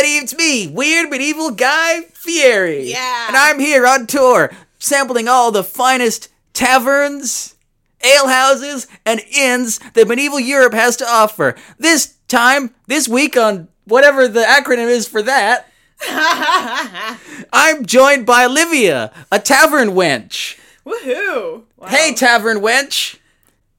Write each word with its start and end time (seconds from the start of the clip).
everybody, 0.00 0.24
it's 0.24 0.34
me, 0.34 0.66
Weird 0.66 1.10
Medieval 1.10 1.50
Guy 1.50 2.02
Fieri. 2.14 2.90
Yeah. 2.90 3.28
And 3.28 3.36
I'm 3.36 3.58
here 3.58 3.86
on 3.86 4.06
tour, 4.06 4.50
sampling 4.78 5.28
all 5.28 5.52
the 5.52 5.62
finest 5.62 6.30
taverns, 6.54 7.54
alehouses, 8.02 8.86
and 9.04 9.20
inns 9.30 9.78
that 9.92 10.08
medieval 10.08 10.40
Europe 10.40 10.72
has 10.72 10.96
to 10.98 11.06
offer. 11.06 11.54
This 11.78 12.16
time, 12.28 12.74
this 12.86 13.08
week 13.08 13.36
on 13.36 13.68
whatever 13.84 14.26
the 14.26 14.40
acronym 14.40 14.88
is 14.88 15.06
for 15.06 15.22
that, 15.22 15.70
I'm 17.52 17.84
joined 17.84 18.24
by 18.24 18.46
Olivia, 18.46 19.12
a 19.30 19.38
tavern 19.38 19.90
wench. 19.90 20.58
Woohoo! 20.86 21.64
Wow. 21.76 21.88
Hey, 21.88 22.14
tavern 22.14 22.60
wench. 22.60 23.18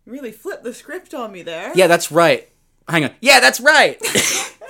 You 0.06 0.12
really 0.12 0.32
flipped 0.32 0.64
the 0.64 0.74
script 0.76 1.16
on 1.16 1.32
me 1.32 1.42
there. 1.42 1.72
Yeah, 1.74 1.88
that's 1.88 2.12
right. 2.12 2.48
Hang 2.88 3.06
on. 3.06 3.12
Yeah, 3.22 3.40
that's 3.40 3.60
right. 3.60 4.00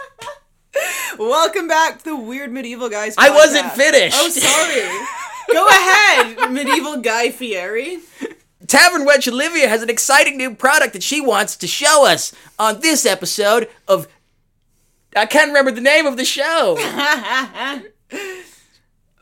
Welcome 1.18 1.68
back 1.68 2.00
to 2.00 2.04
the 2.06 2.16
Weird 2.16 2.52
Medieval 2.52 2.90
Guys. 2.90 3.16
I 3.18 3.30
wasn't 3.30 3.66
podcast. 3.68 3.76
finished. 3.76 4.18
Oh, 4.20 4.30
sorry. 4.30 5.08
Go 5.54 5.68
ahead, 5.68 6.52
Medieval 6.52 6.98
Guy 6.98 7.30
Fieri. 7.32 8.00
Tavern 8.68 9.06
Wench 9.06 9.28
Olivia 9.28 9.68
has 9.68 9.82
an 9.82 9.90
exciting 9.90 10.38
new 10.38 10.56
product 10.56 10.94
that 10.94 11.04
she 11.04 11.20
wants 11.20 11.58
to 11.58 11.68
show 11.68 12.06
us 12.08 12.34
on 12.58 12.80
this 12.80 13.06
episode 13.06 13.68
of. 13.88 14.08
I 15.16 15.26
can't 15.26 15.48
remember 15.50 15.72
the 15.72 15.82
name 15.82 16.06
of 16.06 16.18
the 16.18 16.26
show. 16.26 16.78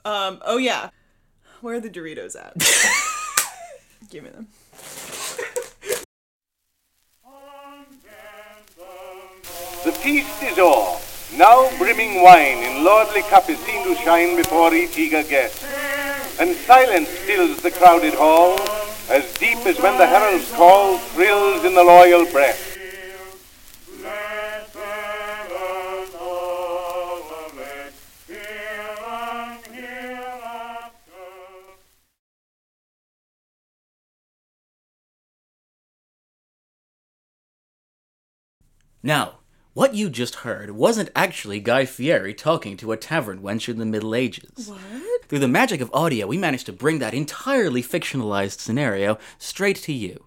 Um. 0.06 0.40
Oh 0.46 0.58
yeah. 0.58 0.90
Where 1.60 1.76
are 1.76 1.80
the 1.82 1.90
Doritos 1.90 2.36
at? 2.36 2.54
Give 4.10 4.24
me 4.24 4.30
them. 4.30 4.48
The 9.84 9.92
feast 9.92 10.44
is 10.44 10.58
o'er. 10.58 10.98
Now 11.38 11.70
brimming 11.78 12.22
wine 12.22 12.58
in 12.58 12.84
lordly 12.84 13.22
cup 13.22 13.50
is 13.50 13.60
seen 13.60 13.84
to 13.84 13.96
shine 14.02 14.36
before 14.36 14.74
each 14.74 14.98
eager 14.98 15.24
guest. 15.24 15.64
And 16.40 16.56
silence 16.56 17.10
fills 17.10 17.62
the 17.62 17.72
crowded 17.72 18.14
hall, 18.14 18.60
as 19.10 19.34
deep 19.36 19.60
as 19.66 19.80
when 19.80 19.98
the 19.98 20.08
herald's 20.08 20.52
call 20.52 20.98
thrills 20.98 21.64
in 21.66 21.76
the 21.76 21.84
loyal 21.84 22.26
breast. 22.32 22.78
Now, 39.02 39.39
what 39.74 39.94
you 39.94 40.10
just 40.10 40.36
heard 40.36 40.72
wasn't 40.72 41.10
actually 41.16 41.60
Guy 41.60 41.86
Fieri 41.86 42.34
talking 42.34 42.76
to 42.78 42.92
a 42.92 42.98
tavern 42.98 43.42
wench 43.42 43.70
in 43.70 43.78
the 43.78 43.86
Middle 43.86 44.16
Ages. 44.16 44.68
What? 44.68 44.80
Through 45.28 45.40
the 45.40 45.48
magic 45.48 45.80
of 45.82 45.92
audio, 45.94 46.28
we 46.28 46.38
managed 46.38 46.66
to 46.66 46.74
bring 46.74 47.00
that 47.00 47.14
entirely 47.14 47.84
fictionalized 47.84 48.60
scenario 48.60 49.18
straight 49.38 49.78
to 49.84 49.94
you. 49.94 50.26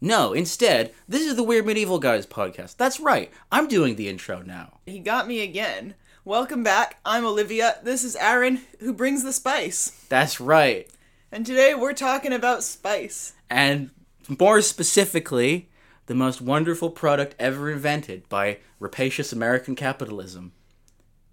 No, 0.00 0.32
instead, 0.32 0.92
this 1.08 1.22
is 1.26 1.36
the 1.36 1.42
Weird 1.42 1.66
Medieval 1.66 1.98
Guys 1.98 2.26
podcast. 2.26 2.76
That's 2.76 3.00
right, 3.00 3.30
I'm 3.50 3.68
doing 3.68 3.96
the 3.96 4.08
intro 4.08 4.42
now. 4.42 4.78
He 4.86 4.98
got 4.98 5.26
me 5.26 5.42
again. 5.42 5.94
Welcome 6.24 6.62
back. 6.62 6.98
I'm 7.04 7.24
Olivia. 7.24 7.78
This 7.82 8.04
is 8.04 8.14
Aran, 8.16 8.60
who 8.80 8.92
brings 8.92 9.24
the 9.24 9.32
spice. 9.32 10.04
That's 10.08 10.38
right. 10.40 10.88
And 11.32 11.46
today 11.46 11.74
we're 11.74 11.92
talking 11.94 12.32
about 12.32 12.62
spice. 12.62 13.32
and 13.48 13.90
more 14.38 14.60
specifically, 14.60 15.69
the 16.10 16.14
most 16.16 16.40
wonderful 16.40 16.90
product 16.90 17.36
ever 17.38 17.70
invented 17.70 18.28
by 18.28 18.58
rapacious 18.80 19.32
American 19.32 19.76
capitalism 19.76 20.50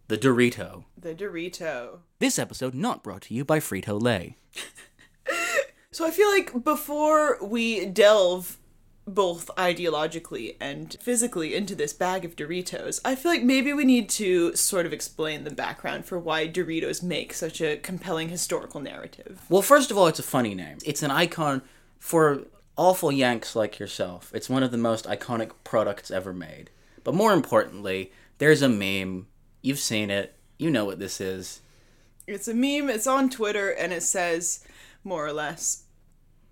the 0.08 0.20
Dorito. 0.20 0.84
The 0.96 1.16
Dorito. 1.16 2.02
This 2.20 2.38
episode 2.38 2.76
not 2.76 3.04
brought 3.04 3.24
to 3.24 3.34
you 3.34 3.44
by 3.44 3.60
Frito 3.60 4.00
Lay. 4.00 4.38
So 5.90 6.06
I 6.06 6.12
feel 6.12 6.30
like 6.30 6.64
before 6.64 7.44
we 7.44 7.88
delve 7.88 8.60
both 9.08 9.50
ideologically 9.58 10.56
and 10.60 10.96
physically 11.02 11.56
into 11.56 11.74
this 11.74 11.92
bag 11.92 12.24
of 12.24 12.36
Doritos, 12.36 13.00
I 13.04 13.16
feel 13.16 13.32
like 13.32 13.42
maybe 13.42 13.74
we 13.74 13.84
need 13.84 14.08
to 14.10 14.56
sort 14.56 14.86
of 14.86 14.94
explain 14.94 15.44
the 15.44 15.50
background 15.50 16.06
for 16.06 16.20
why 16.20 16.48
Doritos 16.48 17.02
make 17.02 17.34
such 17.34 17.62
a 17.62 17.78
compelling 17.78 18.30
historical 18.30 18.80
narrative. 18.80 19.42
Well, 19.50 19.64
first 19.64 19.90
of 19.90 19.98
all, 19.98 20.06
it's 20.06 20.20
a 20.20 20.24
funny 20.24 20.54
name. 20.54 20.78
It's 20.86 21.02
an 21.02 21.10
icon 21.10 21.64
for 21.98 22.44
awful 22.78 23.12
Yanks 23.12 23.56
like 23.56 23.80
yourself. 23.80 24.32
It's 24.34 24.50
one 24.50 24.64
of 24.64 24.72
the 24.72 24.78
most 24.78 25.06
iconic 25.06 25.52
products 25.64 26.12
ever 26.12 26.34
made. 26.34 26.70
But 27.04 27.16
more 27.16 27.34
importantly, 27.34 28.12
there's 28.38 28.62
a 28.62 28.70
meme. 28.70 29.28
You've 29.62 29.80
seen 29.80 30.10
it. 30.10 30.36
You 30.58 30.70
know 30.70 30.86
what 30.86 31.00
this 31.00 31.20
is. 31.20 31.62
It's 32.28 32.48
a 32.48 32.54
meme, 32.54 32.90
it's 32.90 33.08
on 33.08 33.30
Twitter, 33.30 33.70
and 33.70 33.94
it 33.94 34.04
says, 34.04 34.66
more 35.04 35.26
or 35.26 35.32
less, 35.32 35.84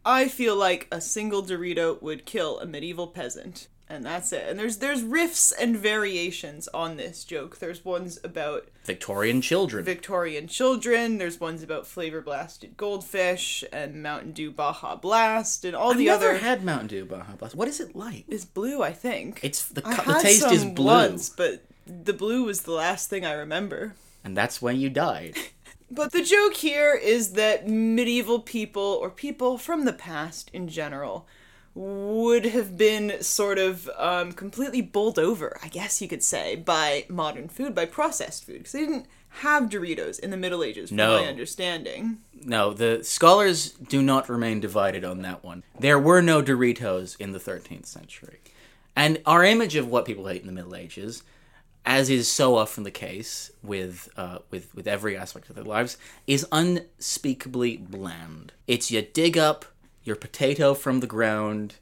I 0.05 0.29
feel 0.29 0.55
like 0.55 0.87
a 0.91 1.01
single 1.01 1.43
Dorito 1.43 2.01
would 2.01 2.25
kill 2.25 2.59
a 2.59 2.65
medieval 2.65 3.07
peasant. 3.07 3.67
And 3.87 4.03
that's 4.03 4.33
it. 4.33 4.45
And 4.49 4.57
there's 4.57 4.77
there's 4.77 5.03
riffs 5.03 5.53
and 5.59 5.77
variations 5.77 6.67
on 6.69 6.97
this 6.97 7.23
joke. 7.23 7.59
There's 7.59 7.85
ones 7.85 8.19
about 8.23 8.67
Victorian 8.83 9.41
children. 9.41 9.85
Victorian 9.85 10.47
children. 10.47 11.19
There's 11.19 11.39
ones 11.39 11.61
about 11.61 11.85
flavor 11.85 12.19
blasted 12.19 12.77
goldfish 12.77 13.63
and 13.71 14.01
Mountain 14.01 14.31
Dew 14.31 14.49
Baja 14.49 14.95
Blast 14.95 15.65
and 15.65 15.75
all 15.75 15.91
I've 15.91 15.99
the 15.99 16.05
never 16.07 16.29
other. 16.31 16.37
had 16.39 16.63
Mountain 16.63 16.87
Dew 16.87 17.05
Baja 17.05 17.35
Blast. 17.35 17.53
What 17.55 17.67
is 17.67 17.79
it 17.79 17.95
like? 17.95 18.25
It's 18.27 18.43
blue, 18.45 18.81
I 18.81 18.91
think. 18.91 19.39
It's 19.43 19.67
the, 19.67 19.83
I 19.85 19.95
the 20.03 20.19
taste 20.19 20.51
is 20.51 20.65
blue, 20.65 20.85
once, 20.85 21.29
but 21.29 21.63
the 21.85 22.13
blue 22.13 22.45
was 22.45 22.61
the 22.61 22.71
last 22.71 23.09
thing 23.09 23.23
I 23.23 23.33
remember. 23.33 23.93
and 24.23 24.35
that's 24.35 24.61
when 24.63 24.79
you 24.79 24.89
died. 24.89 25.35
But 25.91 26.11
the 26.13 26.23
joke 26.23 26.55
here 26.55 26.95
is 26.95 27.33
that 27.33 27.69
medieval 27.69 28.39
people, 28.39 28.81
or 28.81 29.11
people 29.11 29.59
from 29.59 29.85
the 29.85 29.93
past 29.93 30.49
in 30.51 30.67
general, 30.67 31.27
would 31.75 32.45
have 32.45 32.77
been 32.77 33.21
sort 33.21 33.57
of 33.57 33.89
um, 33.97 34.31
completely 34.31 34.81
bowled 34.81 35.19
over, 35.19 35.57
I 35.61 35.67
guess 35.67 36.01
you 36.01 36.07
could 36.07 36.23
say, 36.23 36.55
by 36.55 37.05
modern 37.09 37.49
food, 37.49 37.75
by 37.75 37.85
processed 37.85 38.45
food. 38.45 38.59
Because 38.59 38.71
they 38.71 38.79
didn't 38.79 39.07
have 39.41 39.63
Doritos 39.65 40.17
in 40.17 40.29
the 40.31 40.37
Middle 40.37 40.63
Ages, 40.63 40.89
from 40.89 40.97
No. 40.97 41.21
my 41.21 41.27
understanding. 41.27 42.19
No, 42.33 42.73
the 42.73 43.03
scholars 43.03 43.71
do 43.71 44.01
not 44.01 44.29
remain 44.29 44.61
divided 44.61 45.03
on 45.03 45.21
that 45.23 45.43
one. 45.43 45.63
There 45.77 45.99
were 45.99 46.21
no 46.21 46.41
Doritos 46.41 47.19
in 47.19 47.33
the 47.33 47.39
13th 47.39 47.85
century. 47.85 48.39
And 48.95 49.21
our 49.25 49.43
image 49.43 49.75
of 49.75 49.89
what 49.89 50.05
people 50.05 50.29
ate 50.29 50.39
in 50.39 50.47
the 50.47 50.53
Middle 50.53 50.75
Ages, 50.75 51.23
as 51.85 52.09
is 52.09 52.29
so 52.29 52.55
often 52.55 52.85
the 52.85 52.91
case 52.91 53.51
with, 53.61 54.07
uh, 54.15 54.39
with, 54.49 54.73
with 54.73 54.87
every 54.87 55.17
aspect 55.17 55.49
of 55.49 55.55
their 55.57 55.65
lives, 55.65 55.97
is 56.25 56.47
unspeakably 56.53 57.75
bland. 57.75 58.53
It's 58.67 58.89
you 58.89 59.01
dig 59.01 59.37
up 59.37 59.65
your 60.05 60.15
potato 60.15 60.73
from 60.73 61.01
the 61.01 61.07
ground, 61.07 61.75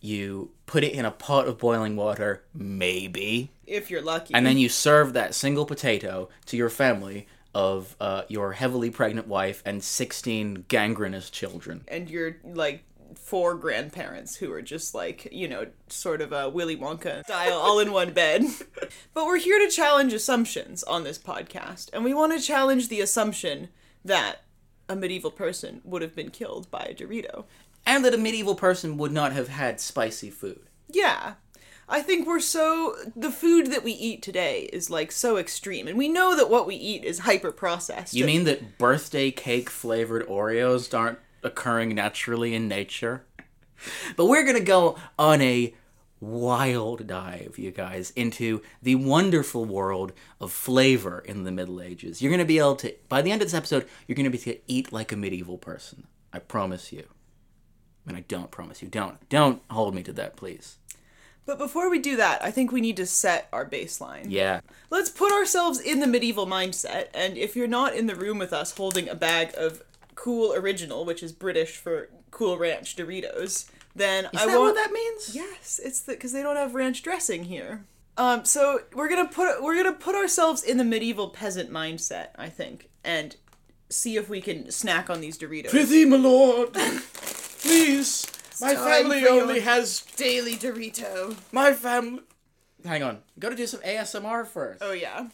you 0.00 0.50
put 0.66 0.84
it 0.84 0.92
in 0.92 1.04
a 1.06 1.10
pot 1.10 1.46
of 1.48 1.56
boiling 1.58 1.96
water, 1.96 2.44
maybe, 2.54 3.50
If 3.66 3.90
you're 3.90 4.02
lucky. 4.02 4.34
and 4.34 4.44
then 4.44 4.58
you 4.58 4.68
serve 4.68 5.12
that 5.14 5.34
single 5.34 5.64
potato 5.64 6.28
to 6.46 6.56
your 6.56 6.68
family 6.70 7.26
of 7.54 7.96
uh, 8.00 8.22
your 8.28 8.52
heavily 8.52 8.90
pregnant 8.90 9.26
wife 9.26 9.62
and 9.64 9.82
16 9.82 10.66
gangrenous 10.68 11.30
children. 11.30 11.84
and 11.88 12.08
your 12.10 12.36
like 12.44 12.84
four 13.16 13.56
grandparents 13.56 14.36
who 14.36 14.52
are 14.52 14.62
just 14.62 14.94
like 14.94 15.26
you 15.32 15.48
know 15.48 15.66
sort 15.88 16.20
of 16.20 16.32
a 16.32 16.48
Willy 16.48 16.76
Wonka 16.76 17.24
style 17.24 17.54
all 17.58 17.80
in 17.80 17.90
one 17.92 18.12
bed. 18.12 18.44
but 19.14 19.26
we're 19.26 19.36
here 19.38 19.58
to 19.58 19.68
challenge 19.68 20.12
assumptions 20.12 20.84
on 20.84 21.02
this 21.04 21.18
podcast, 21.18 21.90
and 21.92 22.04
we 22.04 22.14
want 22.14 22.32
to 22.32 22.38
challenge 22.44 22.86
the 22.88 23.00
assumption 23.00 23.68
that 24.04 24.44
a 24.90 24.96
medieval 24.96 25.30
person 25.30 25.80
would 25.84 26.02
have 26.02 26.16
been 26.16 26.30
killed 26.30 26.68
by 26.70 26.80
a 26.80 26.94
Dorito. 26.94 27.44
And 27.86 28.04
that 28.04 28.12
a 28.12 28.18
medieval 28.18 28.56
person 28.56 28.98
would 28.98 29.12
not 29.12 29.32
have 29.32 29.48
had 29.48 29.80
spicy 29.80 30.30
food. 30.30 30.60
Yeah. 30.88 31.34
I 31.88 32.02
think 32.02 32.26
we're 32.26 32.40
so 32.40 32.96
the 33.16 33.30
food 33.30 33.68
that 33.68 33.84
we 33.84 33.92
eat 33.92 34.20
today 34.20 34.68
is 34.72 34.90
like 34.90 35.10
so 35.12 35.36
extreme 35.38 35.88
and 35.88 35.96
we 35.96 36.08
know 36.08 36.36
that 36.36 36.50
what 36.50 36.66
we 36.66 36.74
eat 36.74 37.04
is 37.04 37.20
hyper 37.20 37.52
processed. 37.52 38.14
You 38.14 38.26
mean 38.26 38.44
that 38.44 38.78
birthday 38.78 39.30
cake 39.30 39.70
flavored 39.70 40.26
Oreos 40.26 40.96
aren't 40.96 41.18
occurring 41.42 41.94
naturally 41.94 42.54
in 42.54 42.68
nature? 42.68 43.24
But 44.14 44.26
we're 44.26 44.44
gonna 44.44 44.60
go 44.60 44.98
on 45.18 45.40
a 45.40 45.72
wild 46.20 47.06
dive, 47.06 47.58
you 47.58 47.70
guys, 47.70 48.10
into 48.10 48.62
the 48.82 48.94
wonderful 48.94 49.64
world 49.64 50.12
of 50.40 50.52
flavor 50.52 51.20
in 51.20 51.44
the 51.44 51.50
Middle 51.50 51.80
Ages. 51.80 52.20
You're 52.20 52.30
gonna 52.30 52.44
be 52.44 52.58
able 52.58 52.76
to, 52.76 52.94
by 53.08 53.22
the 53.22 53.32
end 53.32 53.42
of 53.42 53.46
this 53.46 53.54
episode, 53.54 53.88
you're 54.06 54.16
gonna 54.16 54.30
be 54.30 54.38
able 54.38 54.52
to 54.52 54.60
eat 54.66 54.92
like 54.92 55.12
a 55.12 55.16
medieval 55.16 55.58
person. 55.58 56.06
I 56.32 56.38
promise 56.38 56.92
you. 56.92 57.04
And 58.06 58.16
I 58.16 58.20
don't 58.20 58.50
promise 58.50 58.82
you. 58.82 58.88
Don't. 58.88 59.28
Don't 59.28 59.62
hold 59.70 59.94
me 59.94 60.02
to 60.04 60.12
that, 60.14 60.36
please. 60.36 60.78
But 61.46 61.58
before 61.58 61.90
we 61.90 61.98
do 61.98 62.16
that, 62.16 62.42
I 62.44 62.50
think 62.50 62.70
we 62.70 62.80
need 62.80 62.96
to 62.98 63.06
set 63.06 63.48
our 63.52 63.68
baseline. 63.68 64.26
Yeah. 64.28 64.60
Let's 64.90 65.10
put 65.10 65.32
ourselves 65.32 65.80
in 65.80 66.00
the 66.00 66.06
medieval 66.06 66.46
mindset, 66.46 67.08
and 67.14 67.36
if 67.36 67.56
you're 67.56 67.66
not 67.66 67.94
in 67.94 68.06
the 68.06 68.14
room 68.14 68.38
with 68.38 68.52
us 68.52 68.76
holding 68.76 69.08
a 69.08 69.14
bag 69.14 69.52
of 69.56 69.82
Cool 70.14 70.54
Original, 70.54 71.04
which 71.04 71.22
is 71.22 71.32
British 71.32 71.76
for 71.76 72.10
Cool 72.30 72.58
Ranch 72.58 72.94
Doritos, 72.94 73.68
then 73.94 74.26
Is 74.26 74.30
I 74.40 74.46
that 74.46 74.58
want 74.58 74.74
what 74.74 74.84
that 74.84 74.92
means? 74.92 75.34
Yes, 75.34 75.80
it's 75.82 76.00
the 76.00 76.12
because 76.12 76.32
they 76.32 76.42
don't 76.42 76.56
have 76.56 76.74
ranch 76.74 77.02
dressing 77.02 77.44
here. 77.44 77.84
Um, 78.16 78.44
so 78.44 78.80
we're 78.94 79.08
gonna 79.08 79.28
put 79.28 79.62
we're 79.62 79.76
gonna 79.76 79.92
put 79.96 80.14
ourselves 80.14 80.62
in 80.62 80.76
the 80.76 80.84
medieval 80.84 81.28
peasant 81.28 81.70
mindset, 81.70 82.28
I 82.36 82.48
think, 82.48 82.90
and 83.04 83.36
see 83.88 84.16
if 84.16 84.28
we 84.28 84.40
can 84.40 84.70
snack 84.70 85.08
on 85.10 85.20
these 85.20 85.38
Doritos. 85.38 85.70
Prithee, 85.70 86.04
my 86.04 86.16
lord, 86.16 86.72
please. 86.74 88.26
My 88.60 88.74
family 88.74 89.26
only 89.26 89.60
has 89.60 90.02
Daily 90.16 90.54
Dorito. 90.56 91.34
my 91.50 91.72
family. 91.72 92.22
Hang 92.84 93.02
on, 93.02 93.18
gotta 93.38 93.56
do 93.56 93.66
some 93.66 93.80
ASMR 93.80 94.46
first. 94.46 94.82
Oh 94.82 94.92
yeah, 94.92 95.28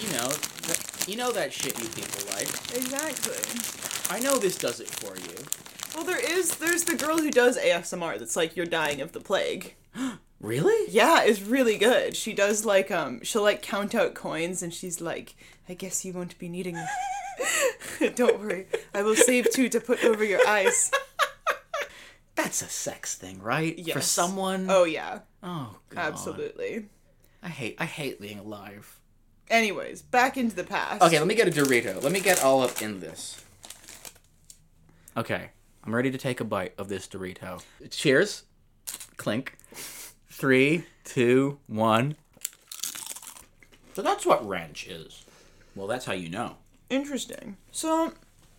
You 0.00 0.08
know, 0.12 0.28
th- 0.30 1.08
you 1.08 1.16
know 1.16 1.32
that 1.32 1.52
shit 1.52 1.76
you 1.80 1.88
people 1.88 2.30
like. 2.32 2.48
exactly. 2.76 3.34
I 4.10 4.20
know 4.20 4.38
this 4.38 4.56
does 4.56 4.78
it 4.80 4.88
for 4.88 5.16
you. 5.16 5.34
Well, 5.98 6.06
there 6.06 6.38
is 6.38 6.58
there's 6.58 6.84
the 6.84 6.94
girl 6.94 7.18
who 7.18 7.28
does 7.28 7.58
ASMR. 7.58 8.20
That's 8.20 8.36
like 8.36 8.54
you're 8.56 8.66
dying 8.66 9.00
of 9.00 9.12
the 9.12 9.20
plague. 9.20 9.74
Really? 10.40 10.88
Yeah, 10.92 11.24
it's 11.24 11.40
really 11.42 11.76
good. 11.78 12.14
She 12.14 12.32
does 12.32 12.64
like 12.64 12.92
um 12.92 13.24
she'll 13.24 13.42
like 13.42 13.60
count 13.60 13.92
out 13.92 14.14
coins 14.14 14.62
and 14.62 14.72
she's 14.72 15.00
like, 15.00 15.34
I 15.68 15.74
guess 15.74 16.04
you 16.04 16.12
won't 16.12 16.38
be 16.38 16.48
needing 16.48 16.78
Don't 18.14 18.38
worry. 18.38 18.68
I 18.94 19.02
will 19.02 19.16
save 19.16 19.50
two 19.52 19.68
to 19.70 19.80
put 19.80 20.04
over 20.04 20.22
your 20.22 20.38
eyes. 20.46 20.92
That's 22.36 22.62
a 22.62 22.68
sex 22.68 23.16
thing, 23.16 23.42
right? 23.42 23.84
For 23.92 24.00
someone. 24.00 24.68
Oh 24.70 24.84
yeah, 24.84 25.22
Oh, 25.42 25.76
God. 25.88 25.98
absolutely. 26.12 26.86
I 27.42 27.48
hate. 27.48 27.74
I 27.80 27.86
hate 27.86 28.20
being 28.20 28.38
alive. 28.38 28.96
Anyways, 29.50 30.02
back 30.02 30.36
into 30.36 30.54
the 30.54 30.62
past. 30.62 31.02
Okay, 31.02 31.18
let 31.18 31.26
me 31.26 31.34
get 31.34 31.48
a 31.48 31.50
Dorito. 31.50 32.00
Let 32.00 32.12
me 32.12 32.20
get 32.20 32.44
all 32.44 32.62
up 32.62 32.80
in 32.80 33.00
this. 33.00 33.44
Okay, 35.16 35.50
I'm 35.88 35.94
ready 35.94 36.10
to 36.10 36.18
take 36.18 36.38
a 36.38 36.44
bite 36.44 36.74
of 36.76 36.90
this 36.90 37.08
Dorito. 37.08 37.62
Cheers. 37.88 38.42
Clink. 39.16 39.56
Three, 39.72 40.84
two, 41.02 41.60
one. 41.66 42.16
So 43.94 44.02
that's 44.02 44.26
what 44.26 44.46
ranch 44.46 44.86
is. 44.86 45.24
Well, 45.74 45.86
that's 45.86 46.04
how 46.04 46.12
you 46.12 46.28
know. 46.28 46.56
Interesting. 46.90 47.56
So, 47.72 48.12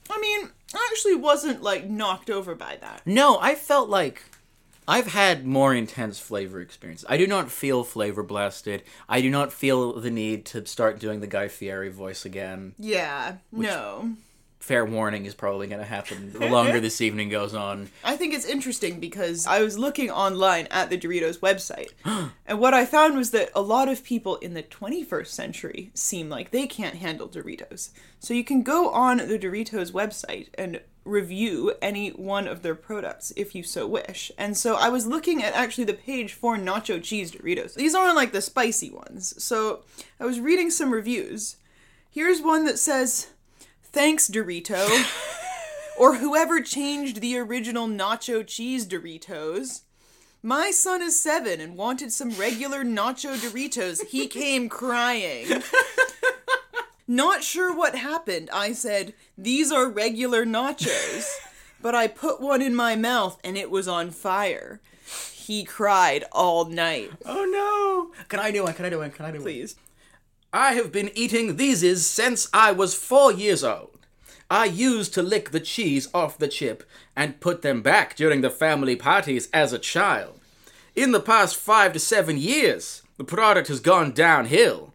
I 0.09 0.19
mean, 0.19 0.49
I 0.73 0.89
actually 0.89 1.13
wasn't 1.17 1.61
like 1.61 1.87
knocked 1.87 2.31
over 2.31 2.55
by 2.55 2.77
that. 2.81 3.03
No, 3.05 3.37
I 3.39 3.53
felt 3.53 3.89
like 3.89 4.23
I've 4.87 5.13
had 5.13 5.45
more 5.45 5.75
intense 5.75 6.17
flavor 6.17 6.59
experiences. 6.59 7.05
I 7.07 7.17
do 7.17 7.27
not 7.27 7.51
feel 7.51 7.83
flavor 7.83 8.23
blasted. 8.23 8.81
I 9.07 9.21
do 9.21 9.29
not 9.29 9.53
feel 9.53 9.99
the 9.99 10.09
need 10.09 10.45
to 10.47 10.65
start 10.65 10.99
doing 10.99 11.19
the 11.19 11.27
Guy 11.27 11.47
Fieri 11.47 11.89
voice 11.89 12.25
again. 12.25 12.73
Yeah. 12.79 13.35
no. 13.51 14.15
Fair 14.59 14.85
warning 14.85 15.25
is 15.25 15.33
probably 15.33 15.67
going 15.67 15.79
to 15.79 15.85
happen 15.85 16.33
the 16.33 16.47
longer 16.49 16.79
this 16.79 17.01
evening 17.01 17.29
goes 17.29 17.55
on. 17.55 17.89
I 18.03 18.17
think 18.17 18.33
it's 18.33 18.45
interesting 18.45 18.99
because 18.99 19.47
I 19.47 19.61
was 19.61 19.79
looking 19.79 20.11
online 20.11 20.67
at 20.69 20.89
the 20.89 20.97
Doritos 20.97 21.39
website, 21.39 21.91
and 22.45 22.59
what 22.59 22.73
I 22.73 22.85
found 22.85 23.15
was 23.15 23.31
that 23.31 23.49
a 23.55 23.61
lot 23.61 23.87
of 23.87 24.03
people 24.03 24.35
in 24.37 24.53
the 24.53 24.63
21st 24.63 25.27
century 25.27 25.91
seem 25.93 26.29
like 26.29 26.51
they 26.51 26.67
can't 26.67 26.95
handle 26.95 27.27
Doritos. 27.27 27.89
So 28.19 28.33
you 28.33 28.43
can 28.43 28.61
go 28.61 28.89
on 28.89 29.17
the 29.17 29.39
Doritos 29.39 29.91
website 29.91 30.49
and 30.55 30.81
review 31.05 31.73
any 31.81 32.09
one 32.09 32.47
of 32.47 32.61
their 32.61 32.75
products 32.75 33.33
if 33.35 33.55
you 33.55 33.63
so 33.63 33.87
wish. 33.87 34.31
And 34.37 34.55
so 34.57 34.75
I 34.75 34.89
was 34.89 35.07
looking 35.07 35.43
at 35.43 35.53
actually 35.53 35.85
the 35.85 35.93
page 35.93 36.33
for 36.33 36.57
nacho 36.57 37.01
cheese 37.01 37.31
Doritos. 37.31 37.73
These 37.73 37.95
aren't 37.95 38.15
like 38.15 38.31
the 38.31 38.41
spicy 38.41 38.91
ones. 38.91 39.41
So 39.43 39.83
I 40.19 40.25
was 40.25 40.39
reading 40.39 40.69
some 40.69 40.91
reviews. 40.91 41.57
Here's 42.09 42.41
one 42.41 42.65
that 42.65 42.79
says, 42.79 43.27
Thanks, 43.91 44.29
Dorito 44.29 44.87
or 45.97 46.15
whoever 46.15 46.61
changed 46.61 47.21
the 47.21 47.37
original 47.37 47.87
nacho 47.87 48.45
cheese 48.45 48.87
Doritos. 48.87 49.81
My 50.41 50.71
son 50.71 51.01
is 51.01 51.19
seven 51.19 51.59
and 51.59 51.75
wanted 51.75 52.13
some 52.13 52.29
regular 52.31 52.83
nacho 52.83 53.35
Doritos. 53.35 54.05
He 54.07 54.27
came 54.27 54.69
crying. 54.69 55.63
Not 57.07 57.43
sure 57.43 57.75
what 57.75 57.95
happened. 57.95 58.49
I 58.53 58.71
said, 58.71 59.13
These 59.37 59.71
are 59.71 59.89
regular 59.89 60.45
nachos. 60.45 61.27
But 61.81 61.95
I 61.95 62.07
put 62.07 62.39
one 62.39 62.61
in 62.61 62.75
my 62.75 62.95
mouth 62.95 63.39
and 63.43 63.57
it 63.57 63.71
was 63.71 63.87
on 63.87 64.11
fire. 64.11 64.79
He 65.33 65.63
cried 65.63 66.25
all 66.31 66.65
night. 66.65 67.11
Oh 67.25 67.45
no! 68.13 68.23
Can 68.27 68.39
I 68.39 68.51
do 68.51 68.63
one? 68.63 68.73
Can 68.73 68.85
I 68.85 68.89
do 68.89 68.99
one? 68.99 69.09
Can 69.09 69.25
I 69.25 69.31
do 69.31 69.37
one? 69.39 69.43
Please. 69.45 69.75
I 70.51 70.73
have 70.73 70.91
been 70.91 71.11
eating 71.13 71.57
these 71.57 72.05
since 72.05 72.47
I 72.53 72.71
was 72.71 72.95
four 72.95 73.31
years 73.31 73.63
old. 73.63 73.97
I 74.49 74.65
used 74.65 75.13
to 75.13 75.21
lick 75.21 75.51
the 75.51 75.59
cheese 75.59 76.09
off 76.11 76.39
the 76.39 76.47
chip 76.47 76.83
and 77.15 77.39
put 77.39 77.61
them 77.61 77.81
back 77.83 78.15
during 78.15 78.41
the 78.41 78.49
family 78.49 78.95
parties 78.95 79.47
as 79.53 79.73
a 79.73 79.79
child. 79.79 80.39
In 80.95 81.11
the 81.11 81.19
past 81.19 81.55
five 81.55 81.93
to 81.93 81.99
seven 81.99 82.37
years, 82.37 83.03
the 83.17 83.23
product 83.23 83.67
has 83.67 83.79
gone 83.79 84.11
downhill. 84.11 84.93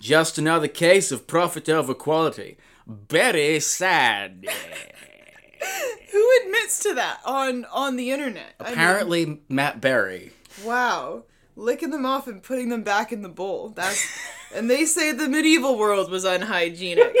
Just 0.00 0.38
another 0.38 0.68
case 0.68 1.12
of 1.12 1.26
profit 1.26 1.68
over 1.68 1.92
quality. 1.92 2.56
Very 2.86 3.60
sad. 3.60 4.46
Who 6.12 6.30
admits 6.44 6.78
to 6.80 6.94
that 6.94 7.20
on 7.24 7.64
on 7.66 7.96
the 7.96 8.10
internet? 8.10 8.54
I 8.60 8.64
mean, 8.64 8.72
Apparently, 8.72 9.40
Matt 9.48 9.80
Berry. 9.80 10.32
Wow. 10.64 11.24
Licking 11.56 11.90
them 11.90 12.06
off 12.06 12.26
and 12.26 12.42
putting 12.42 12.68
them 12.68 12.82
back 12.82 13.12
in 13.12 13.22
the 13.22 13.28
bowl. 13.28 13.68
That's 13.70 14.06
and 14.54 14.70
they 14.70 14.84
say 14.84 15.12
the 15.12 15.28
medieval 15.28 15.76
world 15.76 16.10
was 16.10 16.24
unhygienic. 16.24 17.16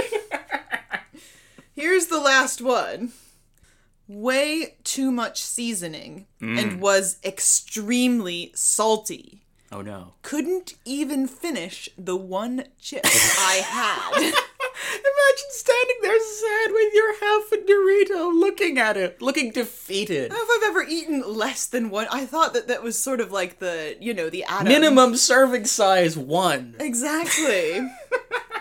Here's 1.74 2.06
the 2.06 2.20
last 2.20 2.60
one. 2.60 3.12
Way 4.06 4.76
too 4.84 5.10
much 5.10 5.42
seasoning 5.42 6.26
and 6.40 6.72
mm. 6.72 6.78
was 6.78 7.18
extremely 7.24 8.52
salty. 8.54 9.42
Oh 9.72 9.80
no. 9.80 10.12
Couldn't 10.22 10.74
even 10.84 11.26
finish 11.26 11.88
the 11.98 12.16
one 12.16 12.66
chip 12.78 13.02
I 13.04 13.62
had. 13.64 14.34
Imagine 14.90 15.50
standing 15.50 15.96
there 16.02 16.20
sad 16.20 16.70
with 16.72 16.94
your 16.94 17.14
half 17.20 17.52
a 17.52 17.56
Dorito 17.56 18.38
looking 18.38 18.78
at 18.78 18.96
it, 18.96 19.22
looking 19.22 19.50
defeated. 19.50 20.32
I 20.32 20.34
don't 20.34 20.48
know 20.48 20.54
if 20.54 20.62
I've 20.62 20.70
ever 20.70 20.82
eaten 20.88 21.22
less 21.26 21.66
than 21.66 21.90
one. 21.90 22.06
I 22.10 22.26
thought 22.26 22.54
that 22.54 22.68
that 22.68 22.82
was 22.82 22.98
sort 22.98 23.20
of 23.20 23.32
like 23.32 23.58
the, 23.58 23.96
you 24.00 24.14
know, 24.14 24.30
the 24.30 24.44
atom. 24.44 24.68
Minimum 24.68 25.16
serving 25.16 25.64
size 25.66 26.16
one. 26.16 26.76
Exactly. 26.78 27.80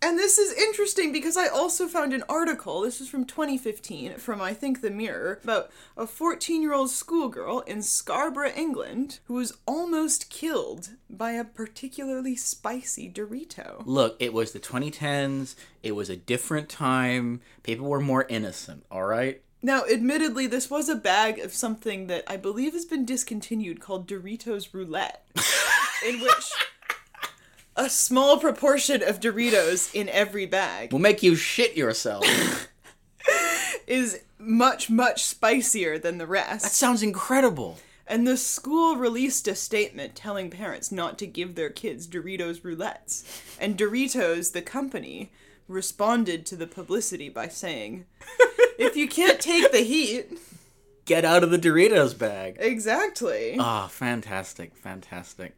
and 0.00 0.18
this 0.18 0.38
is 0.38 0.52
interesting 0.52 1.12
because 1.12 1.36
I 1.36 1.48
also 1.48 1.88
found 1.88 2.12
an 2.12 2.22
article, 2.28 2.82
this 2.82 3.00
is 3.00 3.08
from 3.08 3.24
2015, 3.24 4.14
from 4.14 4.40
I 4.40 4.54
think 4.54 4.80
The 4.80 4.90
Mirror, 4.90 5.40
about 5.42 5.70
a 5.96 6.06
14 6.06 6.62
year 6.62 6.72
old 6.72 6.90
schoolgirl 6.90 7.60
in 7.60 7.82
Scarborough, 7.82 8.52
England, 8.54 9.18
who 9.24 9.34
was 9.34 9.56
almost 9.66 10.30
killed 10.30 10.90
by 11.10 11.32
a 11.32 11.44
particularly 11.44 12.36
spicy 12.36 13.10
Dorito. 13.10 13.82
Look, 13.84 14.16
it 14.20 14.32
was 14.32 14.52
the 14.52 14.60
2010s. 14.60 15.56
It 15.82 15.92
was 15.92 16.08
a 16.08 16.16
different 16.16 16.68
time. 16.68 17.40
People 17.64 17.86
were 17.86 18.00
more 18.00 18.26
innocent, 18.28 18.84
all 18.90 19.04
right? 19.04 19.42
Now, 19.60 19.82
admittedly, 19.84 20.46
this 20.46 20.70
was 20.70 20.88
a 20.88 20.94
bag 20.94 21.40
of 21.40 21.52
something 21.52 22.06
that 22.06 22.22
I 22.28 22.36
believe 22.36 22.74
has 22.74 22.84
been 22.84 23.04
discontinued 23.04 23.80
called 23.80 24.06
Doritos 24.06 24.72
Roulette, 24.72 25.26
in 26.06 26.20
which 26.20 26.52
a 27.78 27.88
small 27.88 28.38
proportion 28.38 29.02
of 29.02 29.20
Doritos 29.20 29.94
in 29.94 30.08
every 30.08 30.46
bag 30.46 30.92
Will 30.92 30.98
make 30.98 31.22
you 31.22 31.36
shit 31.36 31.76
yourself. 31.76 32.26
is 33.86 34.20
much, 34.38 34.90
much 34.90 35.24
spicier 35.24 35.98
than 35.98 36.18
the 36.18 36.26
rest. 36.26 36.64
that 36.64 36.72
sounds 36.72 37.02
incredible. 37.02 37.78
And 38.06 38.26
the 38.26 38.36
school 38.36 38.96
released 38.96 39.46
a 39.48 39.54
statement 39.54 40.14
telling 40.14 40.50
parents 40.50 40.90
not 40.90 41.18
to 41.18 41.26
give 41.26 41.54
their 41.54 41.70
kids 41.70 42.08
Doritos 42.08 42.62
roulettes. 42.62 43.24
And 43.60 43.76
Doritos, 43.76 44.52
the 44.52 44.62
company, 44.62 45.30
responded 45.68 46.46
to 46.46 46.56
the 46.56 46.66
publicity 46.66 47.28
by 47.28 47.48
saying, 47.48 48.06
if 48.78 48.96
you 48.96 49.08
can't 49.08 49.40
take 49.40 49.70
the 49.70 49.84
heat. 49.84 50.38
Get 51.04 51.24
out 51.24 51.44
of 51.44 51.50
the 51.50 51.58
Doritos 51.58 52.18
bag. 52.18 52.56
Exactly. 52.58 53.56
Ah, 53.58 53.86
fantastic, 53.88 54.74
fantastic. 54.74 55.54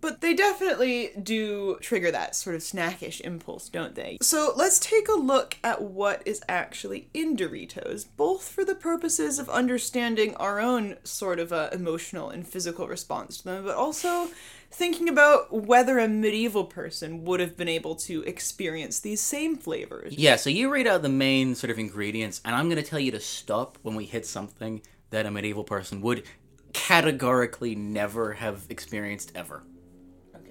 But 0.00 0.20
they 0.20 0.34
definitely 0.34 1.10
do 1.20 1.78
trigger 1.80 2.10
that 2.10 2.36
sort 2.36 2.56
of 2.56 2.62
snackish 2.62 3.20
impulse, 3.20 3.68
don't 3.68 3.94
they? 3.94 4.18
So 4.20 4.52
let's 4.56 4.78
take 4.78 5.08
a 5.08 5.18
look 5.18 5.56
at 5.64 5.82
what 5.82 6.22
is 6.26 6.42
actually 6.48 7.08
in 7.14 7.36
Doritos, 7.36 8.06
both 8.16 8.48
for 8.48 8.64
the 8.64 8.74
purposes 8.74 9.38
of 9.38 9.48
understanding 9.48 10.34
our 10.36 10.60
own 10.60 10.96
sort 11.04 11.38
of 11.38 11.52
uh, 11.52 11.70
emotional 11.72 12.30
and 12.30 12.46
physical 12.46 12.86
response 12.86 13.38
to 13.38 13.44
them, 13.44 13.64
but 13.64 13.74
also 13.74 14.28
thinking 14.70 15.08
about 15.08 15.52
whether 15.52 15.98
a 15.98 16.08
medieval 16.08 16.64
person 16.64 17.24
would 17.24 17.40
have 17.40 17.56
been 17.56 17.68
able 17.68 17.94
to 17.94 18.22
experience 18.24 19.00
these 19.00 19.20
same 19.20 19.56
flavors. 19.56 20.14
Yeah, 20.14 20.36
so 20.36 20.50
you 20.50 20.70
read 20.70 20.86
out 20.86 21.02
the 21.02 21.08
main 21.08 21.54
sort 21.54 21.70
of 21.70 21.78
ingredients, 21.78 22.40
and 22.44 22.54
I'm 22.54 22.68
going 22.68 22.82
to 22.82 22.88
tell 22.88 23.00
you 23.00 23.10
to 23.12 23.20
stop 23.20 23.78
when 23.82 23.94
we 23.94 24.04
hit 24.04 24.26
something 24.26 24.82
that 25.10 25.26
a 25.26 25.30
medieval 25.30 25.64
person 25.64 26.02
would 26.02 26.24
categorically 26.72 27.74
never 27.74 28.34
have 28.34 28.66
experienced 28.68 29.32
ever. 29.34 29.62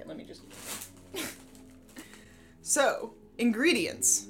Okay, 0.08 0.16
let 0.16 0.18
me 0.18 0.24
just. 0.24 0.42
so, 2.62 3.14
ingredients 3.38 4.28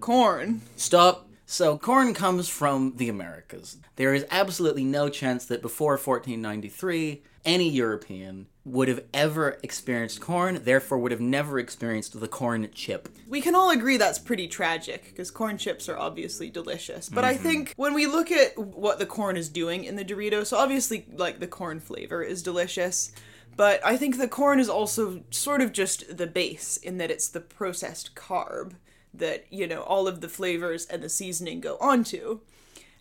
corn, 0.00 0.62
Stop. 0.76 1.26
So, 1.46 1.78
corn 1.78 2.14
comes 2.14 2.48
from 2.48 2.94
the 2.96 3.08
Americas. 3.08 3.78
There 3.96 4.14
is 4.14 4.24
absolutely 4.30 4.84
no 4.84 5.08
chance 5.08 5.46
that 5.46 5.62
before 5.62 5.92
1493 5.92 7.22
any 7.44 7.68
European 7.68 8.46
would 8.64 8.88
have 8.88 9.02
ever 9.12 9.58
experienced 9.62 10.20
corn, 10.20 10.60
therefore 10.62 10.98
would 10.98 11.10
have 11.10 11.20
never 11.20 11.58
experienced 11.58 12.18
the 12.20 12.28
corn 12.28 12.68
chip. 12.72 13.08
We 13.26 13.40
can 13.40 13.54
all 13.54 13.70
agree 13.70 13.96
that's 13.96 14.18
pretty 14.18 14.46
tragic 14.46 15.06
because 15.06 15.30
corn 15.30 15.58
chips 15.58 15.88
are 15.88 15.98
obviously 15.98 16.50
delicious. 16.50 17.08
But 17.08 17.24
I 17.24 17.34
mm-hmm. 17.34 17.42
think 17.42 17.74
when 17.76 17.94
we 17.94 18.06
look 18.06 18.30
at 18.30 18.56
what 18.56 18.98
the 18.98 19.06
corn 19.06 19.36
is 19.36 19.48
doing 19.48 19.84
in 19.84 19.96
the 19.96 20.04
Dorito, 20.04 20.46
so 20.46 20.56
obviously, 20.56 21.06
like, 21.14 21.40
the 21.40 21.46
corn 21.46 21.80
flavor 21.80 22.22
is 22.22 22.42
delicious. 22.42 23.12
But 23.60 23.84
I 23.84 23.98
think 23.98 24.16
the 24.16 24.26
corn 24.26 24.58
is 24.58 24.70
also 24.70 25.22
sort 25.28 25.60
of 25.60 25.70
just 25.70 26.16
the 26.16 26.26
base 26.26 26.78
in 26.78 26.96
that 26.96 27.10
it's 27.10 27.28
the 27.28 27.42
processed 27.42 28.14
carb 28.14 28.72
that, 29.12 29.44
you 29.50 29.66
know, 29.66 29.82
all 29.82 30.08
of 30.08 30.22
the 30.22 30.30
flavors 30.30 30.86
and 30.86 31.02
the 31.02 31.10
seasoning 31.10 31.60
go 31.60 31.76
onto. 31.78 32.40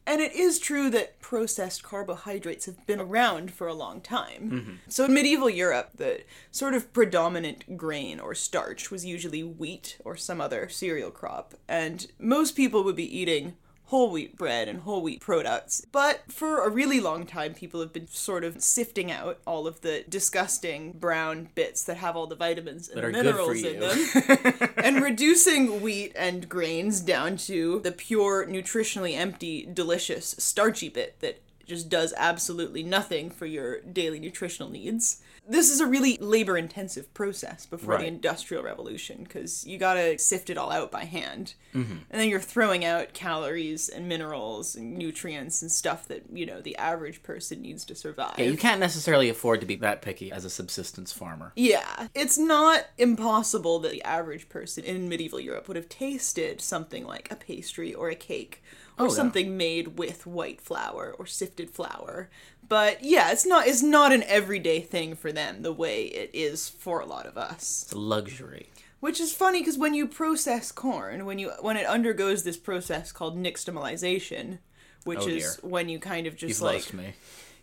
And 0.06 0.20
it 0.20 0.34
is 0.34 0.60
true 0.60 0.90
that 0.90 1.22
processed 1.22 1.82
carbohydrates 1.82 2.66
have 2.66 2.86
been 2.86 3.00
around 3.00 3.54
for 3.54 3.68
a 3.68 3.74
long 3.74 4.02
time. 4.02 4.52
Mm-hmm. 4.52 4.74
So 4.90 5.06
in 5.06 5.14
medieval 5.14 5.50
Europe, 5.50 5.92
the 5.96 6.24
sort 6.52 6.74
of 6.74 6.92
predominant 6.92 7.78
grain 7.78 8.20
or 8.20 8.36
starch 8.36 8.92
was 8.92 9.06
usually 9.06 9.46
wheat 9.46 9.98
or 10.04 10.18
some 10.18 10.42
other 10.42 10.68
cereal 10.68 11.10
crop. 11.10 11.54
And 11.70 12.06
most 12.20 12.58
people 12.58 12.84
would 12.84 12.98
be 12.98 13.18
eating 13.18 13.56
whole 13.90 14.12
wheat 14.12 14.38
bread 14.38 14.68
and 14.68 14.82
whole 14.82 15.02
wheat 15.02 15.20
products. 15.20 15.84
But 15.92 16.32
for 16.32 16.64
a 16.64 16.70
really 16.70 17.00
long 17.00 17.26
time, 17.26 17.56
people 17.56 17.80
have 17.80 17.92
been 17.92 18.08
sort 18.08 18.44
of 18.44 18.62
sifting 18.62 19.12
out 19.12 19.40
all 19.48 19.66
of 19.66 19.82
the 19.82 20.06
disgusting 20.08 20.92
brown 20.92 21.50
bits 21.56 21.84
that 21.86 21.98
have 21.98 22.16
all 22.16 22.28
the 22.28 22.36
vitamins 22.36 22.88
and 22.88 22.98
That 22.98 23.06
are 23.06 23.12
good 23.12 23.36
for 23.36 23.52
minerals 23.52 23.64
in 23.64 23.80
them 23.80 24.70
and 24.78 25.02
reducing 25.02 25.82
wheat 25.82 26.12
and 26.16 26.48
grains 26.48 27.00
down 27.00 27.38
to 27.38 27.80
the 27.80 27.92
pure, 27.92 28.46
nutritionally 28.46 29.18
empty, 29.18 29.68
delicious, 29.74 30.36
starchy 30.38 30.90
bit 30.90 31.20
that 31.22 31.42
just 31.66 31.90
does 31.90 32.14
absolutely 32.16 32.84
nothing 32.84 33.32
for 33.32 33.48
your 33.48 33.82
daily 33.82 34.20
nutritional 34.20 34.70
needs. 34.70 35.22
This 35.50 35.72
is 35.72 35.80
a 35.82 35.88
really 35.88 36.18
labor 36.18 36.58
intensive 36.58 37.12
process 37.14 37.66
before 37.66 37.98
the 37.98 38.06
Industrial 38.06 38.62
Revolution 38.62 39.24
because 39.24 39.66
you 39.66 39.80
gotta 39.80 40.20
sift 40.20 40.52
it 40.52 40.58
all 40.58 40.72
out 40.72 40.92
by 40.92 41.06
hand. 41.06 41.56
Mm-hmm. 41.74 41.92
And 42.12 42.22
then 42.22 42.30
you're 42.30 42.40
throwing 42.40 42.86
out 42.86 43.14
calories 43.14 43.90
and 43.90 44.08
minerals 44.08 44.76
and 44.76 44.96
nutrients 44.96 45.64
and 45.64 45.72
stuff 45.72 46.08
that, 46.08 46.26
you 46.32 46.46
know, 46.46 46.62
the 46.62 46.78
average 46.78 47.24
person 47.24 47.62
needs 47.62 47.84
to 47.86 47.96
survive. 47.96 48.36
Yeah, 48.38 48.46
you 48.46 48.58
can't 48.58 48.80
necessarily 48.80 49.28
afford 49.28 49.60
to 49.62 49.66
be 49.66 49.76
that 49.78 50.04
picky 50.04 50.32
as 50.32 50.46
a 50.46 50.50
subsistence 50.52 51.12
farmer. 51.12 51.52
Yeah, 51.56 52.08
it's 52.14 52.38
not 52.38 52.86
impossible 53.00 53.80
that 53.80 53.92
the 53.92 54.04
average 54.04 54.50
person 54.50 54.84
in 54.84 55.10
medieval 55.10 55.40
Europe 55.40 55.68
would 55.68 55.78
have 55.78 55.90
tasted 55.90 56.62
something 56.62 57.06
like 57.08 57.32
a 57.32 57.36
pastry 57.36 57.94
or 57.94 58.10
a 58.10 58.16
cake 58.16 58.62
or 58.98 59.06
Oh, 59.06 59.10
yeah. 59.10 59.16
something 59.16 59.56
made 59.56 59.98
with 59.98 60.28
white 60.28 60.60
flour 60.60 61.16
or 61.18 61.26
sifted 61.26 61.70
flour. 61.70 62.30
But 62.68 63.02
yeah, 63.04 63.32
it's 63.32 63.46
not 63.46 63.66
it's 63.66 63.82
not 63.82 64.12
an 64.12 64.24
everyday 64.24 64.82
thing 64.82 65.16
for 65.16 65.32
them 65.32 65.39
the 65.62 65.74
way 65.74 66.04
it 66.04 66.30
is 66.34 66.70
for 66.70 67.00
a 67.00 67.06
lot 67.06 67.26
of 67.26 67.38
us. 67.38 67.84
It's 67.84 67.94
a 67.94 67.98
luxury. 68.00 68.70
Which 69.00 69.20
is 69.22 69.32
funny 69.34 69.60
because 69.62 69.78
when 69.78 69.94
you 69.94 70.08
process 70.08 70.72
corn, 70.72 71.26
when 71.26 71.40
you 71.40 71.52
when 71.62 71.78
it 71.78 71.86
undergoes 71.88 72.44
this 72.44 72.58
process 72.58 73.12
called 73.14 73.38
nixtamalization, 73.38 74.60
which 75.06 75.20
Oh, 75.22 75.28
is 75.28 75.56
dear. 75.56 75.70
when 75.70 75.88
you 75.90 76.00
kind 76.00 76.28
of 76.28 76.36
just 76.36 76.50
You've 76.50 76.62
like 76.62 76.92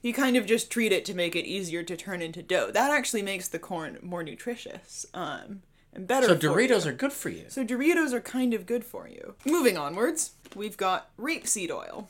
you 0.02 0.12
kind 0.14 0.36
of 0.36 0.46
just 0.46 0.70
treat 0.70 0.92
it 0.92 1.04
to 1.06 1.14
make 1.14 1.34
it 1.36 1.44
easier 1.46 1.82
to 1.82 1.96
turn 1.96 2.22
into 2.22 2.42
dough. 2.42 2.70
That 2.70 2.90
actually 2.90 3.22
makes 3.22 3.48
the 3.48 3.58
corn 3.58 3.98
more 4.02 4.22
nutritious 4.22 5.04
um, 5.12 5.62
and 5.92 6.06
better. 6.06 6.28
So 6.28 6.36
Doritos 6.36 6.86
are 6.86 6.92
good 6.92 7.12
for 7.12 7.28
you. 7.28 7.44
so 7.48 7.64
Doritos 7.64 8.12
are 8.12 8.20
kind 8.20 8.54
of 8.54 8.64
good 8.66 8.84
for 8.84 9.08
you. 9.08 9.34
Moving 9.44 9.76
onwards, 9.76 10.32
we've 10.54 10.76
got 10.76 11.10
rapeseed 11.18 11.70
oil. 11.70 12.08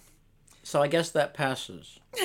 So 0.63 0.83
I 0.83 0.89
guess 0.89 1.11
that 1.11 1.33
passes. 1.35 1.99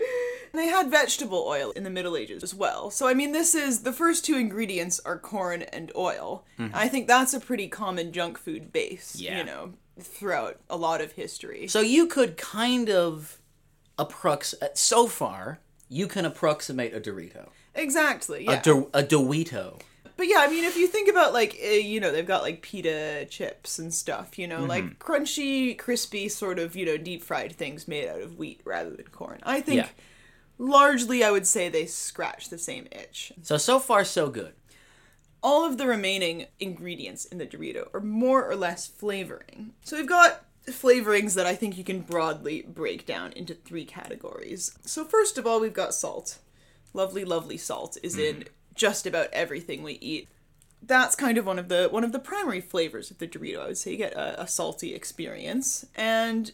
They 0.52 0.66
had 0.66 0.90
vegetable 0.90 1.44
oil 1.46 1.70
in 1.70 1.84
the 1.84 1.90
Middle 1.90 2.16
Ages 2.16 2.42
as 2.42 2.52
well. 2.52 2.90
So 2.90 3.06
I 3.06 3.14
mean, 3.14 3.30
this 3.30 3.54
is 3.54 3.82
the 3.82 3.92
first 3.92 4.24
two 4.24 4.34
ingredients 4.36 5.00
are 5.04 5.16
corn 5.16 5.62
and 5.62 5.92
oil. 5.94 6.44
Mm-hmm. 6.58 6.74
I 6.74 6.88
think 6.88 7.06
that's 7.06 7.32
a 7.32 7.38
pretty 7.38 7.68
common 7.68 8.10
junk 8.12 8.36
food 8.36 8.72
base. 8.72 9.14
Yeah. 9.16 9.38
You 9.38 9.44
know, 9.44 9.74
throughout 10.00 10.58
a 10.68 10.76
lot 10.76 11.00
of 11.00 11.12
history. 11.12 11.68
So 11.68 11.80
you 11.80 12.06
could 12.06 12.36
kind 12.36 12.90
of 12.90 13.38
approximate. 13.96 14.72
Uh, 14.72 14.74
so 14.74 15.06
far, 15.06 15.60
you 15.88 16.08
can 16.08 16.24
approximate 16.24 16.94
a 16.94 17.00
Dorito, 17.00 17.48
exactly. 17.74 18.44
Yeah. 18.44 18.58
a, 18.58 18.62
Do- 18.62 18.90
a 18.92 19.02
Dorito. 19.02 19.80
But 20.20 20.28
yeah, 20.28 20.40
I 20.40 20.48
mean, 20.48 20.64
if 20.64 20.76
you 20.76 20.86
think 20.86 21.08
about 21.08 21.32
like, 21.32 21.58
uh, 21.64 21.68
you 21.68 21.98
know, 21.98 22.12
they've 22.12 22.26
got 22.26 22.42
like 22.42 22.60
pita 22.60 23.26
chips 23.30 23.78
and 23.78 23.92
stuff, 23.92 24.38
you 24.38 24.46
know, 24.46 24.66
like 24.66 24.98
crunchy, 24.98 25.78
crispy, 25.78 26.28
sort 26.28 26.58
of, 26.58 26.76
you 26.76 26.84
know, 26.84 26.98
deep 26.98 27.22
fried 27.22 27.56
things 27.56 27.88
made 27.88 28.06
out 28.06 28.20
of 28.20 28.36
wheat 28.36 28.60
rather 28.66 28.90
than 28.90 29.06
corn. 29.06 29.40
I 29.44 29.62
think 29.62 29.78
Yeah. 29.78 29.88
largely 30.58 31.24
I 31.24 31.30
would 31.30 31.46
say 31.46 31.70
they 31.70 31.86
scratch 31.86 32.50
the 32.50 32.58
same 32.58 32.86
itch. 32.92 33.32
So 33.40 33.56
so 33.56 33.78
far 33.78 34.04
so 34.04 34.28
good. 34.28 34.52
All 35.42 35.64
of 35.64 35.78
the 35.78 35.86
remaining 35.86 36.48
ingredients 36.58 37.24
in 37.24 37.38
the 37.38 37.46
Dorito 37.46 37.88
are 37.94 38.00
more 38.00 38.46
or 38.46 38.56
less 38.56 38.86
flavoring. 38.86 39.72
So 39.84 39.96
we've 39.96 40.06
got 40.06 40.44
flavorings 40.66 41.32
that 41.32 41.46
I 41.46 41.54
think 41.54 41.78
you 41.78 41.84
can 41.84 42.02
broadly 42.02 42.60
break 42.60 43.06
down 43.06 43.32
into 43.32 43.54
three 43.54 43.86
categories. 43.86 44.76
So 44.84 45.02
first 45.02 45.38
of 45.38 45.46
all, 45.46 45.60
we've 45.60 45.72
got 45.72 45.94
salt. 45.94 46.40
Lovely, 46.92 47.24
lovely 47.24 47.56
salt 47.56 47.96
is 48.02 48.18
in 48.18 48.44
just 48.74 49.06
about 49.06 49.28
everything 49.32 49.82
we 49.82 49.94
eat. 50.00 50.28
That's 50.82 51.14
kind 51.14 51.36
of 51.36 51.46
one 51.46 51.58
of 51.58 51.68
the 51.68 51.88
one 51.90 52.04
of 52.04 52.12
the 52.12 52.18
primary 52.18 52.60
flavors 52.60 53.10
of 53.10 53.18
the 53.18 53.28
Dorito. 53.28 53.60
I 53.60 53.66
would 53.66 53.78
say 53.78 53.92
you 53.92 53.96
get 53.98 54.14
a, 54.14 54.42
a 54.42 54.48
salty 54.48 54.94
experience, 54.94 55.84
and 55.94 56.52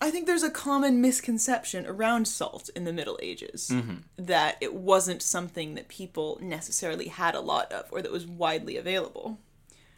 I 0.00 0.10
think 0.10 0.26
there's 0.26 0.42
a 0.42 0.50
common 0.50 1.00
misconception 1.00 1.86
around 1.86 2.26
salt 2.26 2.70
in 2.74 2.84
the 2.84 2.92
Middle 2.92 3.18
Ages 3.22 3.70
mm-hmm. 3.72 3.96
that 4.16 4.56
it 4.60 4.74
wasn't 4.74 5.22
something 5.22 5.74
that 5.74 5.88
people 5.88 6.38
necessarily 6.40 7.08
had 7.08 7.34
a 7.34 7.40
lot 7.40 7.72
of 7.72 7.86
or 7.90 8.02
that 8.02 8.12
was 8.12 8.26
widely 8.26 8.76
available. 8.76 9.38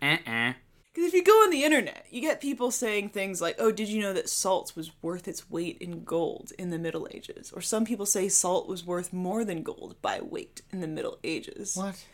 Uh-uh. 0.00 0.54
Because 0.92 1.06
if 1.08 1.14
you 1.14 1.22
go 1.22 1.32
on 1.44 1.50
the 1.50 1.62
internet, 1.62 2.06
you 2.10 2.20
get 2.20 2.40
people 2.40 2.72
saying 2.72 3.10
things 3.10 3.40
like, 3.40 3.54
oh, 3.60 3.70
did 3.70 3.88
you 3.88 4.02
know 4.02 4.12
that 4.12 4.28
salt 4.28 4.72
was 4.74 4.90
worth 5.02 5.28
its 5.28 5.48
weight 5.48 5.78
in 5.80 6.02
gold 6.02 6.50
in 6.58 6.70
the 6.70 6.78
Middle 6.80 7.06
Ages? 7.12 7.52
Or 7.54 7.60
some 7.60 7.84
people 7.84 8.06
say 8.06 8.28
salt 8.28 8.66
was 8.68 8.84
worth 8.84 9.12
more 9.12 9.44
than 9.44 9.62
gold 9.62 9.94
by 10.02 10.20
weight 10.20 10.62
in 10.72 10.80
the 10.80 10.88
Middle 10.88 11.18
Ages. 11.22 11.76
What? 11.76 12.04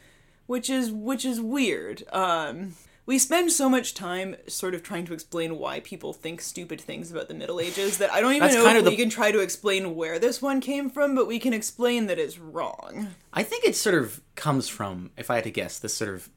Which 0.46 0.68
is 0.68 0.90
which 0.92 1.24
is 1.24 1.40
weird. 1.40 2.02
Um 2.12 2.74
we 3.06 3.18
spend 3.20 3.52
so 3.52 3.68
much 3.70 3.94
time 3.94 4.34
sort 4.48 4.74
of 4.74 4.82
trying 4.82 5.06
to 5.06 5.14
explain 5.14 5.58
why 5.58 5.78
people 5.80 6.12
think 6.12 6.40
stupid 6.40 6.80
things 6.80 7.10
about 7.10 7.28
the 7.28 7.34
Middle 7.34 7.60
Ages 7.60 7.98
that 7.98 8.12
I 8.12 8.20
don't 8.20 8.32
even 8.32 8.42
That's 8.48 8.56
know 8.56 8.64
kind 8.64 8.76
if 8.76 8.84
of 8.84 8.90
we 8.90 8.96
the- 8.96 9.02
can 9.04 9.10
try 9.10 9.30
to 9.32 9.38
explain 9.40 9.94
where 9.96 10.18
this 10.18 10.42
one 10.42 10.60
came 10.60 10.90
from, 10.90 11.14
but 11.14 11.26
we 11.28 11.38
can 11.38 11.52
explain 11.54 12.06
that 12.06 12.18
it's 12.18 12.36
wrong. 12.38 13.14
I 13.32 13.42
think 13.42 13.64
it 13.64 13.74
sort 13.76 13.94
of 13.94 14.20
comes 14.34 14.68
from, 14.68 15.12
if 15.16 15.30
I 15.30 15.36
had 15.36 15.44
to 15.44 15.50
guess, 15.50 15.78
this 15.78 15.94
sort 15.94 16.10
of 16.14 16.28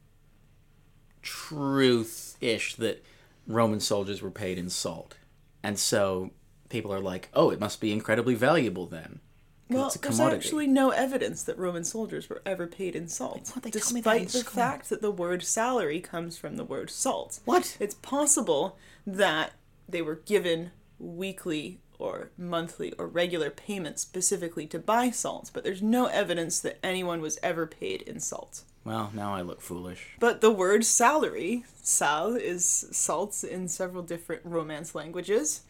truth-ish 2.40 2.74
that 2.76 3.04
Roman 3.46 3.80
soldiers 3.80 4.22
were 4.22 4.30
paid 4.30 4.58
in 4.58 4.68
salt, 4.68 5.16
and 5.62 5.78
so 5.78 6.30
people 6.68 6.92
are 6.92 7.00
like, 7.00 7.28
"Oh, 7.34 7.50
it 7.50 7.60
must 7.60 7.80
be 7.80 7.92
incredibly 7.92 8.34
valuable 8.34 8.86
then. 8.86 9.20
Well, 9.68 9.86
it's 9.86 9.96
a 9.96 10.00
there's 10.00 10.18
actually 10.18 10.66
no 10.66 10.90
evidence 10.90 11.44
that 11.44 11.56
Roman 11.56 11.84
soldiers 11.84 12.28
were 12.28 12.42
ever 12.44 12.66
paid 12.66 12.96
in 12.96 13.06
salt, 13.06 13.52
What? 13.54 13.62
They 13.62 13.70
told 13.70 13.92
me 13.92 14.00
that 14.00 14.18
despite 14.18 14.28
the 14.28 14.38
school. 14.40 14.52
fact 14.52 14.88
that 14.88 15.00
the 15.00 15.12
word 15.12 15.44
salary 15.44 16.00
comes 16.00 16.36
from 16.36 16.56
the 16.56 16.64
word 16.64 16.90
salt. 16.90 17.38
What? 17.44 17.76
It's 17.78 17.94
possible 17.94 18.76
that 19.06 19.52
they 19.88 20.02
were 20.02 20.16
given 20.16 20.72
weekly 20.98 21.78
or 22.00 22.30
monthly 22.36 22.92
or 22.98 23.06
regular 23.06 23.48
payments 23.50 24.02
specifically 24.02 24.66
to 24.66 24.78
buy 24.80 25.10
salt, 25.10 25.52
but 25.54 25.62
there's 25.62 25.82
no 25.82 26.06
evidence 26.06 26.58
that 26.60 26.78
anyone 26.82 27.20
was 27.20 27.38
ever 27.40 27.64
paid 27.64 28.02
in 28.02 28.18
salt. 28.18 28.62
Well, 28.84 29.10
now 29.14 29.34
I 29.34 29.42
look 29.42 29.60
foolish. 29.60 30.08
But 30.18 30.40
the 30.40 30.50
word 30.50 30.84
salary, 30.84 31.64
sal 31.82 32.34
is 32.34 32.64
salt 32.92 33.44
in 33.44 33.68
several 33.68 34.02
different 34.02 34.42
Romance 34.44 34.94
languages. 34.94 35.62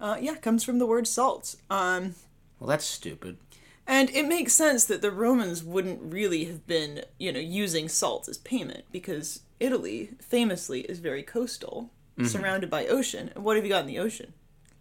Uh, 0.00 0.16
yeah, 0.20 0.36
comes 0.36 0.62
from 0.62 0.78
the 0.78 0.86
word 0.86 1.06
salt. 1.08 1.56
Um, 1.70 2.14
Well, 2.60 2.68
that's 2.68 2.84
stupid. 2.84 3.38
and 3.86 4.10
it 4.10 4.28
makes 4.28 4.52
sense 4.52 4.84
that 4.84 5.02
the 5.02 5.10
Romans 5.10 5.64
wouldn't 5.64 6.12
really 6.12 6.44
have 6.44 6.66
been, 6.66 7.02
you 7.18 7.32
know, 7.32 7.40
using 7.40 7.88
salt 7.88 8.28
as 8.28 8.38
payment 8.38 8.84
because 8.92 9.40
Italy 9.58 10.10
famously 10.20 10.80
is 10.82 10.98
very 11.00 11.22
coastal, 11.22 11.90
surrounded 12.24 12.70
by 12.70 12.86
ocean. 12.86 13.30
And 13.34 13.44
what 13.44 13.56
have 13.56 13.64
you 13.64 13.70
got 13.70 13.82
in 13.82 13.86
the 13.88 13.98
ocean? 13.98 14.32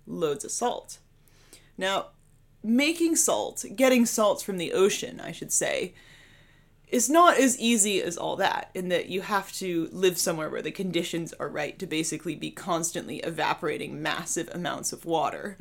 Loads 0.07 0.45
of 0.45 0.51
salt. 0.51 0.99
Now, 1.77 2.07
making 2.63 3.15
salt, 3.17 3.65
getting 3.75 4.05
salt 4.05 4.41
from 4.41 4.57
the 4.57 4.71
ocean, 4.73 5.19
I 5.19 5.31
should 5.33 5.51
say, 5.51 5.93
is 6.87 7.09
not 7.09 7.37
as 7.37 7.57
easy 7.59 8.01
as 8.01 8.17
all 8.17 8.35
that 8.35 8.69
in 8.73 8.89
that 8.89 9.07
you 9.07 9.21
have 9.21 9.51
to 9.53 9.89
live 9.91 10.17
somewhere 10.17 10.49
where 10.49 10.61
the 10.61 10.71
conditions 10.71 11.33
are 11.39 11.49
right 11.49 11.77
to 11.79 11.87
basically 11.87 12.35
be 12.35 12.51
constantly 12.51 13.17
evaporating 13.17 14.01
massive 14.01 14.49
amounts 14.53 14.93
of 14.93 15.03
water. 15.05 15.57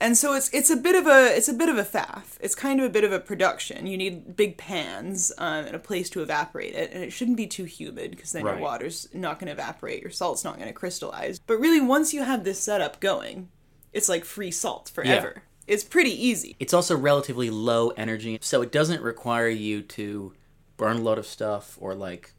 And 0.00 0.16
so 0.16 0.34
it's 0.34 0.48
it's 0.50 0.70
a 0.70 0.76
bit 0.76 0.94
of 0.94 1.08
a 1.08 1.36
it's 1.36 1.48
a 1.48 1.52
bit 1.52 1.68
of 1.68 1.76
a 1.76 1.82
faff. 1.82 2.36
It's 2.40 2.54
kind 2.54 2.78
of 2.78 2.86
a 2.86 2.88
bit 2.88 3.02
of 3.02 3.10
a 3.12 3.18
production. 3.18 3.88
You 3.88 3.96
need 3.96 4.36
big 4.36 4.56
pans 4.56 5.32
um, 5.38 5.64
and 5.66 5.74
a 5.74 5.78
place 5.80 6.08
to 6.10 6.22
evaporate 6.22 6.74
it, 6.74 6.92
and 6.92 7.02
it 7.02 7.10
shouldn't 7.12 7.36
be 7.36 7.48
too 7.48 7.64
humid 7.64 8.12
because 8.12 8.30
then 8.30 8.44
Right. 8.44 8.52
your 8.52 8.62
water's 8.62 9.08
not 9.12 9.40
going 9.40 9.48
to 9.48 9.52
evaporate, 9.60 10.00
your 10.02 10.12
salt's 10.12 10.44
not 10.44 10.54
going 10.54 10.68
to 10.68 10.72
crystallize. 10.72 11.40
But 11.40 11.58
really, 11.58 11.80
once 11.80 12.14
you 12.14 12.22
have 12.22 12.44
this 12.44 12.60
setup 12.60 13.00
going, 13.00 13.48
it's 13.92 14.08
like 14.08 14.24
free 14.24 14.52
salt 14.52 14.88
forever. 14.94 15.42
It's 15.68 15.84
pretty 15.84 16.10
easy. 16.26 16.56
It's 16.58 16.74
also 16.74 16.96
relatively 16.96 17.50
low 17.50 17.90
energy, 17.90 18.38
so 18.40 18.62
it 18.62 18.72
doesn't 18.72 19.02
require 19.02 19.48
you 19.48 19.82
to 19.82 20.32
burn 20.76 20.96
a 20.98 21.02
lot 21.02 21.18
of 21.18 21.26
stuff 21.26 21.76
or 21.80 21.94
like 21.94 22.32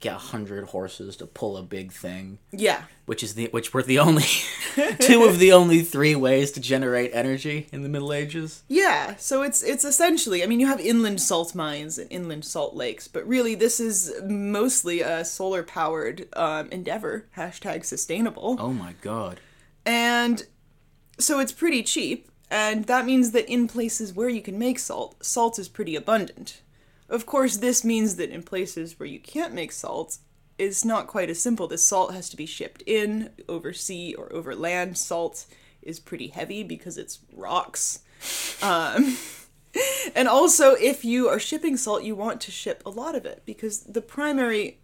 get 0.00 0.14
a 0.14 0.18
hundred 0.18 0.64
horses 0.68 1.14
to 1.16 1.26
pull 1.26 1.58
a 1.58 1.62
big 1.62 1.92
thing, 1.92 2.38
Yeah. 2.52 2.84
which 3.04 3.22
is 3.22 3.34
the 3.34 3.48
which 3.48 3.74
were 3.74 3.82
the 3.82 3.98
only 3.98 4.22
two 5.00 5.24
of 5.24 5.38
the 5.38 5.52
only 5.52 5.82
three 5.82 6.14
ways 6.14 6.52
to 6.52 6.60
generate 6.60 7.10
energy 7.12 7.68
in 7.72 7.82
the 7.82 7.88
Middle 7.88 8.12
Ages. 8.12 8.62
Yeah, 8.68 9.16
so 9.16 9.42
it's 9.42 9.62
it's 9.62 9.84
essentially, 9.84 10.42
I 10.42 10.46
mean, 10.46 10.58
you 10.60 10.66
have 10.68 10.80
inland 10.80 11.20
salt 11.20 11.54
mines 11.54 11.98
and 11.98 12.10
inland 12.10 12.44
salt 12.46 12.74
lakes, 12.74 13.08
but 13.08 13.26
really 13.28 13.54
this 13.54 13.78
is 13.80 14.12
mostly 14.26 15.00
a 15.02 15.22
solar 15.24 15.62
powered 15.62 16.28
um, 16.34 16.68
endeavor. 16.70 17.26
Hashtag 17.36 17.84
sustainable. 17.84 18.56
Oh 18.58 18.72
my 18.72 18.94
god. 19.02 19.40
And 19.84 20.46
so 21.18 21.40
it's 21.40 21.52
pretty 21.52 21.82
cheap, 21.82 22.29
and 22.50 22.86
that 22.86 23.06
means 23.06 23.30
that 23.30 23.50
in 23.50 23.68
places 23.68 24.12
where 24.12 24.28
you 24.28 24.42
can 24.42 24.58
make 24.58 24.78
salt, 24.78 25.24
salt 25.24 25.58
is 25.58 25.68
pretty 25.68 25.94
abundant. 25.94 26.62
Of 27.08 27.26
course, 27.26 27.56
this 27.56 27.84
means 27.84 28.16
that 28.16 28.30
in 28.30 28.42
places 28.42 28.98
where 28.98 29.08
you 29.08 29.20
can't 29.20 29.54
make 29.54 29.72
salt, 29.72 30.18
it's 30.58 30.84
not 30.84 31.06
quite 31.06 31.30
as 31.30 31.40
simple. 31.40 31.66
This 31.66 31.86
salt 31.86 32.12
has 32.12 32.28
to 32.30 32.36
be 32.36 32.46
shipped 32.46 32.82
in 32.86 33.30
over 33.48 33.72
sea 33.72 34.14
or 34.14 34.32
over 34.32 34.54
land. 34.54 34.98
Salt 34.98 35.46
is 35.82 35.98
pretty 35.98 36.28
heavy 36.28 36.62
because 36.62 36.98
it's 36.98 37.20
rocks. 37.32 38.00
Um, 38.62 39.16
and 40.14 40.28
also, 40.28 40.74
if 40.74 41.04
you 41.04 41.28
are 41.28 41.38
shipping 41.38 41.76
salt, 41.76 42.04
you 42.04 42.14
want 42.14 42.40
to 42.42 42.50
ship 42.50 42.82
a 42.84 42.90
lot 42.90 43.14
of 43.14 43.24
it 43.24 43.42
because 43.46 43.80
the 43.84 44.02
primary 44.02 44.80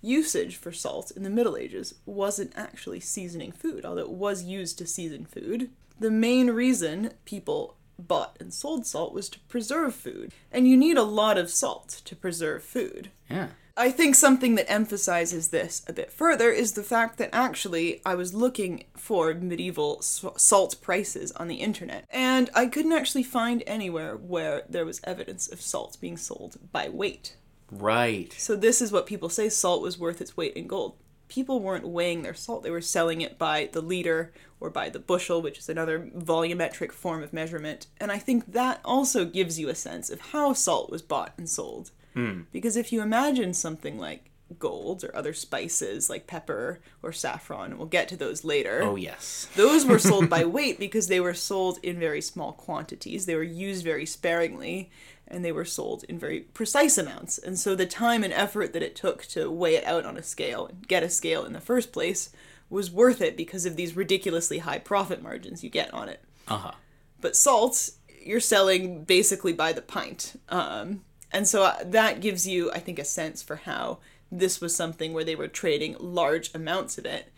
usage 0.00 0.56
for 0.56 0.72
salt 0.72 1.10
in 1.12 1.22
the 1.22 1.30
Middle 1.30 1.56
Ages 1.56 1.94
wasn't 2.04 2.52
actually 2.56 3.00
seasoning 3.00 3.52
food, 3.52 3.84
although 3.84 4.02
it 4.02 4.10
was 4.10 4.42
used 4.42 4.78
to 4.78 4.86
season 4.86 5.24
food. 5.24 5.70
The 6.02 6.10
main 6.10 6.50
reason 6.50 7.12
people 7.24 7.76
bought 7.96 8.36
and 8.40 8.52
sold 8.52 8.84
salt 8.86 9.14
was 9.14 9.28
to 9.28 9.38
preserve 9.46 9.94
food, 9.94 10.32
and 10.50 10.66
you 10.66 10.76
need 10.76 10.96
a 10.96 11.04
lot 11.04 11.38
of 11.38 11.48
salt 11.48 12.02
to 12.04 12.16
preserve 12.16 12.64
food. 12.64 13.12
Yeah. 13.30 13.50
I 13.76 13.92
think 13.92 14.16
something 14.16 14.56
that 14.56 14.68
emphasizes 14.68 15.50
this 15.50 15.82
a 15.86 15.92
bit 15.92 16.10
further 16.10 16.50
is 16.50 16.72
the 16.72 16.82
fact 16.82 17.18
that 17.18 17.30
actually 17.32 18.02
I 18.04 18.16
was 18.16 18.34
looking 18.34 18.82
for 18.96 19.32
medieval 19.32 20.02
salt 20.02 20.80
prices 20.82 21.30
on 21.30 21.46
the 21.46 21.60
internet, 21.60 22.04
and 22.10 22.50
I 22.52 22.66
couldn't 22.66 22.90
actually 22.90 23.22
find 23.22 23.62
anywhere 23.64 24.16
where 24.16 24.64
there 24.68 24.84
was 24.84 25.00
evidence 25.04 25.46
of 25.46 25.60
salt 25.60 25.98
being 26.00 26.16
sold 26.16 26.56
by 26.72 26.88
weight. 26.88 27.36
Right. 27.70 28.34
So 28.36 28.56
this 28.56 28.82
is 28.82 28.90
what 28.90 29.06
people 29.06 29.28
say 29.28 29.48
salt 29.48 29.82
was 29.82 30.00
worth 30.00 30.20
its 30.20 30.36
weight 30.36 30.54
in 30.54 30.66
gold. 30.66 30.96
People 31.32 31.60
weren't 31.60 31.88
weighing 31.88 32.20
their 32.20 32.34
salt, 32.34 32.62
they 32.62 32.70
were 32.70 32.82
selling 32.82 33.22
it 33.22 33.38
by 33.38 33.70
the 33.72 33.80
liter 33.80 34.34
or 34.60 34.68
by 34.68 34.90
the 34.90 34.98
bushel, 34.98 35.40
which 35.40 35.58
is 35.58 35.70
another 35.70 36.10
volumetric 36.14 36.92
form 36.92 37.22
of 37.22 37.32
measurement. 37.32 37.86
And 37.98 38.12
I 38.12 38.18
think 38.18 38.52
that 38.52 38.80
also 38.84 39.24
gives 39.24 39.58
you 39.58 39.70
a 39.70 39.74
sense 39.74 40.10
of 40.10 40.20
how 40.20 40.52
salt 40.52 40.90
was 40.90 41.00
bought 41.00 41.32
and 41.38 41.48
sold. 41.48 41.90
Hmm. 42.12 42.42
Because 42.52 42.76
if 42.76 42.92
you 42.92 43.00
imagine 43.00 43.54
something 43.54 43.98
like 43.98 44.28
gold 44.58 45.04
or 45.04 45.16
other 45.16 45.32
spices 45.32 46.10
like 46.10 46.26
pepper 46.26 46.80
or 47.02 47.12
saffron, 47.12 47.70
and 47.70 47.78
we'll 47.78 47.88
get 47.88 48.08
to 48.08 48.16
those 48.16 48.44
later. 48.44 48.80
Oh 48.82 48.96
yes. 48.96 49.48
Those 49.56 49.86
were 49.86 49.98
sold 49.98 50.28
by 50.28 50.44
weight 50.58 50.78
because 50.78 51.06
they 51.06 51.18
were 51.18 51.32
sold 51.32 51.78
in 51.82 51.98
very 51.98 52.20
small 52.20 52.52
quantities. 52.52 53.24
They 53.24 53.36
were 53.36 53.42
used 53.42 53.84
very 53.84 54.04
sparingly 54.04 54.90
and 55.32 55.44
they 55.44 55.52
were 55.52 55.64
sold 55.64 56.04
in 56.04 56.18
very 56.18 56.40
precise 56.40 56.98
amounts. 56.98 57.38
And 57.38 57.58
so 57.58 57.74
the 57.74 57.86
time 57.86 58.22
and 58.22 58.32
effort 58.32 58.72
that 58.72 58.82
it 58.82 58.94
took 58.94 59.24
to 59.26 59.50
weigh 59.50 59.76
it 59.76 59.84
out 59.84 60.04
on 60.04 60.16
a 60.16 60.22
scale 60.22 60.66
and 60.66 60.86
get 60.86 61.02
a 61.02 61.08
scale 61.08 61.44
in 61.44 61.52
the 61.52 61.60
first 61.60 61.92
place 61.92 62.30
was 62.68 62.90
worth 62.90 63.20
it 63.20 63.36
because 63.36 63.66
of 63.66 63.76
these 63.76 63.96
ridiculously 63.96 64.58
high 64.58 64.78
profit 64.78 65.22
margins 65.22 65.64
you 65.64 65.70
get 65.70 65.92
on 65.92 66.08
it. 66.08 66.22
Uh-huh. 66.48 66.72
But 67.20 67.36
salt, 67.36 67.90
you're 68.24 68.40
selling 68.40 69.04
basically 69.04 69.52
by 69.52 69.72
the 69.72 69.82
pint. 69.82 70.40
Um, 70.48 71.02
and 71.32 71.48
so 71.48 71.64
uh, 71.64 71.76
that 71.84 72.20
gives 72.20 72.46
you, 72.46 72.70
I 72.72 72.78
think, 72.78 72.98
a 72.98 73.04
sense 73.04 73.42
for 73.42 73.56
how 73.56 73.98
this 74.30 74.60
was 74.60 74.74
something 74.74 75.12
where 75.12 75.24
they 75.24 75.36
were 75.36 75.48
trading 75.48 75.96
large 75.98 76.54
amounts 76.54 76.98
of 76.98 77.06
it. 77.06 77.32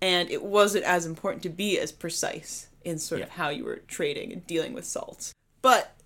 And 0.00 0.30
it 0.30 0.44
wasn't 0.44 0.84
as 0.84 1.06
important 1.06 1.42
to 1.42 1.48
be 1.48 1.78
as 1.78 1.90
precise 1.90 2.68
in 2.84 2.98
sort 2.98 3.20
of 3.20 3.30
how 3.30 3.48
you 3.48 3.64
were 3.64 3.82
trading 3.88 4.32
and 4.32 4.46
dealing 4.46 4.72
with 4.72 4.84
salt. 4.84 5.32
But 5.60 5.97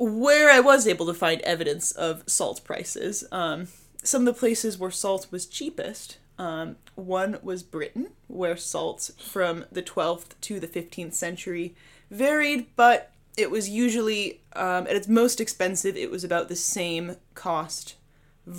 where 0.00 0.50
I 0.50 0.60
was 0.60 0.88
able 0.88 1.04
to 1.06 1.14
find 1.14 1.42
evidence 1.42 1.92
of 1.92 2.24
salt 2.26 2.64
prices, 2.64 3.22
um, 3.30 3.68
some 4.02 4.26
of 4.26 4.34
the 4.34 4.38
places 4.38 4.78
where 4.78 4.90
salt 4.90 5.26
was 5.30 5.44
cheapest, 5.44 6.16
um, 6.38 6.76
one 6.94 7.38
was 7.42 7.62
Britain, 7.62 8.08
where 8.26 8.56
salt 8.56 9.10
from 9.20 9.66
the 9.70 9.82
12th 9.82 10.40
to 10.40 10.58
the 10.58 10.66
15th 10.66 11.12
century 11.12 11.74
varied, 12.10 12.66
but 12.76 13.12
it 13.36 13.50
was 13.50 13.68
usually, 13.68 14.40
um, 14.54 14.86
at 14.86 14.96
its 14.96 15.06
most 15.06 15.38
expensive, 15.38 15.96
it 15.98 16.10
was 16.10 16.24
about 16.24 16.48
the 16.48 16.56
same 16.56 17.16
cost 17.34 17.96